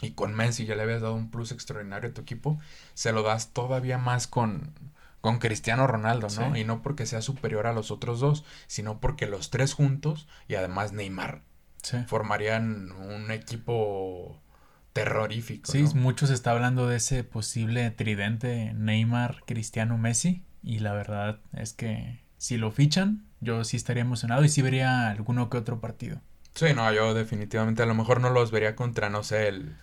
y 0.02 0.12
con 0.12 0.36
Messi 0.36 0.66
ya 0.66 0.76
le 0.76 0.84
habías 0.84 1.02
dado 1.02 1.16
un 1.16 1.32
plus 1.32 1.52
extraordinario 1.52 2.10
a 2.10 2.14
tu 2.14 2.22
equipo, 2.22 2.60
se 2.94 3.12
lo 3.12 3.24
das 3.24 3.54
todavía 3.54 3.98
más 3.98 4.28
con, 4.28 4.74
con 5.28 5.40
Cristiano 5.40 5.88
Ronaldo, 5.88 6.30
¿no? 6.40 6.56
Y 6.56 6.64
no 6.64 6.82
porque 6.82 7.06
sea 7.06 7.22
superior 7.22 7.68
a 7.68 7.74
los 7.74 7.92
otros 7.92 8.22
dos, 8.22 8.46
sino 8.68 9.02
porque 9.02 9.28
los 9.28 9.50
tres 9.50 9.74
juntos 9.74 10.26
y 10.48 10.56
además 10.56 10.94
Neymar 10.94 11.42
formarían 12.08 12.94
un 12.94 13.30
equipo 13.32 14.42
terrorífico. 14.94 15.70
Sí, 15.70 15.84
mucho 15.96 16.28
se 16.28 16.34
está 16.34 16.52
hablando 16.52 16.88
de 16.88 16.96
ese 16.96 17.26
posible 17.26 17.92
tridente 17.92 18.72
Neymar, 18.74 19.44
Cristiano, 19.46 19.98
Messi 19.98 20.46
y 20.64 20.80
la 20.80 20.94
verdad 20.94 21.42
es 21.52 21.74
que 21.74 22.22
si 22.38 22.56
lo 22.56 22.72
fichan, 22.72 23.26
yo 23.42 23.66
sí 23.66 23.76
estaría 23.76 24.04
emocionado 24.04 24.46
y 24.46 24.50
sí 24.50 24.62
vería 24.62 25.10
alguno 25.10 25.50
que 25.50 25.58
otro 25.58 25.82
partido. 25.82 26.22
Sí, 26.54 26.68
no, 26.74 26.90
yo 26.94 27.14
definitivamente 27.14 27.84
a 27.84 27.86
lo 27.86 27.96
mejor 27.96 28.22
no 28.22 28.30
los 28.30 28.50
vería 28.52 28.78
contra, 28.78 29.10
no 29.10 29.24
sé, 29.24 29.50
el 29.50 29.76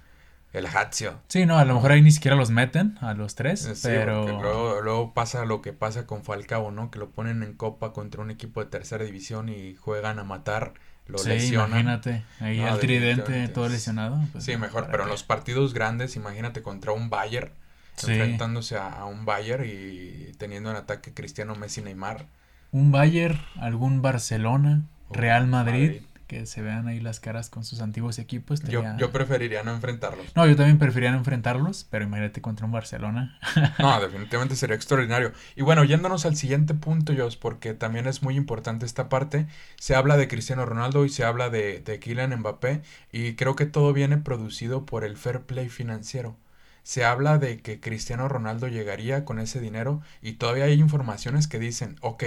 el 0.54 0.66
Hazio. 0.66 1.20
Sí, 1.28 1.46
no, 1.46 1.58
a 1.58 1.64
lo 1.64 1.74
mejor 1.74 1.92
ahí 1.92 2.00
ni 2.00 2.12
siquiera 2.12 2.36
los 2.36 2.50
meten 2.50 2.96
a 3.00 3.12
los 3.12 3.34
tres, 3.34 3.80
pero... 3.82 4.26
Luego, 4.40 4.80
luego, 4.80 5.12
pasa 5.12 5.44
lo 5.44 5.60
que 5.60 5.72
pasa 5.72 6.06
con 6.06 6.22
Falcao, 6.22 6.70
¿no? 6.70 6.90
Que 6.92 7.00
lo 7.00 7.10
ponen 7.10 7.42
en 7.42 7.54
copa 7.54 7.92
contra 7.92 8.22
un 8.22 8.30
equipo 8.30 8.62
de 8.62 8.70
tercera 8.70 9.04
división 9.04 9.48
y 9.48 9.74
juegan 9.74 10.20
a 10.20 10.24
matar, 10.24 10.74
lo 11.06 11.18
sí, 11.18 11.52
imagínate, 11.52 12.24
ahí 12.40 12.60
el 12.60 12.78
tridente 12.78 13.48
todo 13.48 13.68
lesionado. 13.68 14.18
Pues, 14.32 14.44
sí, 14.44 14.56
mejor, 14.56 14.88
pero 14.90 15.02
en 15.02 15.08
los 15.08 15.24
partidos 15.24 15.74
grandes, 15.74 16.14
imagínate 16.14 16.62
contra 16.62 16.92
un 16.92 17.10
Bayern, 17.10 17.50
enfrentándose 17.98 18.78
a, 18.78 19.04
un 19.06 19.24
Bayern 19.24 19.64
y 19.66 20.32
teniendo 20.38 20.70
en 20.70 20.76
ataque 20.76 21.12
Cristiano 21.12 21.56
Messi 21.56 21.82
Neymar. 21.82 22.26
Un 22.70 22.92
Bayern, 22.92 23.40
algún 23.56 24.02
Barcelona, 24.02 24.82
Real 25.10 25.48
Madrid 25.48 26.02
que 26.26 26.46
se 26.46 26.62
vean 26.62 26.88
ahí 26.88 27.00
las 27.00 27.20
caras 27.20 27.50
con 27.50 27.64
sus 27.64 27.80
antiguos 27.80 28.18
equipos. 28.18 28.60
Yo, 28.62 28.82
yo 28.98 29.12
preferiría 29.12 29.62
no 29.62 29.72
enfrentarlos. 29.72 30.26
No, 30.34 30.46
yo 30.46 30.56
también 30.56 30.78
preferiría 30.78 31.12
no 31.12 31.18
enfrentarlos, 31.18 31.86
pero 31.90 32.04
imagínate 32.04 32.40
contra 32.40 32.66
un 32.66 32.72
Barcelona. 32.72 33.38
no, 33.78 34.00
definitivamente 34.00 34.56
sería 34.56 34.76
extraordinario. 34.76 35.32
Y 35.56 35.62
bueno, 35.62 35.84
yéndonos 35.84 36.26
al 36.26 36.36
siguiente 36.36 36.74
punto, 36.74 37.12
Jos, 37.16 37.36
porque 37.36 37.74
también 37.74 38.06
es 38.06 38.22
muy 38.22 38.36
importante 38.36 38.86
esta 38.86 39.08
parte, 39.08 39.46
se 39.76 39.94
habla 39.94 40.16
de 40.16 40.28
Cristiano 40.28 40.64
Ronaldo 40.66 41.04
y 41.04 41.08
se 41.08 41.24
habla 41.24 41.50
de, 41.50 41.80
de 41.80 41.98
Kylian 41.98 42.38
Mbappé 42.38 42.82
y 43.12 43.34
creo 43.34 43.56
que 43.56 43.66
todo 43.66 43.92
viene 43.92 44.18
producido 44.18 44.86
por 44.86 45.04
el 45.04 45.16
fair 45.16 45.42
play 45.42 45.68
financiero 45.68 46.36
se 46.84 47.02
habla 47.02 47.38
de 47.38 47.60
que 47.60 47.80
Cristiano 47.80 48.28
Ronaldo 48.28 48.68
llegaría 48.68 49.24
con 49.24 49.38
ese 49.38 49.58
dinero 49.58 50.02
y 50.20 50.34
todavía 50.34 50.64
hay 50.64 50.74
informaciones 50.74 51.48
que 51.48 51.58
dicen, 51.58 51.96
ok, 52.02 52.24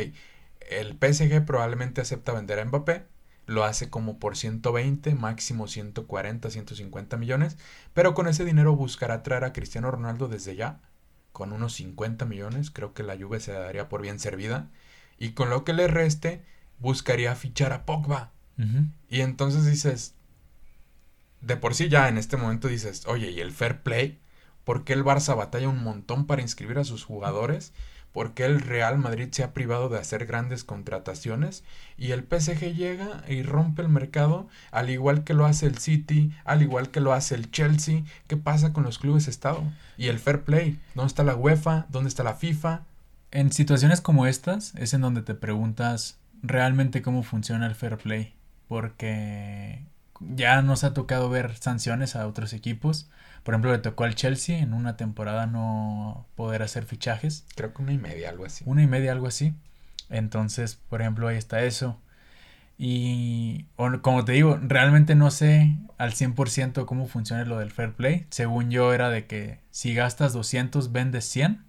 el 0.70 0.98
PSG 1.00 1.46
probablemente 1.46 2.02
acepta 2.02 2.34
vender 2.34 2.60
a 2.60 2.66
Mbappé, 2.66 3.06
lo 3.48 3.64
hace 3.64 3.90
como 3.90 4.20
por 4.20 4.38
120, 4.38 5.16
máximo 5.16 5.68
140, 5.68 6.52
150 6.52 7.18
millones, 7.18 7.58
pero 7.94 8.14
con 8.14 8.28
ese 8.28 8.46
dinero 8.46 8.76
buscará 8.76 9.24
traer 9.24 9.46
a 9.46 9.54
Cristiano 9.54 9.90
Ronaldo 9.90 10.28
desde 10.28 10.56
ya, 10.56 10.82
con 11.32 11.54
unos 11.54 11.74
50 11.74 12.26
millones, 12.26 12.70
creo 12.70 12.94
que 12.94 13.04
la 13.04 13.18
Juve 13.18 13.40
se 13.40 13.54
daría 13.54 13.90
por 13.90 14.02
bien 14.02 14.20
servida, 14.20 14.70
y 15.18 15.32
con 15.32 15.50
lo 15.50 15.64
que 15.64 15.74
le 15.74 15.88
reste 15.88 16.44
buscaría 16.78 17.34
fichar 17.36 17.74
a 17.74 17.86
Pogba. 17.86 18.34
Y 19.10 19.22
entonces 19.22 19.66
dices, 19.66 20.16
de 21.42 21.56
por 21.58 21.74
sí 21.74 21.90
ya 21.90 22.10
en 22.10 22.18
este 22.18 22.38
momento 22.38 22.68
dices, 22.68 23.06
oye, 23.08 23.32
¿y 23.32 23.40
el 23.40 23.52
fair 23.52 23.82
play? 23.82 24.20
¿Por 24.64 24.84
qué 24.84 24.94
el 24.94 25.06
Barça 25.06 25.38
batalla 25.38 25.70
un 25.70 25.84
montón 25.84 26.26
para 26.28 26.42
inscribir 26.42 26.80
a 26.80 26.84
sus 26.84 27.06
jugadores? 27.06 27.72
Por 28.18 28.34
qué 28.34 28.46
el 28.46 28.62
Real 28.62 28.98
Madrid 28.98 29.28
se 29.30 29.44
ha 29.44 29.54
privado 29.54 29.90
de 29.90 30.00
hacer 30.00 30.26
grandes 30.26 30.64
contrataciones 30.64 31.64
y 32.00 32.14
el 32.14 32.22
PSG 32.22 32.74
llega 32.74 33.24
y 33.30 33.44
rompe 33.44 33.84
el 33.84 33.90
mercado 33.90 34.48
al 34.72 34.90
igual 34.90 35.24
que 35.24 35.36
lo 35.36 35.46
hace 35.46 35.68
el 35.68 35.78
City, 35.78 36.34
al 36.44 36.64
igual 36.64 36.90
que 36.90 37.00
lo 37.00 37.14
hace 37.14 37.36
el 37.36 37.52
Chelsea. 37.52 38.02
¿Qué 38.26 38.36
pasa 38.36 38.74
con 38.74 38.82
los 38.82 38.98
clubes 38.98 39.28
Estado? 39.28 39.62
Y 40.00 40.08
el 40.08 40.18
fair 40.18 40.42
play, 40.42 40.80
¿dónde 40.96 41.10
está 41.10 41.24
la 41.24 41.36
UEFA? 41.36 41.86
¿Dónde 41.90 42.10
está 42.10 42.24
la 42.24 42.34
FIFA? 42.34 42.86
En 43.30 43.52
situaciones 43.52 44.02
como 44.02 44.26
estas 44.26 44.74
es 44.74 44.96
en 44.96 45.02
donde 45.02 45.22
te 45.22 45.36
preguntas 45.36 46.18
realmente 46.42 47.04
cómo 47.04 47.22
funciona 47.22 47.68
el 47.68 47.76
fair 47.76 47.98
play, 47.98 48.34
porque 48.68 49.84
ya 50.22 50.64
nos 50.64 50.84
ha 50.84 50.96
tocado 50.96 51.30
ver 51.30 51.56
sanciones 51.58 52.16
a 52.16 52.26
otros 52.26 52.54
equipos 52.54 53.12
por 53.48 53.54
ejemplo, 53.54 53.72
le 53.72 53.78
tocó 53.78 54.04
al 54.04 54.14
Chelsea 54.14 54.60
en 54.60 54.74
una 54.74 54.98
temporada 54.98 55.48
no 55.48 56.28
poder 56.36 56.62
hacer 56.64 56.84
fichajes. 56.84 57.46
Creo 57.56 57.74
que 57.74 57.82
una 57.82 57.94
y 57.94 57.98
media, 57.98 58.30
algo 58.30 58.44
así. 58.44 58.66
Una 58.68 58.84
y 58.84 58.88
media, 58.88 59.14
algo 59.14 59.26
así. 59.26 59.54
Entonces, 60.10 60.78
por 60.90 61.00
ejemplo, 61.00 61.30
ahí 61.30 61.38
está 61.38 61.64
eso. 61.64 61.98
Y 62.78 63.64
como 64.02 64.26
te 64.26 64.34
digo, 64.34 64.60
realmente 64.62 65.16
no 65.16 65.32
sé 65.32 65.78
al 65.98 66.12
100% 66.12 66.86
cómo 66.86 67.08
funciona 67.08 67.46
lo 67.46 67.60
del 67.60 67.72
fair 67.72 67.94
play. 67.94 68.28
Según 68.32 68.70
yo 68.70 68.94
era 68.94 69.10
de 69.10 69.28
que 69.28 69.62
si 69.72 69.94
gastas 69.94 70.34
200 70.34 70.92
vendes 70.92 71.24
100 71.24 71.64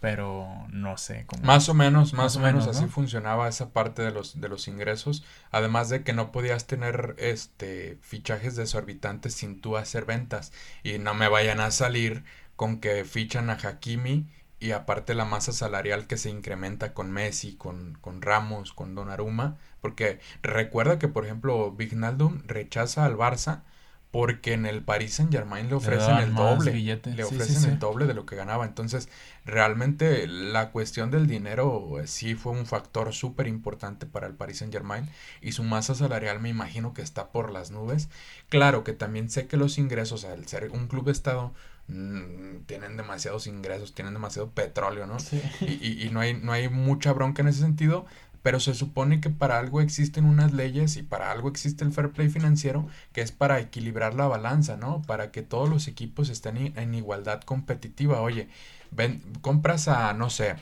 pero 0.00 0.66
no 0.70 0.96
sé 0.96 1.26
cómo. 1.26 1.42
Más 1.44 1.68
o 1.68 1.74
menos, 1.74 2.14
más, 2.14 2.36
o 2.36 2.40
menos, 2.40 2.66
así 2.66 2.86
funcionaba 2.86 3.48
esa 3.48 3.70
parte 3.70 4.00
de 4.00 4.10
los, 4.10 4.40
de 4.40 4.48
los 4.48 4.66
ingresos. 4.66 5.24
Además 5.50 5.90
de 5.90 6.02
que 6.02 6.14
no 6.14 6.32
podías 6.32 6.66
tener 6.66 7.14
este 7.18 7.98
fichajes 8.00 8.56
desorbitantes 8.56 9.34
sin 9.34 9.60
tú 9.60 9.76
hacer 9.76 10.06
ventas. 10.06 10.52
Y 10.82 10.98
no 10.98 11.12
me 11.12 11.28
vayan 11.28 11.60
a 11.60 11.70
salir 11.70 12.24
con 12.56 12.80
que 12.80 13.04
fichan 13.04 13.50
a 13.50 13.58
Hakimi 13.62 14.26
y 14.58 14.72
aparte 14.72 15.14
la 15.14 15.24
masa 15.26 15.52
salarial 15.52 16.06
que 16.06 16.16
se 16.16 16.30
incrementa 16.30 16.94
con 16.94 17.10
Messi, 17.10 17.56
con, 17.56 17.98
con 18.00 18.22
Ramos, 18.22 18.72
con 18.72 18.94
Donnarumma. 18.94 19.58
Porque 19.82 20.18
recuerda 20.42 20.98
que, 20.98 21.08
por 21.08 21.26
ejemplo, 21.26 21.72
Vignaldum 21.72 22.42
rechaza 22.46 23.04
al 23.04 23.16
Barça 23.16 23.62
porque 24.10 24.54
en 24.54 24.66
el 24.66 24.82
Paris 24.82 25.14
Saint 25.14 25.30
Germain 25.30 25.68
le 25.68 25.74
ofrecen 25.74 26.16
el 26.16 26.34
doble. 26.34 26.72
Le 26.72 27.24
ofrecen 27.24 27.70
el 27.70 27.78
doble 27.78 28.06
de 28.06 28.14
lo 28.14 28.26
que 28.26 28.34
ganaba. 28.34 28.64
Entonces, 28.64 29.08
realmente 29.44 30.26
la 30.26 30.70
cuestión 30.70 31.12
del 31.12 31.28
dinero 31.28 32.00
eh, 32.00 32.08
sí 32.08 32.34
fue 32.34 32.52
un 32.52 32.66
factor 32.66 33.12
súper 33.12 33.46
importante 33.46 34.06
para 34.06 34.26
el 34.26 34.34
Paris 34.34 34.58
Saint 34.58 34.72
Germain 34.72 35.08
y 35.40 35.52
su 35.52 35.62
masa 35.62 35.94
salarial 35.94 36.40
me 36.40 36.48
imagino 36.48 36.92
que 36.92 37.02
está 37.02 37.28
por 37.28 37.52
las 37.52 37.70
nubes. 37.70 38.08
Claro 38.48 38.82
que 38.82 38.94
también 38.94 39.30
sé 39.30 39.46
que 39.46 39.56
los 39.56 39.78
ingresos, 39.78 40.24
al 40.24 40.46
ser 40.48 40.70
un 40.70 40.88
club 40.88 41.04
de 41.04 41.12
estado, 41.12 41.54
mm, 41.86 42.62
tienen 42.66 42.96
demasiados 42.96 43.46
ingresos, 43.46 43.94
tienen 43.94 44.14
demasiado 44.14 44.50
petróleo, 44.50 45.06
¿no? 45.06 45.18
Y, 45.60 46.04
y, 46.04 46.10
no, 46.10 46.18
hay, 46.18 46.34
no 46.34 46.50
hay 46.50 46.68
mucha 46.68 47.12
bronca 47.12 47.42
en 47.42 47.48
ese 47.48 47.60
sentido, 47.60 48.06
pero 48.42 48.60
se 48.60 48.74
supone 48.74 49.20
que 49.20 49.30
para 49.30 49.58
algo 49.58 49.80
existen 49.80 50.24
unas 50.24 50.52
leyes 50.52 50.96
y 50.96 51.02
para 51.02 51.30
algo 51.30 51.48
existe 51.48 51.84
el 51.84 51.92
fair 51.92 52.10
play 52.10 52.28
financiero, 52.28 52.88
que 53.12 53.20
es 53.20 53.32
para 53.32 53.60
equilibrar 53.60 54.14
la 54.14 54.26
balanza, 54.26 54.76
¿no? 54.76 55.02
Para 55.02 55.30
que 55.30 55.42
todos 55.42 55.68
los 55.68 55.88
equipos 55.88 56.30
estén 56.30 56.72
en 56.76 56.94
igualdad 56.94 57.42
competitiva. 57.42 58.20
Oye, 58.20 58.48
ven, 58.90 59.22
compras 59.42 59.88
a, 59.88 60.12
no 60.14 60.30
sé, 60.30 60.56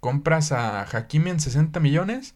compras 0.00 0.52
a 0.52 0.82
Hakimi 0.82 1.30
en 1.30 1.40
60 1.40 1.80
millones 1.80 2.34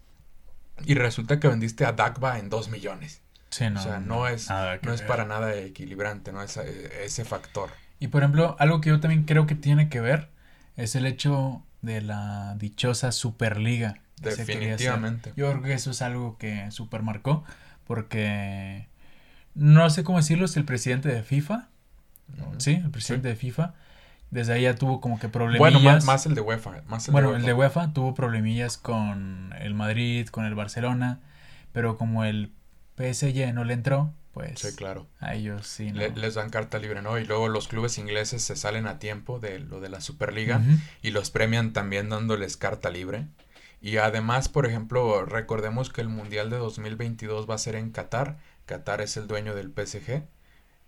y 0.87 0.95
resulta 0.95 1.39
que 1.41 1.49
vendiste 1.49 1.85
a 1.85 1.93
Dagba 1.93 2.39
en 2.39 2.49
2 2.49 2.71
millones. 2.71 3.21
Sí, 3.51 3.69
no, 3.69 3.81
o 3.81 3.83
sea, 3.83 3.99
no 3.99 4.29
es, 4.29 4.49
no 4.83 4.95
es 4.95 5.03
para 5.03 5.25
nada 5.25 5.55
equilibrante, 5.57 6.33
¿no? 6.33 6.41
Ese, 6.43 7.05
ese 7.05 7.25
factor. 7.25 7.71
Y 7.99 8.09
por 8.09 8.23
ejemplo, 8.23 8.57
algo 8.59 8.81
que 8.81 8.89
yo 8.89 9.01
también 9.01 9.25
creo 9.25 9.47
que 9.47 9.57
tiene 9.57 9.89
que 9.89 10.01
ver 10.01 10.31
es 10.77 10.95
el 10.95 11.05
hecho 11.05 11.63
de 11.83 12.01
la 12.01 12.55
dichosa 12.59 13.13
Superliga 13.13 14.01
Definitivamente. 14.21 15.33
Yo 15.37 15.51
creo 15.51 15.63
que 15.63 15.73
eso 15.73 15.91
es 15.91 16.03
algo 16.03 16.37
que 16.39 16.71
super 16.71 17.03
marcó, 17.03 17.45
porque 17.87 18.89
no 19.55 19.89
sé 19.91 20.05
cómo 20.05 20.19
decirlo, 20.19 20.45
es 20.45 20.57
el 20.57 20.65
presidente 20.65 21.09
de 21.09 21.23
FIFA, 21.23 21.69
sí, 22.59 22.73
el 22.73 22.91
presidente 22.91 23.29
de 23.29 23.37
FIFA, 23.37 23.75
desde 24.31 24.53
ahí 24.53 24.63
ya 24.63 24.75
tuvo 24.75 25.01
como 25.01 25.19
que 25.19 25.29
problemillas. 25.29 25.83
Bueno, 25.83 26.05
más, 26.05 26.27
el 26.27 26.35
de 26.35 26.41
UEFA. 26.41 26.83
Más 26.87 27.09
el 27.09 27.13
bueno, 27.13 27.29
de 27.29 27.35
UEFA. 27.35 27.41
el 27.41 27.47
de 27.47 27.55
UEFA 27.55 27.93
tuvo 27.93 28.15
problemillas 28.15 28.77
con 28.77 29.55
el 29.59 29.75
Madrid, 29.75 30.29
con 30.29 30.45
el 30.45 30.55
Barcelona, 30.55 31.21
pero 31.73 31.97
como 31.97 32.25
el 32.25 32.53
PSG 32.97 33.53
no 33.53 33.65
le 33.65 33.75
entró, 33.75 34.13
pues. 34.33 34.61
Sí, 34.61 34.75
claro. 34.77 35.09
A 35.19 35.35
ellos 35.35 35.67
sí. 35.67 35.91
les 35.91 36.35
dan 36.35 36.51
carta 36.51 36.79
libre, 36.79 37.03
¿no? 37.03 37.19
Y 37.19 37.25
luego 37.25 37.49
los 37.49 37.67
clubes 37.67 37.99
ingleses 37.99 38.43
se 38.43 38.55
salen 38.55 38.87
a 38.87 38.99
tiempo 38.99 39.41
de 39.41 39.59
lo 39.59 39.81
de 39.81 39.89
la 39.89 40.01
Superliga 40.01 40.63
y 41.03 41.11
los 41.11 41.31
premian 41.31 41.73
también 41.73 42.09
dándoles 42.09 42.57
carta 42.57 42.91
libre. 42.91 43.27
Y 43.81 43.97
además, 43.99 44.49
por 44.49 44.67
ejemplo, 44.67 45.25
recordemos 45.25 45.91
que 45.91 46.01
el 46.03 46.09
Mundial 46.09 46.51
de 46.51 46.59
2022 46.59 47.49
va 47.49 47.55
a 47.55 47.59
ser 47.59 47.77
en 47.77 47.91
Qatar. 47.91 48.39
Qatar 48.67 49.01
es 49.01 49.17
el 49.17 49.27
dueño 49.27 49.55
del 49.55 49.73
PSG 49.73 50.25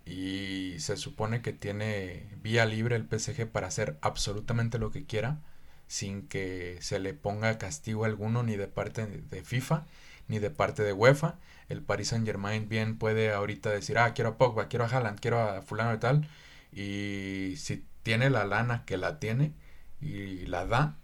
y 0.05 0.75
se 0.79 0.97
supone 0.97 1.41
que 1.41 1.53
tiene 1.53 2.27
vía 2.41 2.65
libre 2.65 2.95
el 2.95 3.07
PSG 3.07 3.47
para 3.47 3.67
hacer 3.67 3.97
absolutamente 4.01 4.77
lo 4.79 4.91
que 4.91 5.05
quiera 5.05 5.39
sin 5.87 6.27
que 6.27 6.77
se 6.81 6.99
le 6.99 7.13
ponga 7.13 7.57
castigo 7.57 8.05
alguno 8.05 8.43
ni 8.43 8.55
de 8.57 8.67
parte 8.67 9.05
de 9.07 9.43
FIFA 9.43 9.85
ni 10.27 10.39
de 10.39 10.49
parte 10.49 10.83
de 10.83 10.93
UEFA. 10.93 11.39
El 11.69 11.81
Paris 11.83 12.09
Saint 12.09 12.25
Germain 12.25 12.69
bien 12.69 12.97
puede 12.97 13.31
ahorita 13.33 13.69
decir, 13.69 13.97
ah, 13.97 14.13
quiero 14.13 14.31
a 14.31 14.37
Pogba, 14.37 14.67
quiero 14.69 14.85
a 14.85 14.87
Haaland, 14.87 15.19
quiero 15.19 15.39
a 15.39 15.61
fulano 15.61 15.93
y 15.93 15.97
tal. 15.99 16.27
Y 16.71 17.55
si 17.57 17.85
tiene 18.03 18.29
la 18.29 18.45
lana 18.45 18.85
que 18.85 18.97
la 18.97 19.19
tiene 19.19 19.53
y 20.01 20.45
la 20.47 20.65
da, 20.65 20.97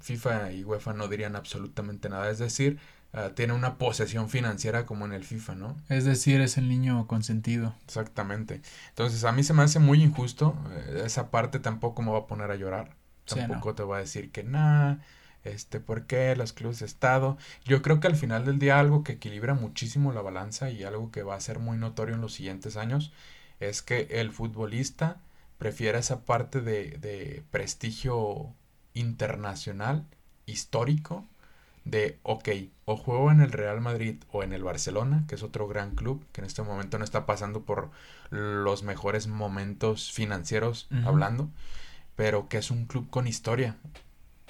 FIFA 0.00 0.52
y 0.52 0.64
UEFA 0.64 0.92
no 0.94 1.08
dirían 1.08 1.36
absolutamente 1.36 2.08
nada. 2.08 2.30
Es 2.30 2.38
decir, 2.38 2.78
ah, 3.12 3.30
tiene 3.34 3.52
una 3.52 3.78
posesión 3.78 4.28
financiera 4.28 4.86
como 4.86 5.04
en 5.04 5.12
el 5.12 5.24
FIFA, 5.24 5.54
¿no? 5.54 5.76
Es 5.88 6.04
decir, 6.04 6.40
es 6.40 6.58
el 6.58 6.68
niño 6.68 7.06
consentido. 7.06 7.74
Exactamente. 7.84 8.62
Entonces 8.90 9.24
a 9.24 9.32
mí 9.32 9.42
se 9.42 9.54
me 9.54 9.62
hace 9.62 9.78
muy 9.78 10.02
injusto. 10.02 10.56
Eh, 10.70 11.02
esa 11.06 11.30
parte 11.30 11.58
tampoco 11.58 12.02
me 12.02 12.10
va 12.10 12.18
a 12.18 12.26
poner 12.26 12.50
a 12.50 12.56
llorar. 12.56 12.96
Tampoco 13.24 13.74
te 13.74 13.82
va 13.82 13.98
a 13.98 14.00
decir 14.00 14.32
que 14.32 14.42
nada 14.42 15.00
este, 15.44 15.80
¿por 15.80 16.06
qué 16.06 16.34
los 16.36 16.52
clubes 16.52 16.80
de 16.80 16.86
Estado? 16.86 17.36
Yo 17.64 17.82
creo 17.82 18.00
que 18.00 18.06
al 18.08 18.16
final 18.16 18.44
del 18.44 18.58
día 18.58 18.78
algo 18.78 19.04
que 19.04 19.12
equilibra 19.12 19.54
muchísimo 19.54 20.12
la 20.12 20.22
balanza 20.22 20.70
y 20.70 20.82
algo 20.84 21.10
que 21.10 21.22
va 21.22 21.36
a 21.36 21.40
ser 21.40 21.58
muy 21.58 21.76
notorio 21.78 22.14
en 22.14 22.20
los 22.20 22.34
siguientes 22.34 22.76
años 22.76 23.12
es 23.60 23.82
que 23.82 24.08
el 24.10 24.32
futbolista 24.32 25.20
prefiere 25.58 25.98
esa 25.98 26.24
parte 26.24 26.60
de, 26.60 26.98
de 26.98 27.42
prestigio 27.50 28.54
internacional, 28.98 30.04
histórico, 30.46 31.24
de, 31.84 32.18
ok, 32.22 32.48
o 32.84 32.96
juego 32.96 33.30
en 33.30 33.40
el 33.40 33.52
Real 33.52 33.80
Madrid 33.80 34.16
o 34.30 34.42
en 34.42 34.52
el 34.52 34.62
Barcelona, 34.62 35.24
que 35.26 35.36
es 35.36 35.42
otro 35.42 35.68
gran 35.68 35.94
club, 35.94 36.24
que 36.32 36.40
en 36.40 36.46
este 36.46 36.62
momento 36.62 36.98
no 36.98 37.04
está 37.04 37.24
pasando 37.24 37.62
por 37.62 37.90
los 38.30 38.82
mejores 38.82 39.26
momentos 39.26 40.12
financieros 40.12 40.88
hablando, 41.04 41.48
pero 42.14 42.48
que 42.48 42.58
es 42.58 42.70
un 42.70 42.86
club 42.86 43.08
con 43.08 43.26
historia, 43.26 43.76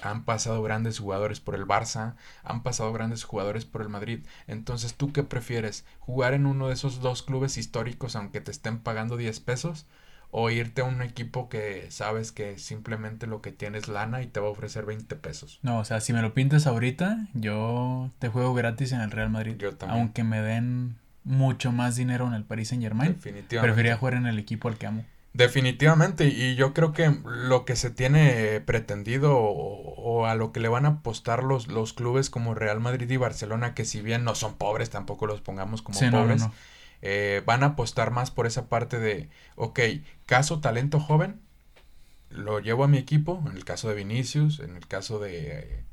han 0.01 0.23
pasado 0.23 0.61
grandes 0.63 0.99
jugadores 0.99 1.39
por 1.39 1.55
el 1.55 1.65
Barça, 1.65 2.15
han 2.43 2.63
pasado 2.63 2.91
grandes 2.93 3.23
jugadores 3.23 3.65
por 3.65 3.81
el 3.81 3.89
Madrid. 3.89 4.25
Entonces, 4.47 4.95
¿tú 4.95 5.11
qué 5.11 5.23
prefieres? 5.23 5.85
¿Jugar 5.99 6.33
en 6.33 6.45
uno 6.45 6.67
de 6.67 6.73
esos 6.73 7.01
dos 7.01 7.23
clubes 7.23 7.57
históricos 7.57 8.15
aunque 8.15 8.41
te 8.41 8.51
estén 8.51 8.79
pagando 8.79 9.17
10 9.17 9.39
pesos? 9.41 9.85
¿O 10.31 10.49
irte 10.51 10.81
a 10.81 10.83
un 10.83 11.01
equipo 11.01 11.49
que 11.49 11.87
sabes 11.89 12.31
que 12.31 12.59
simplemente 12.59 13.25
lo 13.25 13.41
que 13.41 13.51
tienes 13.51 13.87
lana 13.87 14.21
y 14.21 14.27
te 14.27 14.39
va 14.39 14.47
a 14.47 14.51
ofrecer 14.51 14.85
20 14.85 15.15
pesos? 15.15 15.59
No, 15.63 15.79
o 15.79 15.85
sea, 15.85 16.01
si 16.01 16.13
me 16.13 16.21
lo 16.21 16.35
pintas 16.35 16.67
ahorita, 16.67 17.27
yo 17.33 18.11
te 18.19 18.29
juego 18.29 18.53
gratis 18.53 18.91
en 18.91 19.01
el 19.01 19.09
Real 19.09 19.31
Madrid. 19.31 19.55
Yo 19.57 19.75
también. 19.75 19.99
Aunque 19.99 20.23
me 20.23 20.41
den 20.41 20.97
mucho 21.23 21.71
más 21.71 21.95
dinero 21.95 22.27
en 22.27 22.33
el 22.33 22.43
Paris 22.43 22.69
Saint 22.69 22.83
Germain. 22.83 23.13
Definitivamente. 23.13 23.59
Preferiría 23.59 23.97
jugar 23.97 24.13
en 24.13 24.27
el 24.27 24.37
equipo 24.37 24.67
al 24.67 24.77
que 24.77 24.87
amo. 24.87 25.03
Definitivamente, 25.33 26.25
y 26.25 26.55
yo 26.55 26.73
creo 26.73 26.91
que 26.91 27.15
lo 27.23 27.63
que 27.63 27.75
se 27.75 27.91
tiene 27.91 28.61
pretendido 28.61 29.37
o, 29.37 30.25
a 30.25 30.33
lo 30.33 30.51
que 30.51 30.59
le 30.59 30.69
van 30.69 30.85
a 30.85 30.89
apostar 30.89 31.43
los, 31.43 31.67
los 31.67 31.93
clubes 31.93 32.31
como 32.31 32.55
Real 32.55 32.79
Madrid 32.79 33.09
y 33.09 33.17
Barcelona, 33.17 33.75
que 33.75 33.85
si 33.85 34.01
bien 34.01 34.23
no 34.23 34.33
son 34.33 34.55
pobres, 34.55 34.89
tampoco 34.89 35.27
los 35.27 35.39
pongamos 35.39 35.83
como 35.83 35.99
pobres, 35.99 36.45
eh, 37.01 37.41
van 37.45 37.63
a 37.63 37.67
apostar 37.67 38.11
más 38.11 38.31
por 38.31 38.45
esa 38.45 38.67
parte 38.67 38.99
de, 38.99 39.29
ok, 39.55 39.79
caso 40.25 40.59
talento 40.59 40.99
joven, 40.99 41.41
lo 42.29 42.59
llevo 42.59 42.83
a 42.83 42.87
mi 42.87 42.97
equipo, 42.97 43.43
en 43.47 43.55
el 43.55 43.65
caso 43.65 43.89
de 43.89 43.95
Vinicius, 43.95 44.59
en 44.59 44.75
el 44.75 44.87
caso 44.87 45.19
de, 45.19 45.83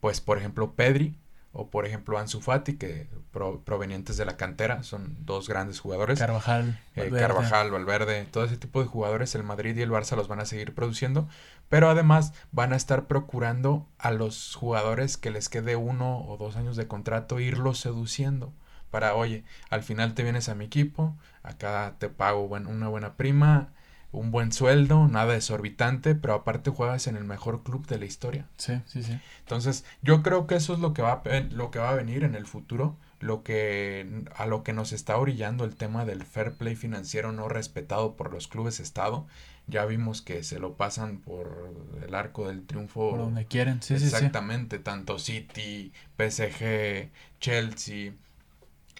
pues 0.00 0.20
por 0.20 0.38
ejemplo, 0.38 0.72
Pedri, 0.74 1.16
o 1.54 1.68
por 1.68 1.84
ejemplo 1.84 2.18
Ansu 2.18 2.40
Fati, 2.40 2.78
que 2.78 3.06
provenientes 3.30 4.16
de 4.16 4.24
la 4.24 4.38
cantera, 4.38 4.82
son 4.82 5.16
dos 5.20 5.48
grandes 5.48 5.80
jugadores. 5.80 6.18
Carvajal, 6.18 6.80
eh, 6.96 7.10
Carvajal, 7.10 7.70
Valverde, 7.70 8.24
todo 8.24 8.44
ese 8.44 8.56
tipo 8.56 8.80
de 8.80 8.86
jugadores, 8.86 9.34
el 9.34 9.42
Madrid 9.42 9.76
y 9.76 9.82
el 9.82 9.90
Barça 9.90 10.16
los 10.16 10.28
van 10.28 10.40
a 10.40 10.46
seguir 10.46 10.74
produciendo, 10.74 11.28
pero 11.68 11.90
además 11.90 12.32
van 12.50 12.72
a 12.72 12.76
estar 12.76 13.06
procurando 13.06 13.86
a 13.98 14.10
los 14.10 14.54
jugadores 14.54 15.18
que 15.18 15.30
les 15.30 15.50
quede 15.50 15.76
uno 15.76 16.24
o 16.26 16.38
dos 16.38 16.56
años 16.56 16.76
de 16.76 16.88
contrato, 16.88 17.38
irlos 17.38 17.78
seduciendo 17.78 18.54
para, 18.92 19.14
oye, 19.14 19.42
al 19.70 19.82
final 19.82 20.12
te 20.12 20.22
vienes 20.22 20.50
a 20.50 20.54
mi 20.54 20.66
equipo, 20.66 21.16
acá 21.42 21.96
te 21.98 22.10
pago 22.10 22.44
una 22.44 22.88
buena 22.88 23.14
prima, 23.14 23.70
un 24.12 24.30
buen 24.30 24.52
sueldo, 24.52 25.08
nada 25.08 25.34
exorbitante, 25.34 26.14
pero 26.14 26.34
aparte 26.34 26.70
juegas 26.70 27.06
en 27.06 27.16
el 27.16 27.24
mejor 27.24 27.62
club 27.62 27.86
de 27.86 27.98
la 27.98 28.04
historia. 28.04 28.46
Sí, 28.58 28.74
sí, 28.84 29.02
sí. 29.02 29.18
Entonces, 29.40 29.86
yo 30.02 30.22
creo 30.22 30.46
que 30.46 30.56
eso 30.56 30.74
es 30.74 30.78
lo 30.80 30.92
que 30.92 31.00
va 31.00 31.22
a, 31.24 31.40
lo 31.50 31.70
que 31.70 31.78
va 31.78 31.88
a 31.88 31.94
venir 31.94 32.22
en 32.22 32.34
el 32.34 32.46
futuro, 32.46 32.98
lo 33.18 33.42
que 33.42 34.24
a 34.36 34.44
lo 34.44 34.62
que 34.62 34.74
nos 34.74 34.92
está 34.92 35.16
orillando 35.16 35.64
el 35.64 35.74
tema 35.74 36.04
del 36.04 36.22
fair 36.24 36.52
play 36.52 36.76
financiero 36.76 37.32
no 37.32 37.48
respetado 37.48 38.14
por 38.14 38.30
los 38.30 38.46
clubes 38.46 38.78
estado. 38.78 39.26
Ya 39.68 39.86
vimos 39.86 40.20
que 40.20 40.42
se 40.42 40.58
lo 40.58 40.76
pasan 40.76 41.18
por 41.18 41.72
el 42.06 42.14
arco 42.14 42.46
del 42.48 42.66
triunfo. 42.66 43.10
Por 43.10 43.20
donde 43.20 43.46
quieren, 43.46 43.80
sí, 43.80 43.98
sí, 43.98 44.04
Exactamente, 44.04 44.78
tanto 44.78 45.18
City, 45.18 45.92
PSG, 46.18 47.08
Chelsea 47.40 48.12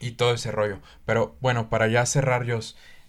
y 0.03 0.12
todo 0.12 0.34
ese 0.34 0.53
rollo. 0.53 0.80
Pero 1.07 1.36
bueno, 1.40 1.70
para 1.70 1.88
ya 1.88 2.05
cerrar, 2.05 2.44
yo 2.44 2.59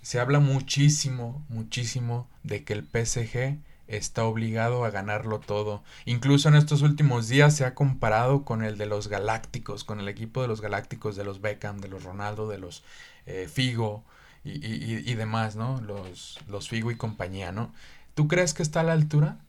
se 0.01 0.19
habla 0.19 0.39
muchísimo, 0.39 1.43
muchísimo 1.49 2.29
de 2.43 2.63
que 2.63 2.73
el 2.73 2.83
PSG 2.83 3.57
está 3.87 4.23
obligado 4.25 4.85
a 4.85 4.91
ganarlo 4.91 5.39
todo. 5.39 5.83
Incluso 6.05 6.49
en 6.49 6.55
estos 6.55 6.81
últimos 6.81 7.27
días 7.27 7.55
se 7.55 7.65
ha 7.65 7.73
comparado 7.75 8.45
con 8.45 8.63
el 8.63 8.77
de 8.77 8.85
los 8.85 9.07
Galácticos, 9.07 9.83
con 9.83 9.99
el 9.99 10.07
equipo 10.07 10.41
de 10.41 10.47
los 10.47 10.61
Galácticos, 10.61 11.15
de 11.15 11.23
los 11.25 11.41
Beckham, 11.41 11.79
de 11.79 11.89
los 11.89 12.03
Ronaldo, 12.03 12.47
de 12.47 12.59
los 12.59 12.83
eh, 13.25 13.49
Figo 13.51 14.03
y, 14.43 14.51
y, 14.65 15.03
y, 15.05 15.15
demás, 15.15 15.55
¿no? 15.55 15.81
Los, 15.81 16.39
los 16.47 16.69
Figo 16.69 16.91
y 16.91 16.97
compañía, 16.97 17.51
¿no? 17.51 17.73
¿Tú 18.13 18.27
crees 18.27 18.53
que 18.53 18.63
está 18.63 18.81
a 18.81 18.83
la 18.83 18.93
altura? 18.93 19.39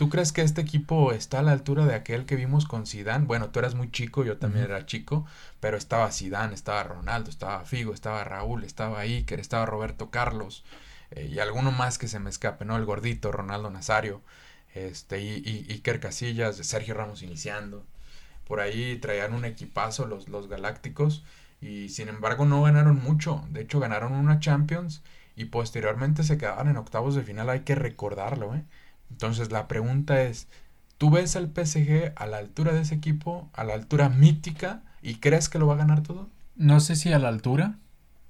¿Tú 0.00 0.08
crees 0.08 0.32
que 0.32 0.40
este 0.40 0.62
equipo 0.62 1.12
está 1.12 1.40
a 1.40 1.42
la 1.42 1.52
altura 1.52 1.84
de 1.84 1.94
aquel 1.94 2.24
que 2.24 2.34
vimos 2.34 2.64
con 2.64 2.86
Zidane? 2.86 3.26
Bueno, 3.26 3.50
tú 3.50 3.58
eras 3.58 3.74
muy 3.74 3.90
chico, 3.90 4.24
yo 4.24 4.38
también 4.38 4.64
era 4.64 4.86
chico, 4.86 5.26
pero 5.60 5.76
estaba 5.76 6.10
Zidane, 6.10 6.54
estaba 6.54 6.82
Ronaldo, 6.84 7.28
estaba 7.28 7.66
Figo, 7.66 7.92
estaba 7.92 8.24
Raúl, 8.24 8.64
estaba 8.64 9.00
Iker, 9.00 9.38
estaba 9.40 9.66
Roberto 9.66 10.08
Carlos 10.10 10.64
eh, 11.10 11.28
y 11.30 11.38
alguno 11.38 11.70
más 11.70 11.98
que 11.98 12.08
se 12.08 12.18
me 12.18 12.30
escape, 12.30 12.64
¿no? 12.64 12.78
El 12.78 12.86
gordito, 12.86 13.30
Ronaldo 13.30 13.68
Nazario, 13.68 14.22
este, 14.74 15.20
y, 15.20 15.42
y, 15.44 15.70
Iker 15.70 16.00
Casillas, 16.00 16.56
Sergio 16.56 16.94
Ramos 16.94 17.22
iniciando. 17.22 17.84
Por 18.46 18.60
ahí 18.60 18.96
traían 19.02 19.34
un 19.34 19.44
equipazo 19.44 20.06
los, 20.06 20.30
los 20.30 20.48
Galácticos 20.48 21.24
y 21.60 21.90
sin 21.90 22.08
embargo 22.08 22.46
no 22.46 22.62
ganaron 22.62 23.02
mucho. 23.02 23.44
De 23.50 23.60
hecho, 23.60 23.80
ganaron 23.80 24.14
una 24.14 24.40
Champions 24.40 25.02
y 25.36 25.44
posteriormente 25.44 26.22
se 26.22 26.38
quedaban 26.38 26.68
en 26.68 26.78
octavos 26.78 27.14
de 27.14 27.22
final, 27.22 27.50
hay 27.50 27.60
que 27.64 27.74
recordarlo, 27.74 28.54
¿eh? 28.54 28.64
Entonces 29.10 29.52
la 29.52 29.68
pregunta 29.68 30.22
es, 30.22 30.48
¿tú 30.98 31.10
ves 31.10 31.36
al 31.36 31.52
PSG 31.52 32.12
a 32.16 32.26
la 32.26 32.38
altura 32.38 32.72
de 32.72 32.82
ese 32.82 32.94
equipo, 32.94 33.50
a 33.52 33.64
la 33.64 33.74
altura 33.74 34.08
mítica, 34.08 34.82
y 35.02 35.16
crees 35.16 35.48
que 35.48 35.58
lo 35.58 35.66
va 35.66 35.74
a 35.74 35.78
ganar 35.78 36.02
todo? 36.02 36.28
No 36.56 36.80
sé 36.80 36.96
si 36.96 37.12
a 37.12 37.18
la 37.18 37.28
altura, 37.28 37.78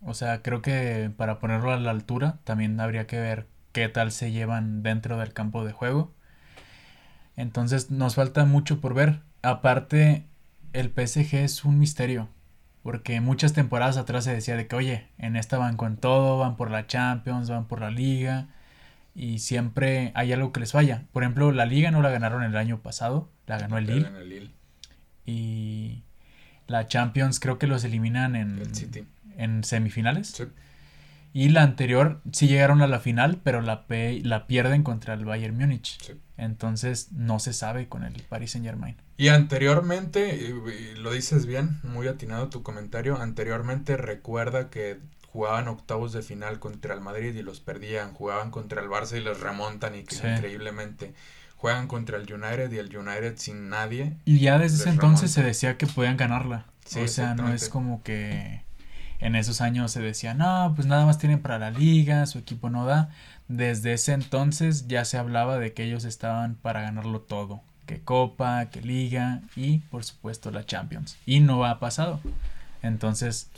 o 0.02 0.14
sea, 0.14 0.42
creo 0.42 0.62
que 0.62 1.10
para 1.16 1.38
ponerlo 1.38 1.72
a 1.72 1.78
la 1.78 1.90
altura 1.90 2.38
también 2.44 2.78
habría 2.80 3.06
que 3.06 3.18
ver 3.18 3.46
qué 3.72 3.88
tal 3.88 4.12
se 4.12 4.32
llevan 4.32 4.82
dentro 4.82 5.18
del 5.18 5.32
campo 5.32 5.64
de 5.64 5.72
juego. 5.72 6.12
Entonces 7.36 7.90
nos 7.90 8.14
falta 8.14 8.44
mucho 8.44 8.80
por 8.80 8.94
ver. 8.94 9.20
Aparte, 9.42 10.26
el 10.72 10.90
PSG 10.90 11.36
es 11.36 11.64
un 11.64 11.78
misterio. 11.78 12.28
Porque 12.82 13.20
muchas 13.20 13.52
temporadas 13.52 13.98
atrás 13.98 14.24
se 14.24 14.32
decía 14.32 14.56
de 14.56 14.66
que, 14.66 14.76
oye, 14.76 15.08
en 15.18 15.36
esta 15.36 15.58
van 15.58 15.76
con 15.76 15.96
todo, 15.96 16.38
van 16.38 16.56
por 16.56 16.70
la 16.70 16.86
Champions, 16.86 17.50
van 17.50 17.66
por 17.66 17.80
la 17.80 17.90
Liga 17.90 18.48
y 19.14 19.40
siempre 19.40 20.12
hay 20.14 20.32
algo 20.32 20.52
que 20.52 20.60
les 20.60 20.72
falla. 20.72 21.04
Por 21.12 21.22
ejemplo, 21.22 21.52
la 21.52 21.66
liga 21.66 21.90
no 21.90 22.02
la 22.02 22.10
ganaron 22.10 22.42
el 22.42 22.56
año 22.56 22.80
pasado, 22.80 23.30
la 23.46 23.58
ganó 23.58 23.78
el 23.78 23.86
Lille. 23.86 24.50
Y 25.26 26.02
la 26.66 26.86
Champions 26.86 27.40
creo 27.40 27.58
que 27.58 27.66
los 27.66 27.84
eliminan 27.84 28.36
en, 28.36 28.62
en 29.36 29.64
semifinales. 29.64 30.42
Y 31.32 31.50
la 31.50 31.62
anterior 31.62 32.20
sí 32.32 32.48
llegaron 32.48 32.82
a 32.82 32.88
la 32.88 32.98
final, 32.98 33.40
pero 33.44 33.60
la, 33.60 33.84
la 33.88 34.46
pierden 34.46 34.82
contra 34.82 35.14
el 35.14 35.24
Bayern 35.24 35.56
Múnich. 35.56 35.98
Entonces 36.36 37.12
no 37.12 37.38
se 37.38 37.52
sabe 37.52 37.88
con 37.88 38.02
el 38.02 38.14
Paris 38.22 38.52
Saint 38.52 38.66
Germain. 38.66 38.96
Y 39.16 39.28
anteriormente, 39.28 40.54
lo 40.96 41.12
dices 41.12 41.46
bien, 41.46 41.78
muy 41.82 42.08
atinado 42.08 42.48
tu 42.48 42.62
comentario, 42.62 43.20
anteriormente 43.20 43.96
recuerda 43.96 44.70
que 44.70 44.98
jugaban 45.32 45.68
octavos 45.68 46.12
de 46.12 46.22
final 46.22 46.58
contra 46.58 46.94
el 46.94 47.00
Madrid 47.00 47.34
y 47.34 47.42
los 47.42 47.60
perdían, 47.60 48.12
jugaban 48.12 48.50
contra 48.50 48.82
el 48.82 48.88
Barça 48.88 49.16
y 49.16 49.20
los 49.20 49.40
remontan 49.40 49.94
y 49.94 50.02
que 50.02 50.16
increíblemente 50.16 51.14
juegan 51.56 51.88
contra 51.88 52.16
el 52.16 52.32
United 52.32 52.72
y 52.72 52.78
el 52.78 52.96
United 52.96 53.34
sin 53.36 53.68
nadie. 53.68 54.16
Y 54.24 54.40
ya 54.40 54.58
desde 54.58 54.76
ese 54.76 54.90
entonces 54.90 55.30
se 55.30 55.42
decía 55.42 55.76
que 55.76 55.86
podían 55.86 56.16
ganarla. 56.16 56.66
o 56.96 57.08
sea, 57.08 57.34
no 57.34 57.52
es 57.52 57.68
como 57.68 58.02
que 58.02 58.62
en 59.20 59.36
esos 59.36 59.60
años 59.60 59.92
se 59.92 60.00
decía, 60.00 60.34
no, 60.34 60.72
pues 60.74 60.88
nada 60.88 61.04
más 61.04 61.18
tienen 61.18 61.40
para 61.40 61.58
la 61.58 61.70
liga, 61.70 62.26
su 62.26 62.38
equipo 62.38 62.70
no 62.70 62.86
da. 62.86 63.10
Desde 63.48 63.92
ese 63.92 64.12
entonces 64.12 64.88
ya 64.88 65.04
se 65.04 65.18
hablaba 65.18 65.58
de 65.58 65.74
que 65.74 65.84
ellos 65.84 66.04
estaban 66.04 66.54
para 66.54 66.80
ganarlo 66.80 67.20
todo. 67.20 67.60
Que 67.86 68.00
Copa, 68.00 68.66
que 68.70 68.80
Liga 68.80 69.42
y 69.56 69.78
por 69.78 70.04
supuesto 70.04 70.50
la 70.50 70.64
Champions. 70.64 71.18
Y 71.26 71.40
no 71.40 71.64
ha 71.64 71.78
pasado. 71.80 72.20
Entonces 72.82 73.50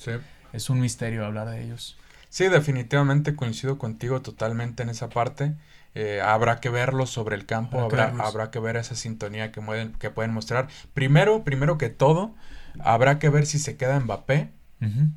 es 0.53 0.71
un 0.71 0.81
misterio 0.81 1.25
hablar 1.25 1.49
de 1.51 1.65
ellos. 1.65 1.97
Sí, 2.29 2.49
definitivamente 2.49 3.37
coincido 3.37 3.79
contigo 3.79 4.23
totalmente 4.23 4.83
en 4.83 4.89
esa 4.89 5.09
parte. 5.09 5.55
Eh, 5.95 6.23
habrá 6.25 6.61
que 6.61 6.71
verlos 6.71 7.11
sobre 7.11 7.37
el 7.37 7.45
campo, 7.45 7.79
habrá, 7.81 8.15
habrá, 8.19 8.51
que 8.51 8.59
ver 8.59 8.77
esa 8.77 8.95
sintonía 8.95 9.53
que, 9.53 9.61
que 9.99 10.11
pueden 10.11 10.33
mostrar. 10.33 10.69
Primero, 10.95 11.45
primero 11.45 11.77
que 11.77 11.91
todo, 11.91 12.35
habrá 12.81 13.19
que 13.19 13.29
ver 13.29 13.45
si 13.45 13.59
se 13.59 13.77
queda 13.77 14.01
Mbappé 14.01 14.51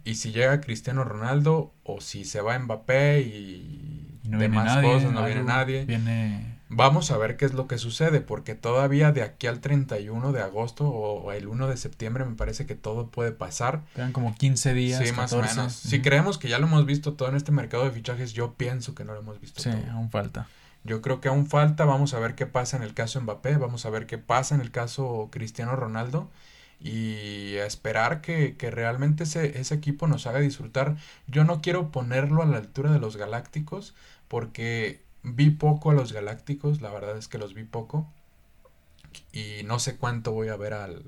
y 0.04 0.16
si 0.16 0.32
llega 0.32 0.62
Cristiano 0.62 1.04
Ronaldo 1.04 1.74
o 1.84 2.00
si 2.00 2.24
se 2.24 2.40
va 2.40 2.60
Mbappé 2.60 3.22
y, 3.22 4.20
no 4.26 4.38
demás 4.38 4.84
cosas, 4.84 5.12
no 5.12 5.26
viene 5.26 5.44
nadie. 5.44 5.86
Viene... 5.86 6.55
Vamos 6.68 7.12
a 7.12 7.18
ver 7.18 7.38
qué 7.38 7.46
es 7.46 7.54
lo 7.54 7.68
que 7.68 7.78
sucede, 7.78 8.22
porque 8.22 8.56
todavía 8.56 9.12
de 9.12 9.22
aquí 9.22 9.46
al 9.46 9.60
31 9.60 10.32
de 10.32 10.42
agosto 10.42 10.88
o 10.88 11.32
el 11.32 11.48
1 11.48 11.68
de 11.68 11.78
septiembre 11.78 12.26
me 12.26 12.36
parece 12.36 12.66
que 12.66 12.74
todo 12.74 13.08
puede 13.12 13.32
pasar. 13.32 13.84
Quedan 13.94 14.12
como 14.14 14.36
15 14.36 14.74
días. 14.74 15.08
Sí, 15.08 15.14
más 15.14 15.32
o 15.34 15.42
menos. 15.42 15.74
Si 15.74 16.02
creemos 16.02 16.40
que 16.40 16.50
ya 16.50 16.58
lo 16.58 16.66
hemos 16.66 16.86
visto 16.86 17.14
todo 17.14 17.30
en 17.30 17.36
este 17.36 17.52
mercado 17.52 17.86
de 17.86 17.92
fichajes, 17.92 18.34
yo 18.34 18.54
pienso 18.54 18.96
que 18.96 19.06
no 19.06 19.14
lo 19.14 19.20
hemos 19.20 19.40
visto 19.40 19.62
sí, 19.62 19.70
aún 19.92 20.10
falta. 20.10 20.48
Yo 20.84 21.02
creo 21.02 21.22
que 21.22 21.28
aún 21.28 21.46
falta, 21.46 21.86
vamos 21.86 22.14
a 22.14 22.20
ver 22.20 22.36
qué 22.36 22.46
pasa 22.46 22.78
en 22.78 22.84
el 22.84 22.94
caso 22.94 23.22
Mbappé, 23.22 23.58
vamos 23.58 23.86
a 23.86 23.90
ver 23.90 24.08
qué 24.08 24.18
pasa 24.18 24.56
en 24.56 24.62
el 24.62 24.72
caso 24.72 25.30
Cristiano 25.32 25.76
Ronaldo 25.76 26.30
y 26.80 27.56
esperar 27.56 28.22
que, 28.22 28.56
que 28.56 28.70
realmente 28.70 29.24
ese, 29.24 29.60
ese, 29.60 29.74
equipo 29.74 30.08
nos 30.08 30.28
haga 30.28 30.40
disfrutar. 30.40 30.98
Yo 31.28 31.44
no 31.44 31.62
quiero 31.62 31.92
ponerlo 31.92 32.44
a 32.44 32.46
la 32.46 32.58
altura 32.58 32.92
de 32.92 33.00
los 33.00 33.18
Galácticos 33.18 33.96
porque 34.28 35.05
vi 35.26 35.50
poco 35.50 35.92
a 35.92 35.94
los 35.94 36.14
Galácticos, 36.14 36.82
la 36.82 36.92
verdad 36.92 37.18
es 37.18 37.28
que 37.28 37.38
los 37.38 37.54
vi 37.54 37.64
poco 37.64 38.08
y 39.32 39.64
no 39.66 39.80
sé 39.80 39.98
cuánto 39.98 40.32
voy 40.32 40.50
a 40.50 40.56
ver 40.56 40.74
al, 40.74 41.04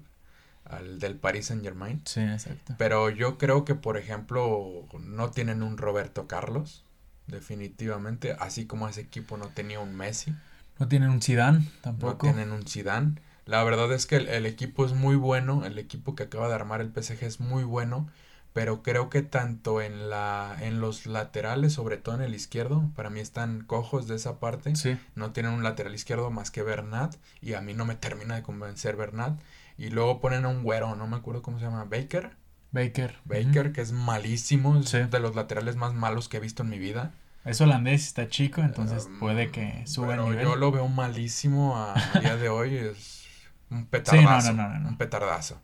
al 0.65 0.99
del 0.99 1.15
Paris 1.15 1.47
Saint 1.47 1.63
Germain. 1.63 2.01
Sí, 2.05 2.21
exacto. 2.21 2.75
Pero 2.77 3.09
yo 3.09 3.37
creo 3.37 3.63
que, 3.65 3.75
por 3.75 3.97
ejemplo, 3.97 4.85
no 4.99 5.31
tienen 5.31 5.63
un 5.63 5.77
Roberto 5.77 6.27
Carlos 6.27 6.83
definitivamente, 7.27 8.35
así 8.39 8.65
como 8.65 8.87
ese 8.87 9.01
equipo 9.01 9.37
no 9.37 9.49
tenía 9.49 9.79
un 9.79 9.95
Messi. 9.95 10.33
No 10.79 10.87
tienen 10.87 11.09
un 11.09 11.21
Zidane 11.21 11.65
tampoco. 11.81 12.27
No 12.27 12.33
tienen 12.33 12.51
un 12.51 12.65
Zidane. 12.65 13.15
La 13.45 13.63
verdad 13.63 13.91
es 13.93 14.05
que 14.05 14.17
el, 14.17 14.45
equipo 14.45 14.85
es 14.85 14.93
muy 14.93 15.15
bueno, 15.15 15.65
el 15.65 15.77
equipo 15.79 16.15
que 16.15 16.23
acaba 16.23 16.49
de 16.49 16.55
armar 16.55 16.81
el 16.81 16.91
PSG 16.91 17.23
es 17.23 17.39
muy 17.39 17.63
bueno, 17.63 18.09
pero 18.57 18.81
creo 18.81 19.11
que 19.11 19.21
tanto 19.21 19.83
en 19.83 20.09
la 20.09 20.57
en 20.61 20.81
los 20.81 21.05
laterales, 21.05 21.73
sobre 21.73 21.97
todo 21.97 22.15
en 22.15 22.21
el 22.21 22.33
izquierdo, 22.33 22.89
para 22.95 23.11
mí 23.11 23.19
están 23.19 23.63
cojos 23.63 24.07
de 24.07 24.15
esa 24.15 24.39
parte. 24.39 24.75
Sí. 24.75 24.97
No 25.13 25.31
tienen 25.31 25.51
un 25.51 25.61
lateral 25.61 25.93
izquierdo 25.93 26.31
más 26.31 26.49
que 26.49 26.63
Bernat 26.63 27.17
y 27.39 27.53
a 27.53 27.61
mí 27.61 27.75
no 27.75 27.85
me 27.85 27.93
termina 27.93 28.33
de 28.33 28.41
convencer 28.41 28.95
Bernat 28.95 29.39
y 29.77 29.91
luego 29.91 30.19
ponen 30.19 30.43
a 30.45 30.47
un 30.47 30.63
güero, 30.63 30.95
no 30.95 31.05
me 31.05 31.17
acuerdo 31.17 31.43
cómo 31.43 31.59
se 31.59 31.65
llama, 31.65 31.83
Baker. 31.83 32.35
Baker. 32.71 33.17
Baker, 33.25 33.73
que 33.73 33.81
es 33.81 33.91
malísimo, 33.91 34.75
es 34.75 34.91
de 34.91 35.19
los 35.19 35.35
laterales 35.35 35.75
más 35.75 35.93
malos 35.93 36.27
que 36.27 36.37
he 36.37 36.39
visto 36.39 36.63
en 36.63 36.69
mi 36.69 36.79
vida. 36.79 37.11
Es 37.45 37.61
holandés, 37.61 38.07
está 38.07 38.27
chico, 38.27 38.61
entonces 38.61 39.07
puede 39.19 39.51
que 39.51 39.85
suba 39.85 40.15
el 40.15 40.23
nivel. 40.23 40.43
Yo 40.43 40.55
lo 40.55 40.71
veo 40.71 40.87
malísimo 40.87 41.77
a, 41.77 41.93
día 42.19 42.35
de 42.37 42.49
hoy, 42.49 42.75
es 42.75 43.27
un 43.69 43.85
petardazo. 43.91 44.51
un 44.51 44.97
petardazo. 44.97 45.61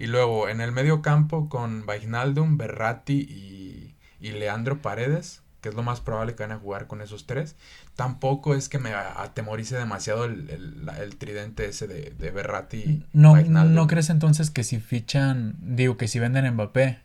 Y 0.00 0.06
luego 0.06 0.48
en 0.48 0.62
el 0.62 0.72
medio 0.72 1.02
campo 1.02 1.50
con 1.50 1.84
Vainaldum, 1.84 2.56
Berratti 2.56 3.20
y, 3.20 3.94
y 4.18 4.32
Leandro 4.32 4.80
Paredes, 4.80 5.42
que 5.60 5.68
es 5.68 5.74
lo 5.74 5.82
más 5.82 6.00
probable 6.00 6.34
que 6.34 6.42
van 6.42 6.52
a 6.52 6.58
jugar 6.58 6.86
con 6.86 7.02
esos 7.02 7.26
tres. 7.26 7.54
Tampoco 7.96 8.54
es 8.54 8.70
que 8.70 8.78
me 8.78 8.94
atemorice 8.94 9.76
demasiado 9.76 10.24
el, 10.24 10.88
el, 10.98 11.16
tridente 11.16 11.66
ese 11.66 11.86
de, 11.86 12.14
de 12.18 12.30
Berratti. 12.30 13.04
No, 13.12 13.36
¿No 13.42 13.86
crees 13.88 14.08
entonces 14.08 14.50
que 14.50 14.64
si 14.64 14.80
fichan, 14.80 15.56
digo 15.60 15.98
que 15.98 16.08
si 16.08 16.18
venden 16.18 16.50
Mbappé, 16.50 17.00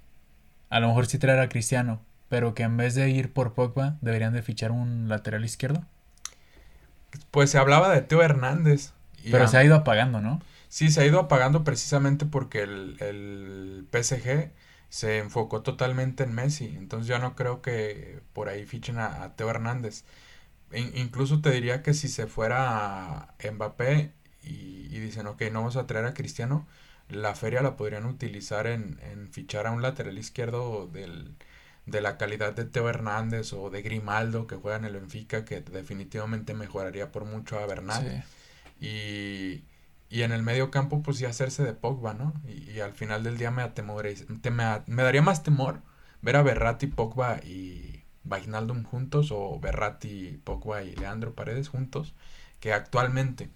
a 0.69 0.79
lo 0.79 0.87
mejor 0.87 1.07
sí 1.07 1.17
traer 1.17 1.39
a 1.39 1.49
Cristiano, 1.49 1.99
pero 2.29 2.53
que 2.53 2.63
en 2.63 2.77
vez 2.77 2.95
de 2.95 3.09
ir 3.09 3.33
por 3.33 3.55
Pogba 3.55 3.97
deberían 3.99 4.31
de 4.31 4.41
fichar 4.41 4.71
un 4.71 5.09
lateral 5.09 5.43
izquierdo? 5.43 5.83
Pues 7.29 7.49
se 7.49 7.57
hablaba 7.57 7.93
de 7.93 8.03
Teo 8.03 8.21
Hernández. 8.21 8.93
pero 9.29 9.49
se 9.49 9.57
ha 9.57 9.65
ido 9.65 9.75
apagando, 9.75 10.21
¿no? 10.21 10.39
Sí, 10.75 10.91
se 10.91 10.99
ha 10.99 11.05
ido 11.05 11.21
apagando 11.21 11.63
precisamente 11.63 12.25
porque 12.25 12.59
el, 12.63 12.97
el 12.99 13.87
PSG 13.93 14.51
se 14.89 15.19
enfocó 15.19 15.61
totalmente 15.61 16.23
en 16.25 16.33
Messi. 16.33 16.65
Entonces 16.65 17.07
yo 17.07 17.17
no 17.17 17.33
creo 17.33 17.61
que 17.61 18.19
por 18.33 18.49
ahí 18.49 18.65
fichen 18.65 18.99
a, 18.99 19.37
Teo 19.37 19.49
Hernández. 19.49 20.03
incluso 20.73 21.39
te 21.39 21.51
diría 21.51 21.81
que 21.81 21.93
si 21.93 22.09
se 22.09 22.27
fuera 22.27 23.19
a 23.19 23.35
Mbappé 23.53 24.11
y, 24.43 24.99
dicen, 24.99 25.27
ok, 25.27 25.43
no 25.43 25.59
vamos 25.59 25.77
a 25.77 25.87
traer 25.87 26.07
a 26.07 26.13
Cristiano, 26.13 26.67
la 27.07 27.35
feria 27.35 27.61
la 27.61 27.77
podrían 27.77 28.05
utilizar 28.05 28.67
en, 28.67 28.99
en 29.01 29.31
fichar 29.31 29.67
a 29.67 29.71
un 29.71 29.81
lateral 29.81 30.17
izquierdo 30.17 30.87
del, 30.87 31.37
de 31.85 32.01
la 32.01 32.17
calidad 32.17 32.53
de 32.53 32.65
Teo 32.65 32.89
Hernández 32.89 33.53
o 33.53 33.69
de 33.69 33.81
Grimaldo 33.81 34.45
que 34.45 34.57
juega 34.57 34.77
en 34.77 34.83
el 34.85 34.95
Benfica, 34.95 35.45
que 35.45 35.61
definitivamente 35.61 36.53
mejoraría 36.53 37.13
por 37.13 37.23
mucho 37.23 37.59
a 37.59 37.65
Bernal. 37.65 38.25
Y 38.81 39.63
y 40.09 40.21
en 40.21 40.31
el 40.31 40.43
medio 40.43 40.71
campo, 40.71 41.01
pues 41.01 41.19
ya 41.19 41.29
hacerse 41.29 41.63
de 41.63 41.73
Pogba, 41.73 42.13
¿no? 42.13 42.33
Y, 42.47 42.79
al 42.79 42.93
final 42.93 43.23
del 43.23 43.37
día 43.37 43.51
me, 43.51 43.63
me, 43.63 44.81
me, 44.85 45.03
daría 45.03 45.21
más 45.21 45.43
temor 45.43 45.81
ver 46.21 46.35
a 46.35 46.43
Berratti, 46.43 46.87
Pogba 46.87 47.37
y 47.43 48.03
Vainaldum 48.23 48.83
juntos 48.83 49.29
o 49.31 49.59
Berratti, 49.59 50.39
Pogba 50.43 50.83
y 50.83 50.95
Leandro 50.95 51.33
Paredes 51.33 51.69
juntos 51.69 52.13
que 52.59 52.73
actualmente. 52.73 53.49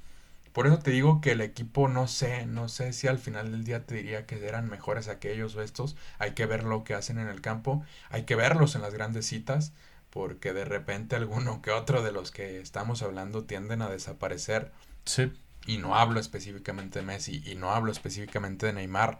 Por 0.53 0.67
eso 0.67 0.79
te 0.79 0.91
digo 0.91 1.21
que 1.21 1.31
el 1.31 1.41
equipo 1.41 1.87
no 1.87 2.07
sé, 2.07 2.45
no 2.47 2.69
sé 2.69 2.93
si 2.93 3.07
al 3.07 3.19
final 3.19 3.51
del 3.51 3.63
día 3.63 3.85
te 3.85 3.95
diría 3.95 4.25
que 4.25 4.45
eran 4.45 4.67
mejores 4.69 5.07
aquellos 5.07 5.55
o 5.55 5.61
estos. 5.61 5.95
Hay 6.17 6.31
que 6.31 6.45
ver 6.47 6.63
lo 6.63 6.83
que 6.83 6.95
hacen 6.95 7.19
en 7.19 7.27
el 7.27 7.41
campo, 7.41 7.83
hay 8.09 8.23
que 8.23 8.35
verlos 8.35 8.75
en 8.75 8.81
las 8.81 8.93
grandes 8.93 9.27
citas, 9.27 9.73
porque 10.09 10.53
de 10.53 10.65
repente 10.65 11.15
alguno 11.15 11.61
que 11.61 11.71
otro 11.71 12.01
de 12.03 12.11
los 12.11 12.31
que 12.31 12.59
estamos 12.59 13.03
hablando 13.03 13.45
tienden 13.45 13.81
a 13.81 13.89
desaparecer. 13.89 14.71
Sí 15.05 15.31
y 15.69 15.77
no 15.77 15.95
hablo 15.95 16.19
específicamente 16.19 16.97
de 16.97 17.05
Messi 17.05 17.43
y 17.45 17.53
no 17.53 17.71
hablo 17.71 17.91
específicamente 17.91 18.65
de 18.65 18.73
Neymar, 18.73 19.19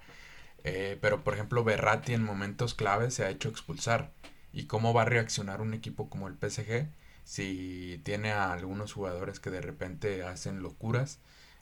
eh, 0.63 0.97
pero 0.99 1.23
por 1.23 1.35
ejemplo 1.35 1.63
Berratti 1.63 2.13
en 2.13 2.23
momentos 2.23 2.73
claves 2.73 3.13
se 3.13 3.23
ha 3.23 3.29
hecho 3.29 3.49
expulsar. 3.49 4.11
¿Y 4.51 4.65
cómo 4.65 4.91
va 4.91 5.03
a 5.03 5.05
reaccionar 5.05 5.61
un 5.61 5.75
equipo 5.75 6.09
como 6.09 6.27
el 6.27 6.33
PSG 6.33 6.89
si 7.23 8.01
tiene 8.03 8.31
a 8.31 8.51
algunos 8.51 8.93
jugadores 8.93 9.39
que 9.39 9.51
de 9.51 9.61
repente 9.61 10.23
hacen 10.23 10.63
locuras? 10.63 11.19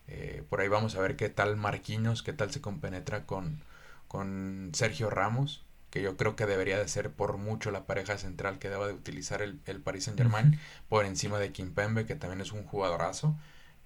Eh, 0.07 0.43
por 0.49 0.61
ahí 0.61 0.69
vamos 0.69 0.95
a 0.95 1.01
ver 1.01 1.17
qué 1.17 1.27
tal 1.27 1.57
Marquinhos, 1.57 2.23
qué 2.23 2.31
tal 2.31 2.51
se 2.51 2.61
compenetra 2.61 3.25
con, 3.25 3.61
con 4.07 4.71
Sergio 4.73 5.09
Ramos, 5.09 5.65
que 5.89 6.01
yo 6.01 6.15
creo 6.15 6.38
que 6.38 6.45
debería 6.45 6.77
de 6.77 6.88
ser 6.88 7.11
por 7.11 7.38
mucho 7.38 7.71
la 7.71 7.85
pareja 7.85 8.17
central 8.17 8.57
que 8.57 8.69
deba 8.69 8.88
de 8.88 8.93
utilizar 8.93 9.41
el, 9.41 9.59
el 9.65 9.81
Paris 9.81 10.05
Saint 10.05 10.17
Germain, 10.17 10.57
por 10.88 11.05
encima 11.05 11.39
de 11.39 11.51
Kimpembe, 11.51 12.05
que 12.05 12.15
también 12.15 12.39
es 12.39 12.53
un 12.53 12.63
jugadorazo. 12.63 13.35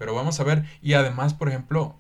Pero 0.01 0.15
vamos 0.15 0.39
a 0.39 0.43
ver. 0.43 0.65
Y 0.81 0.93
además, 0.93 1.35
por 1.35 1.47
ejemplo, 1.47 1.95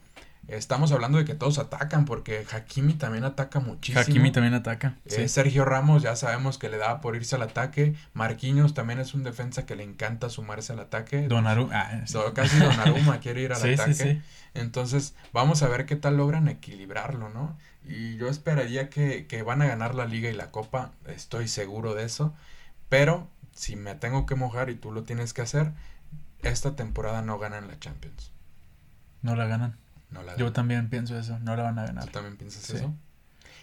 estamos 0.47 0.91
hablando 0.91 1.19
de 1.19 1.23
que 1.23 1.35
todos 1.35 1.59
atacan, 1.59 2.05
porque 2.05 2.43
Hakimi 2.51 2.95
también 2.95 3.23
ataca 3.25 3.59
muchísimo. 3.59 4.01
Hakimi 4.01 4.31
también 4.31 4.55
ataca. 4.55 4.97
Eh, 5.05 5.27
Sergio 5.27 5.65
Ramos 5.65 6.01
ya 6.01 6.15
sabemos 6.15 6.57
que 6.57 6.69
le 6.69 6.77
da 6.77 6.99
por 6.99 7.15
irse 7.15 7.35
al 7.35 7.43
ataque. 7.43 7.93
Marquinhos 8.15 8.73
también 8.73 8.99
es 8.99 9.13
un 9.13 9.21
defensa 9.21 9.67
que 9.67 9.75
le 9.75 9.83
encanta 9.83 10.31
sumarse 10.31 10.73
al 10.73 10.79
ataque. 10.79 11.27
Donnarumma. 11.27 11.79
Ah, 11.79 12.03
Casi 12.33 12.57
Donnarumma 12.57 13.19
quiere 13.19 13.41
ir 13.41 13.53
al 13.53 13.61
ataque. 13.73 14.19
Entonces, 14.55 15.13
vamos 15.31 15.61
a 15.61 15.67
ver 15.67 15.85
qué 15.85 15.95
tal 15.95 16.17
logran 16.17 16.47
equilibrarlo, 16.47 17.29
¿no? 17.29 17.55
Y 17.85 18.17
yo 18.17 18.29
esperaría 18.29 18.89
que, 18.89 19.27
que 19.27 19.43
van 19.43 19.61
a 19.61 19.67
ganar 19.67 19.93
la 19.93 20.07
liga 20.07 20.27
y 20.27 20.33
la 20.33 20.49
copa, 20.49 20.89
estoy 21.05 21.47
seguro 21.47 21.93
de 21.93 22.05
eso. 22.05 22.33
Pero 22.89 23.27
si 23.53 23.75
me 23.75 23.93
tengo 23.93 24.25
que 24.25 24.33
mojar 24.33 24.71
y 24.71 24.75
tú 24.75 24.91
lo 24.91 25.03
tienes 25.03 25.33
que 25.33 25.43
hacer, 25.43 25.71
esta 26.43 26.75
temporada 26.75 27.21
no 27.21 27.39
ganan 27.39 27.67
la 27.67 27.79
Champions. 27.79 28.31
No 29.21 29.35
la 29.35 29.45
ganan. 29.45 29.77
Yo 30.37 30.51
también 30.51 30.89
pienso 30.89 31.17
eso, 31.17 31.39
no 31.39 31.55
la 31.55 31.63
van 31.63 31.79
a 31.79 31.85
ganar. 31.85 32.05
¿Tú 32.05 32.11
también 32.11 32.37
piensas 32.37 32.69
eso? 32.69 32.93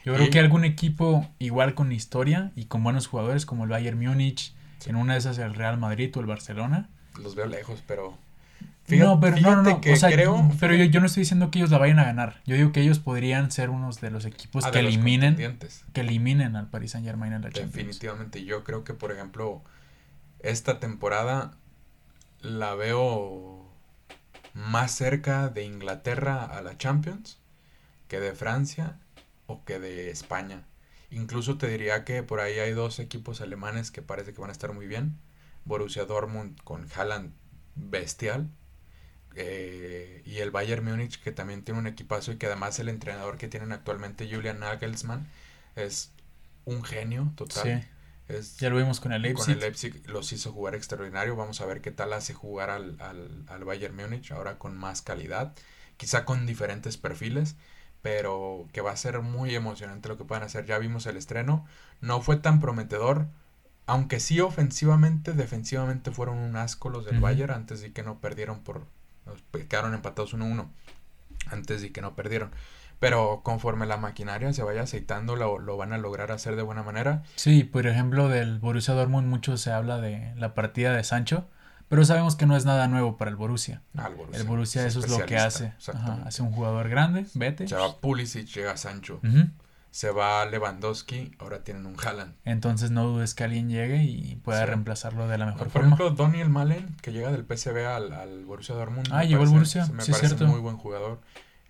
Yo 0.04 0.14
creo 0.14 0.30
que 0.30 0.38
algún 0.38 0.64
equipo 0.64 1.28
igual 1.38 1.74
con 1.74 1.92
historia 1.92 2.52
y 2.54 2.64
con 2.64 2.82
buenos 2.82 3.06
jugadores 3.06 3.44
como 3.44 3.64
el 3.64 3.70
Bayern 3.70 3.98
Múnich, 3.98 4.54
en 4.86 4.96
una 4.96 5.14
de 5.14 5.18
esas 5.18 5.36
el 5.38 5.54
Real 5.54 5.76
Madrid 5.78 6.14
o 6.16 6.20
el 6.20 6.26
Barcelona. 6.26 6.88
Los 7.20 7.34
veo 7.34 7.46
lejos, 7.46 7.82
pero 7.86 8.16
no, 8.96 9.20
pero 9.20 9.36
no, 9.38 9.62
no, 9.62 9.80
Que 9.80 9.94
creo, 9.94 10.50
pero 10.58 10.74
yo, 10.74 10.84
yo, 10.84 11.00
no 11.00 11.06
estoy 11.06 11.22
diciendo 11.22 11.50
que 11.50 11.58
ellos 11.58 11.70
la 11.70 11.78
vayan 11.78 11.98
a 11.98 12.04
ganar. 12.04 12.40
Yo 12.46 12.56
digo 12.56 12.72
que 12.72 12.80
ellos 12.80 12.98
podrían 12.98 13.50
ser 13.50 13.70
unos 13.70 14.00
de 14.00 14.10
los 14.10 14.24
equipos 14.24 14.64
ah, 14.64 14.70
que 14.70 14.78
eliminen 14.78 15.58
que 15.92 16.00
eliminen 16.00 16.56
al 16.56 16.68
Paris 16.68 16.92
Saint 16.92 17.06
Germain 17.06 17.32
en 17.32 17.42
la 17.42 17.50
Champions. 17.50 17.74
Definitivamente, 17.74 18.44
yo 18.44 18.64
creo 18.64 18.84
que 18.84 18.94
por 18.94 19.12
ejemplo 19.12 19.62
esta 20.40 20.80
temporada 20.80 21.52
la 22.40 22.74
veo 22.74 23.70
más 24.54 24.92
cerca 24.92 25.48
de 25.48 25.64
Inglaterra 25.64 26.44
a 26.44 26.62
la 26.62 26.76
Champions 26.76 27.38
que 28.08 28.20
de 28.20 28.34
Francia 28.34 28.98
o 29.46 29.64
que 29.64 29.78
de 29.78 30.10
España. 30.10 30.66
Incluso 31.10 31.58
te 31.58 31.68
diría 31.68 32.04
que 32.04 32.22
por 32.22 32.40
ahí 32.40 32.58
hay 32.58 32.72
dos 32.72 32.98
equipos 32.98 33.40
alemanes 33.40 33.90
que 33.90 34.02
parece 34.02 34.32
que 34.32 34.40
van 34.40 34.50
a 34.50 34.52
estar 34.52 34.72
muy 34.72 34.86
bien. 34.86 35.18
Borussia 35.64 36.04
Dortmund 36.04 36.60
con 36.64 36.86
Haaland 36.94 37.32
bestial 37.74 38.50
eh, 39.34 40.22
y 40.26 40.38
el 40.38 40.50
Bayern 40.50 40.84
Múnich, 40.84 41.22
que 41.22 41.32
también 41.32 41.62
tiene 41.62 41.80
un 41.80 41.86
equipazo 41.86 42.32
y 42.32 42.36
que 42.36 42.46
además 42.46 42.78
el 42.78 42.88
entrenador 42.88 43.38
que 43.38 43.48
tienen 43.48 43.72
actualmente, 43.72 44.28
Julian 44.30 44.60
Nagelsmann, 44.60 45.28
es 45.76 46.12
un 46.64 46.82
genio 46.82 47.32
total. 47.36 47.88
Ya 48.58 48.70
lo 48.70 48.76
vimos 48.76 49.00
con 49.00 49.12
el 49.12 49.22
Leipzig. 49.22 49.44
Con 49.44 49.54
el 49.54 49.60
Leipzig 49.60 50.02
los 50.08 50.32
hizo 50.32 50.52
jugar 50.52 50.74
extraordinario. 50.74 51.36
Vamos 51.36 51.60
a 51.60 51.66
ver 51.66 51.80
qué 51.80 51.90
tal 51.90 52.12
hace 52.12 52.34
jugar 52.34 52.70
al, 52.70 53.00
al, 53.00 53.44
al 53.48 53.64
Bayern 53.64 53.96
Múnich 53.96 54.32
ahora 54.32 54.58
con 54.58 54.76
más 54.76 55.02
calidad, 55.02 55.54
quizá 55.96 56.24
con 56.24 56.46
diferentes 56.46 56.96
perfiles, 56.96 57.56
pero 58.02 58.68
que 58.72 58.80
va 58.80 58.92
a 58.92 58.96
ser 58.96 59.20
muy 59.20 59.54
emocionante 59.54 60.08
lo 60.08 60.18
que 60.18 60.24
puedan 60.24 60.44
hacer. 60.44 60.66
Ya 60.66 60.78
vimos 60.78 61.06
el 61.06 61.16
estreno, 61.16 61.66
no 62.00 62.20
fue 62.20 62.36
tan 62.36 62.60
prometedor 62.60 63.28
aunque 63.88 64.20
sí 64.20 64.38
ofensivamente, 64.38 65.32
defensivamente 65.32 66.10
fueron 66.10 66.36
un 66.36 66.56
asco 66.56 66.90
los 66.90 67.06
del 67.06 67.20
Bayern 67.20 67.54
antes 67.54 67.80
de 67.80 67.90
que 67.90 68.02
no 68.02 68.20
perdieron 68.20 68.60
por 68.60 68.84
quedaron 69.66 69.94
empatados 69.94 70.34
1-1 70.34 70.68
antes 71.46 71.80
de 71.80 71.90
que 71.90 72.02
no 72.02 72.14
perdieron. 72.14 72.50
Pero 72.98 73.42
conforme 73.44 73.86
la 73.86 73.96
maquinaria 73.96 74.52
se 74.52 74.62
vaya 74.62 74.82
aceitando, 74.82 75.36
lo, 75.36 75.58
lo, 75.58 75.76
van 75.76 75.92
a 75.92 75.98
lograr 75.98 76.32
hacer 76.32 76.56
de 76.56 76.62
buena 76.62 76.82
manera. 76.82 77.22
Sí, 77.36 77.64
por 77.64 77.86
ejemplo, 77.86 78.28
del 78.28 78.58
Borussia 78.58 78.94
Dortmund 78.94 79.28
mucho 79.28 79.56
se 79.56 79.70
habla 79.70 80.00
de 80.00 80.34
la 80.36 80.54
partida 80.54 80.92
de 80.92 81.04
Sancho, 81.04 81.46
pero 81.88 82.04
sabemos 82.04 82.34
que 82.34 82.46
no 82.46 82.56
es 82.56 82.64
nada 82.64 82.88
nuevo 82.88 83.16
para 83.16 83.30
el 83.30 83.36
Borussia. 83.36 83.82
Ah, 83.96 84.10
el 84.32 84.44
Borussia, 84.44 84.86
eso 84.86 85.00
es 85.00 85.08
lo 85.08 85.24
que 85.26 85.36
hace. 85.36 85.72
hace 86.24 86.42
un 86.42 86.52
jugador 86.52 86.88
grande, 86.88 87.26
vete. 87.34 87.66
Ya 87.66 87.78
va 87.78 87.96
Pulisic, 87.96 88.46
llega 88.48 88.76
Sancho 88.76 89.20
se 89.90 90.10
va 90.10 90.44
Lewandowski, 90.44 91.32
ahora 91.38 91.64
tienen 91.64 91.86
un 91.86 91.96
Haaland. 91.98 92.34
Entonces 92.44 92.90
no 92.90 93.04
dudes 93.04 93.34
que 93.34 93.44
alguien 93.44 93.68
llegue 93.68 94.04
y 94.04 94.36
pueda 94.36 94.66
reemplazarlo 94.66 95.28
de 95.28 95.38
la 95.38 95.46
mejor 95.46 95.70
forma. 95.70 95.96
Por 95.96 96.06
ejemplo, 96.06 96.24
Daniel 96.24 96.50
Malen, 96.50 96.94
que 97.02 97.12
llega 97.12 97.32
del 97.32 97.44
PSV 97.44 97.86
al, 97.86 98.12
al 98.12 98.44
Borussia 98.44 98.74
Dortmund. 98.74 99.08
Ah, 99.10 99.24
llegó 99.24 99.42
el 99.42 99.48
Borussia, 99.48 99.86
me 99.86 100.04
parece 100.04 100.44
muy 100.44 100.60
buen 100.60 100.76
jugador. 100.76 101.20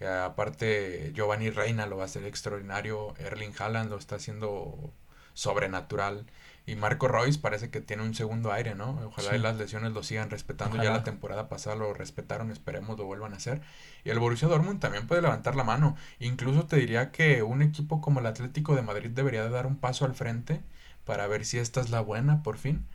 Aparte, 0.00 1.12
Giovanni 1.14 1.50
Reina 1.50 1.86
lo 1.86 1.96
va 1.96 2.04
a 2.04 2.06
hacer 2.06 2.24
extraordinario. 2.24 3.14
Erling 3.18 3.52
Haaland 3.58 3.90
lo 3.90 3.96
está 3.98 4.16
haciendo 4.16 4.92
sobrenatural. 5.34 6.26
Y 6.66 6.76
Marco 6.76 7.08
Royce 7.08 7.38
parece 7.38 7.70
que 7.70 7.80
tiene 7.80 8.02
un 8.02 8.14
segundo 8.14 8.52
aire, 8.52 8.74
¿no? 8.74 9.00
Ojalá 9.06 9.38
las 9.38 9.56
lesiones 9.56 9.92
lo 9.92 10.02
sigan 10.02 10.28
respetando. 10.28 10.76
Ya 10.76 10.90
la 10.90 11.02
temporada 11.02 11.48
pasada 11.48 11.76
lo 11.76 11.94
respetaron, 11.94 12.50
esperemos 12.50 12.98
lo 12.98 13.06
vuelvan 13.06 13.32
a 13.32 13.36
hacer. 13.36 13.62
Y 14.04 14.10
el 14.10 14.18
Borussia 14.18 14.48
Dortmund 14.48 14.78
también 14.78 15.06
puede 15.06 15.22
levantar 15.22 15.56
la 15.56 15.64
mano. 15.64 15.96
Incluso 16.18 16.66
te 16.66 16.76
diría 16.76 17.10
que 17.10 17.42
un 17.42 17.62
equipo 17.62 18.02
como 18.02 18.20
el 18.20 18.26
Atlético 18.26 18.76
de 18.76 18.82
Madrid 18.82 19.10
debería 19.10 19.42
de 19.44 19.48
dar 19.48 19.66
un 19.66 19.76
paso 19.76 20.04
al 20.04 20.14
frente 20.14 20.60
para 21.06 21.26
ver 21.26 21.46
si 21.46 21.58
esta 21.58 21.80
es 21.80 21.88
la 21.88 22.02
buena 22.02 22.42
por 22.42 22.58
fin. 22.58 22.86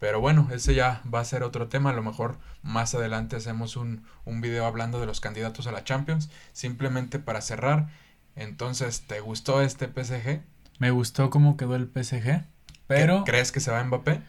Pero 0.00 0.20
bueno, 0.20 0.48
ese 0.50 0.74
ya 0.74 1.02
va 1.12 1.20
a 1.20 1.24
ser 1.24 1.44
otro 1.44 1.68
tema. 1.68 1.90
A 1.90 1.92
lo 1.92 2.02
mejor 2.02 2.38
más 2.62 2.94
adelante 2.94 3.36
hacemos 3.36 3.76
un, 3.76 4.02
un 4.24 4.40
video 4.40 4.64
hablando 4.64 4.98
de 4.98 5.06
los 5.06 5.20
candidatos 5.20 5.66
a 5.66 5.72
la 5.72 5.84
Champions. 5.84 6.30
Simplemente 6.52 7.18
para 7.18 7.42
cerrar. 7.42 7.88
Entonces, 8.34 9.02
¿te 9.02 9.20
gustó 9.20 9.60
este 9.60 9.86
PSG? 9.86 10.40
Me 10.78 10.90
gustó 10.90 11.28
cómo 11.28 11.58
quedó 11.58 11.76
el 11.76 11.86
PSG. 11.86 12.44
Pero. 12.86 13.24
¿Crees 13.24 13.52
que 13.52 13.60
se 13.60 13.70
va 13.70 13.84
Mbappé? 13.84 14.22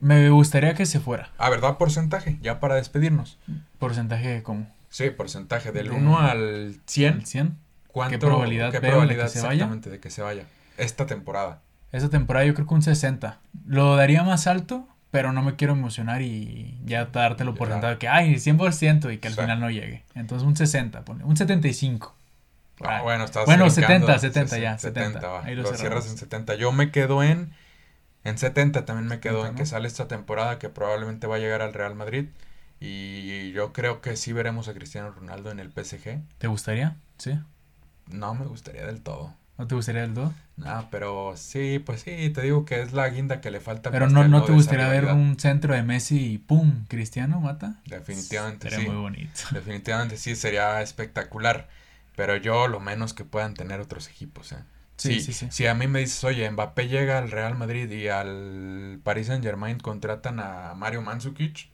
Me 0.00 0.30
gustaría 0.30 0.74
que 0.74 0.86
se 0.86 0.98
fuera. 0.98 1.30
A 1.38 1.50
verdad, 1.50 1.76
porcentaje, 1.76 2.38
ya 2.40 2.58
para 2.58 2.74
despedirnos. 2.74 3.38
¿Porcentaje 3.78 4.42
cómo? 4.42 4.66
Sí, 4.88 5.10
porcentaje, 5.10 5.70
del 5.70 5.92
1 5.92 6.18
al 6.18 6.80
100. 6.86 7.24
100. 7.24 7.58
¿Cuánto, 7.86 8.10
¿Qué 8.10 8.18
probabilidad, 8.18 8.72
¿qué 8.72 8.80
probabilidad 8.80 9.26
de 9.26 9.32
que 9.32 9.38
se 9.38 9.46
vaya? 9.46 9.66
de 9.66 10.00
que 10.00 10.10
se 10.10 10.22
vaya? 10.22 10.46
Esta 10.76 11.06
temporada. 11.06 11.60
Esta 11.92 12.08
temporada 12.08 12.46
yo 12.46 12.54
creo 12.54 12.66
que 12.66 12.74
un 12.74 12.82
60. 12.82 13.38
Lo 13.66 13.96
daría 13.96 14.22
más 14.24 14.46
alto, 14.46 14.88
pero 15.10 15.32
no 15.32 15.42
me 15.42 15.56
quiero 15.56 15.74
emocionar 15.74 16.22
y 16.22 16.80
ya 16.84 17.06
dártelo 17.06 17.54
por 17.54 17.68
sentado 17.68 17.98
que, 17.98 18.08
ay, 18.08 18.34
100% 18.34 19.12
y 19.12 19.18
que 19.18 19.28
al 19.28 19.34
final 19.34 19.60
no 19.60 19.70
llegue. 19.70 20.04
Entonces 20.14 20.46
un 20.46 20.56
60, 20.56 21.04
pone, 21.04 21.24
un 21.24 21.36
75. 21.36 22.16
Ah, 22.84 23.02
bueno, 23.02 23.24
estás 23.24 23.44
Bueno, 23.44 23.70
70, 23.70 24.18
70 24.18 24.58
ya, 24.58 24.78
70. 24.78 25.20
70 25.20 25.28
va. 25.28 25.44
Ahí 25.44 25.54
lo, 25.54 25.66
cierras 25.74 26.10
en 26.10 26.16
70. 26.16 26.54
Yo 26.56 26.72
me 26.72 26.90
quedo 26.90 27.22
en 27.22 27.52
en 28.24 28.38
70 28.38 28.84
también 28.84 29.08
me 29.08 29.20
quedo 29.20 29.46
en 29.46 29.54
que 29.54 29.66
sale 29.66 29.88
esta 29.88 30.06
temporada 30.06 30.58
que 30.58 30.68
probablemente 30.68 31.26
va 31.26 31.36
a 31.36 31.38
llegar 31.38 31.60
al 31.60 31.74
Real 31.74 31.94
Madrid 31.94 32.26
y 32.78 33.52
yo 33.52 33.72
creo 33.72 34.00
que 34.00 34.16
sí 34.16 34.32
veremos 34.32 34.68
a 34.68 34.74
Cristiano 34.74 35.10
Ronaldo 35.10 35.50
en 35.50 35.58
el 35.58 35.70
PSG. 35.70 36.20
¿Te 36.38 36.46
gustaría? 36.46 36.96
Sí. 37.18 37.38
No 38.06 38.34
me 38.34 38.46
gustaría 38.46 38.86
del 38.86 39.02
todo. 39.02 39.34
¿No 39.58 39.66
te 39.66 39.74
gustaría 39.74 40.02
del 40.02 40.14
todo? 40.14 40.32
No, 40.64 40.88
pero 40.90 41.34
sí, 41.36 41.78
pues 41.78 42.02
sí, 42.02 42.30
te 42.30 42.42
digo 42.42 42.64
que 42.64 42.82
es 42.82 42.92
la 42.92 43.08
guinda 43.08 43.40
que 43.40 43.50
le 43.50 43.60
falta. 43.60 43.90
Pero 43.90 44.08
no, 44.08 44.26
no 44.28 44.44
te 44.44 44.52
gustaría 44.52 44.88
ver 44.88 45.06
un 45.06 45.38
centro 45.38 45.74
de 45.74 45.82
Messi 45.82 46.32
y 46.32 46.38
¡pum! 46.38 46.84
Cristiano 46.88 47.40
mata. 47.40 47.80
Definitivamente 47.86 48.70
sería 48.70 48.90
muy 48.90 49.00
bonito. 49.00 49.40
Definitivamente 49.50 50.16
sí, 50.16 50.36
sería 50.36 50.82
espectacular. 50.82 51.68
Pero 52.14 52.36
yo 52.36 52.68
lo 52.68 52.78
menos 52.78 53.14
que 53.14 53.24
puedan 53.24 53.54
tener 53.54 53.80
otros 53.80 54.08
equipos, 54.08 54.52
¿eh? 54.52 54.58
Sí, 54.96 55.20
sí, 55.20 55.32
sí, 55.32 55.48
Si 55.50 55.66
a 55.66 55.74
mí 55.74 55.88
me 55.88 56.00
dices, 56.00 56.22
oye, 56.22 56.48
Mbappé 56.48 56.86
llega 56.86 57.18
al 57.18 57.30
Real 57.30 57.56
Madrid 57.56 57.90
y 57.90 58.08
al 58.08 59.00
Paris 59.02 59.26
Saint 59.28 59.42
Germain 59.42 59.78
contratan 59.80 60.38
a 60.38 60.74
Mario 60.76 61.02
Mandzukic, 61.02 61.70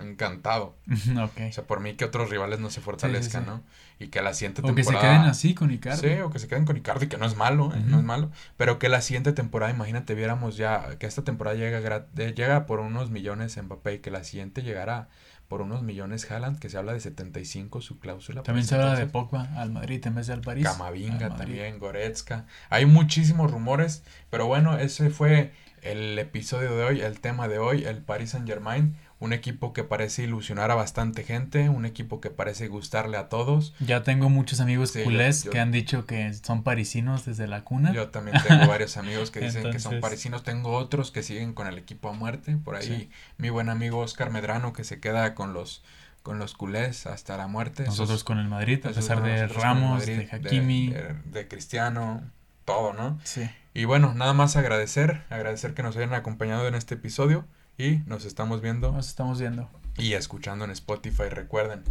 encantado. 0.00 0.76
okay. 1.22 1.50
O 1.50 1.52
sea, 1.52 1.64
por 1.64 1.80
mí 1.80 1.94
que 1.94 2.04
otros 2.04 2.30
rivales 2.30 2.60
no 2.60 2.70
se 2.70 2.80
fortalezcan, 2.80 3.46
¿no? 3.46 3.62
Y 3.98 4.08
que 4.08 4.22
la 4.22 4.34
siguiente 4.34 4.62
temporada... 4.62 4.88
O 4.88 4.92
que 4.92 4.98
se 4.98 5.00
queden 5.00 5.28
así 5.28 5.54
con 5.54 5.70
Icardi. 5.70 6.08
Sí, 6.08 6.20
o 6.20 6.30
que 6.30 6.38
se 6.38 6.48
queden 6.48 6.64
con 6.64 6.76
Icardi, 6.76 7.08
que 7.08 7.18
no 7.18 7.26
es 7.26 7.36
malo, 7.36 7.72
¿eh? 7.74 7.82
no 7.84 7.98
es 7.98 8.04
malo. 8.04 8.30
Pero 8.56 8.78
que 8.78 8.88
la 8.88 9.00
siguiente 9.00 9.32
temporada, 9.32 9.72
imagínate, 9.72 10.14
viéramos 10.14 10.56
ya 10.56 10.96
que 10.98 11.06
esta 11.06 11.22
temporada 11.22 11.56
llega, 11.56 12.06
llega 12.14 12.66
por 12.66 12.80
unos 12.80 13.10
millones 13.10 13.60
Mbappé 13.62 13.94
y 13.94 13.98
que 13.98 14.10
la 14.10 14.24
siguiente 14.24 14.62
llegará 14.62 15.08
por 15.52 15.60
unos 15.60 15.82
millones 15.82 16.30
Haaland, 16.30 16.58
que 16.58 16.70
se 16.70 16.78
habla 16.78 16.94
de 16.94 17.00
75 17.00 17.82
su 17.82 17.98
cláusula. 17.98 18.42
También 18.42 18.66
se 18.66 18.74
habla 18.74 18.94
de 18.94 19.04
Pogba 19.04 19.50
al 19.56 19.70
Madrid 19.70 20.00
en 20.06 20.14
vez 20.14 20.26
de 20.28 20.32
al 20.32 20.40
París. 20.40 20.64
Camavinga 20.64 21.36
también, 21.36 21.78
Goretzka. 21.78 22.46
Hay 22.70 22.86
muchísimos 22.86 23.50
rumores, 23.50 24.02
pero 24.30 24.46
bueno, 24.46 24.78
ese 24.78 25.10
fue 25.10 25.52
el 25.82 26.18
episodio 26.18 26.74
de 26.74 26.84
hoy, 26.84 27.00
el 27.02 27.20
tema 27.20 27.48
de 27.48 27.58
hoy, 27.58 27.84
el 27.84 27.98
Paris 27.98 28.30
Saint 28.30 28.48
Germain 28.48 28.96
un 29.22 29.32
equipo 29.32 29.72
que 29.72 29.84
parece 29.84 30.24
ilusionar 30.24 30.72
a 30.72 30.74
bastante 30.74 31.22
gente, 31.22 31.68
un 31.68 31.86
equipo 31.86 32.20
que 32.20 32.28
parece 32.28 32.66
gustarle 32.66 33.16
a 33.16 33.28
todos. 33.28 33.72
Ya 33.78 34.02
tengo 34.02 34.28
muchos 34.28 34.58
amigos 34.58 34.92
culés 35.04 35.48
que 35.48 35.60
han 35.60 35.70
dicho 35.70 36.06
que 36.06 36.34
son 36.34 36.64
parisinos 36.64 37.24
desde 37.24 37.46
la 37.46 37.62
cuna. 37.62 37.92
Yo 37.92 38.08
también 38.08 38.36
tengo 38.42 38.66
varios 38.66 38.96
amigos 38.96 39.30
que 39.30 39.38
dicen 39.38 39.70
que 39.70 39.78
son 39.78 40.00
parisinos, 40.00 40.42
tengo 40.42 40.72
otros 40.72 41.12
que 41.12 41.22
siguen 41.22 41.52
con 41.52 41.68
el 41.68 41.78
equipo 41.78 42.08
a 42.08 42.14
muerte, 42.14 42.56
por 42.56 42.74
ahí 42.74 43.10
mi 43.38 43.48
buen 43.48 43.68
amigo 43.68 44.00
Oscar 44.00 44.32
Medrano 44.32 44.72
que 44.72 44.82
se 44.82 44.98
queda 44.98 45.36
con 45.36 45.54
los 45.54 45.84
con 46.24 46.40
los 46.40 46.54
culés 46.54 47.06
hasta 47.06 47.36
la 47.36 47.46
muerte. 47.46 47.84
Nosotros 47.84 48.24
con 48.24 48.40
el 48.40 48.48
Madrid, 48.48 48.84
a 48.86 48.90
pesar 48.90 49.22
de 49.22 49.46
Ramos, 49.46 50.04
de 50.04 50.28
Hakimi, 50.32 50.88
de, 50.88 51.14
de 51.26 51.46
Cristiano, 51.46 52.22
todo, 52.64 52.92
¿no? 52.92 53.20
Sí. 53.22 53.48
Y 53.72 53.84
bueno, 53.84 54.14
nada 54.14 54.32
más 54.32 54.56
agradecer, 54.56 55.22
agradecer 55.30 55.74
que 55.74 55.84
nos 55.84 55.96
hayan 55.96 56.12
acompañado 56.12 56.66
en 56.66 56.74
este 56.74 56.94
episodio. 56.96 57.44
Y 57.78 57.98
nos 58.06 58.24
estamos 58.24 58.60
viendo. 58.60 58.92
Nos 58.92 59.08
estamos 59.08 59.40
viendo. 59.40 59.68
Y 59.98 60.12
escuchando 60.14 60.64
en 60.64 60.70
Spotify. 60.70 61.24
Recuerden, 61.30 61.82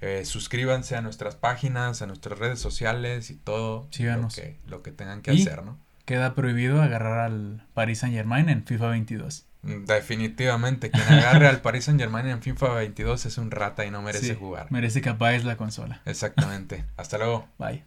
eh, 0.00 0.24
suscríbanse 0.24 0.96
a 0.96 1.02
nuestras 1.02 1.36
páginas, 1.36 2.02
a 2.02 2.06
nuestras 2.06 2.38
redes 2.38 2.58
sociales 2.58 3.30
y 3.30 3.36
todo. 3.36 3.86
Síganos. 3.90 4.36
Lo 4.36 4.42
que, 4.42 4.58
lo 4.66 4.82
que 4.82 4.92
tengan 4.92 5.22
que 5.22 5.32
hacer, 5.32 5.64
¿no? 5.64 5.78
Queda 6.04 6.34
prohibido 6.34 6.82
agarrar 6.82 7.20
al 7.20 7.66
Paris 7.74 8.00
Saint 8.00 8.14
Germain 8.14 8.48
en 8.48 8.64
FIFA 8.64 8.88
22. 8.88 9.46
Mm, 9.62 9.84
definitivamente, 9.84 10.90
quien 10.90 11.06
agarre 11.06 11.46
al 11.46 11.60
Paris 11.60 11.84
Saint 11.84 12.00
Germain 12.00 12.26
en 12.26 12.40
FIFA 12.40 12.74
22 12.74 13.26
es 13.26 13.38
un 13.38 13.50
rata 13.50 13.84
y 13.84 13.90
no 13.90 14.02
merece 14.02 14.34
jugar. 14.34 14.66
Merece 14.70 15.02
que 15.02 15.10
apagues 15.10 15.44
la 15.44 15.56
consola. 15.56 16.00
Exactamente. 16.06 16.84
Hasta 16.96 17.18
luego. 17.18 17.48
Bye. 17.58 17.84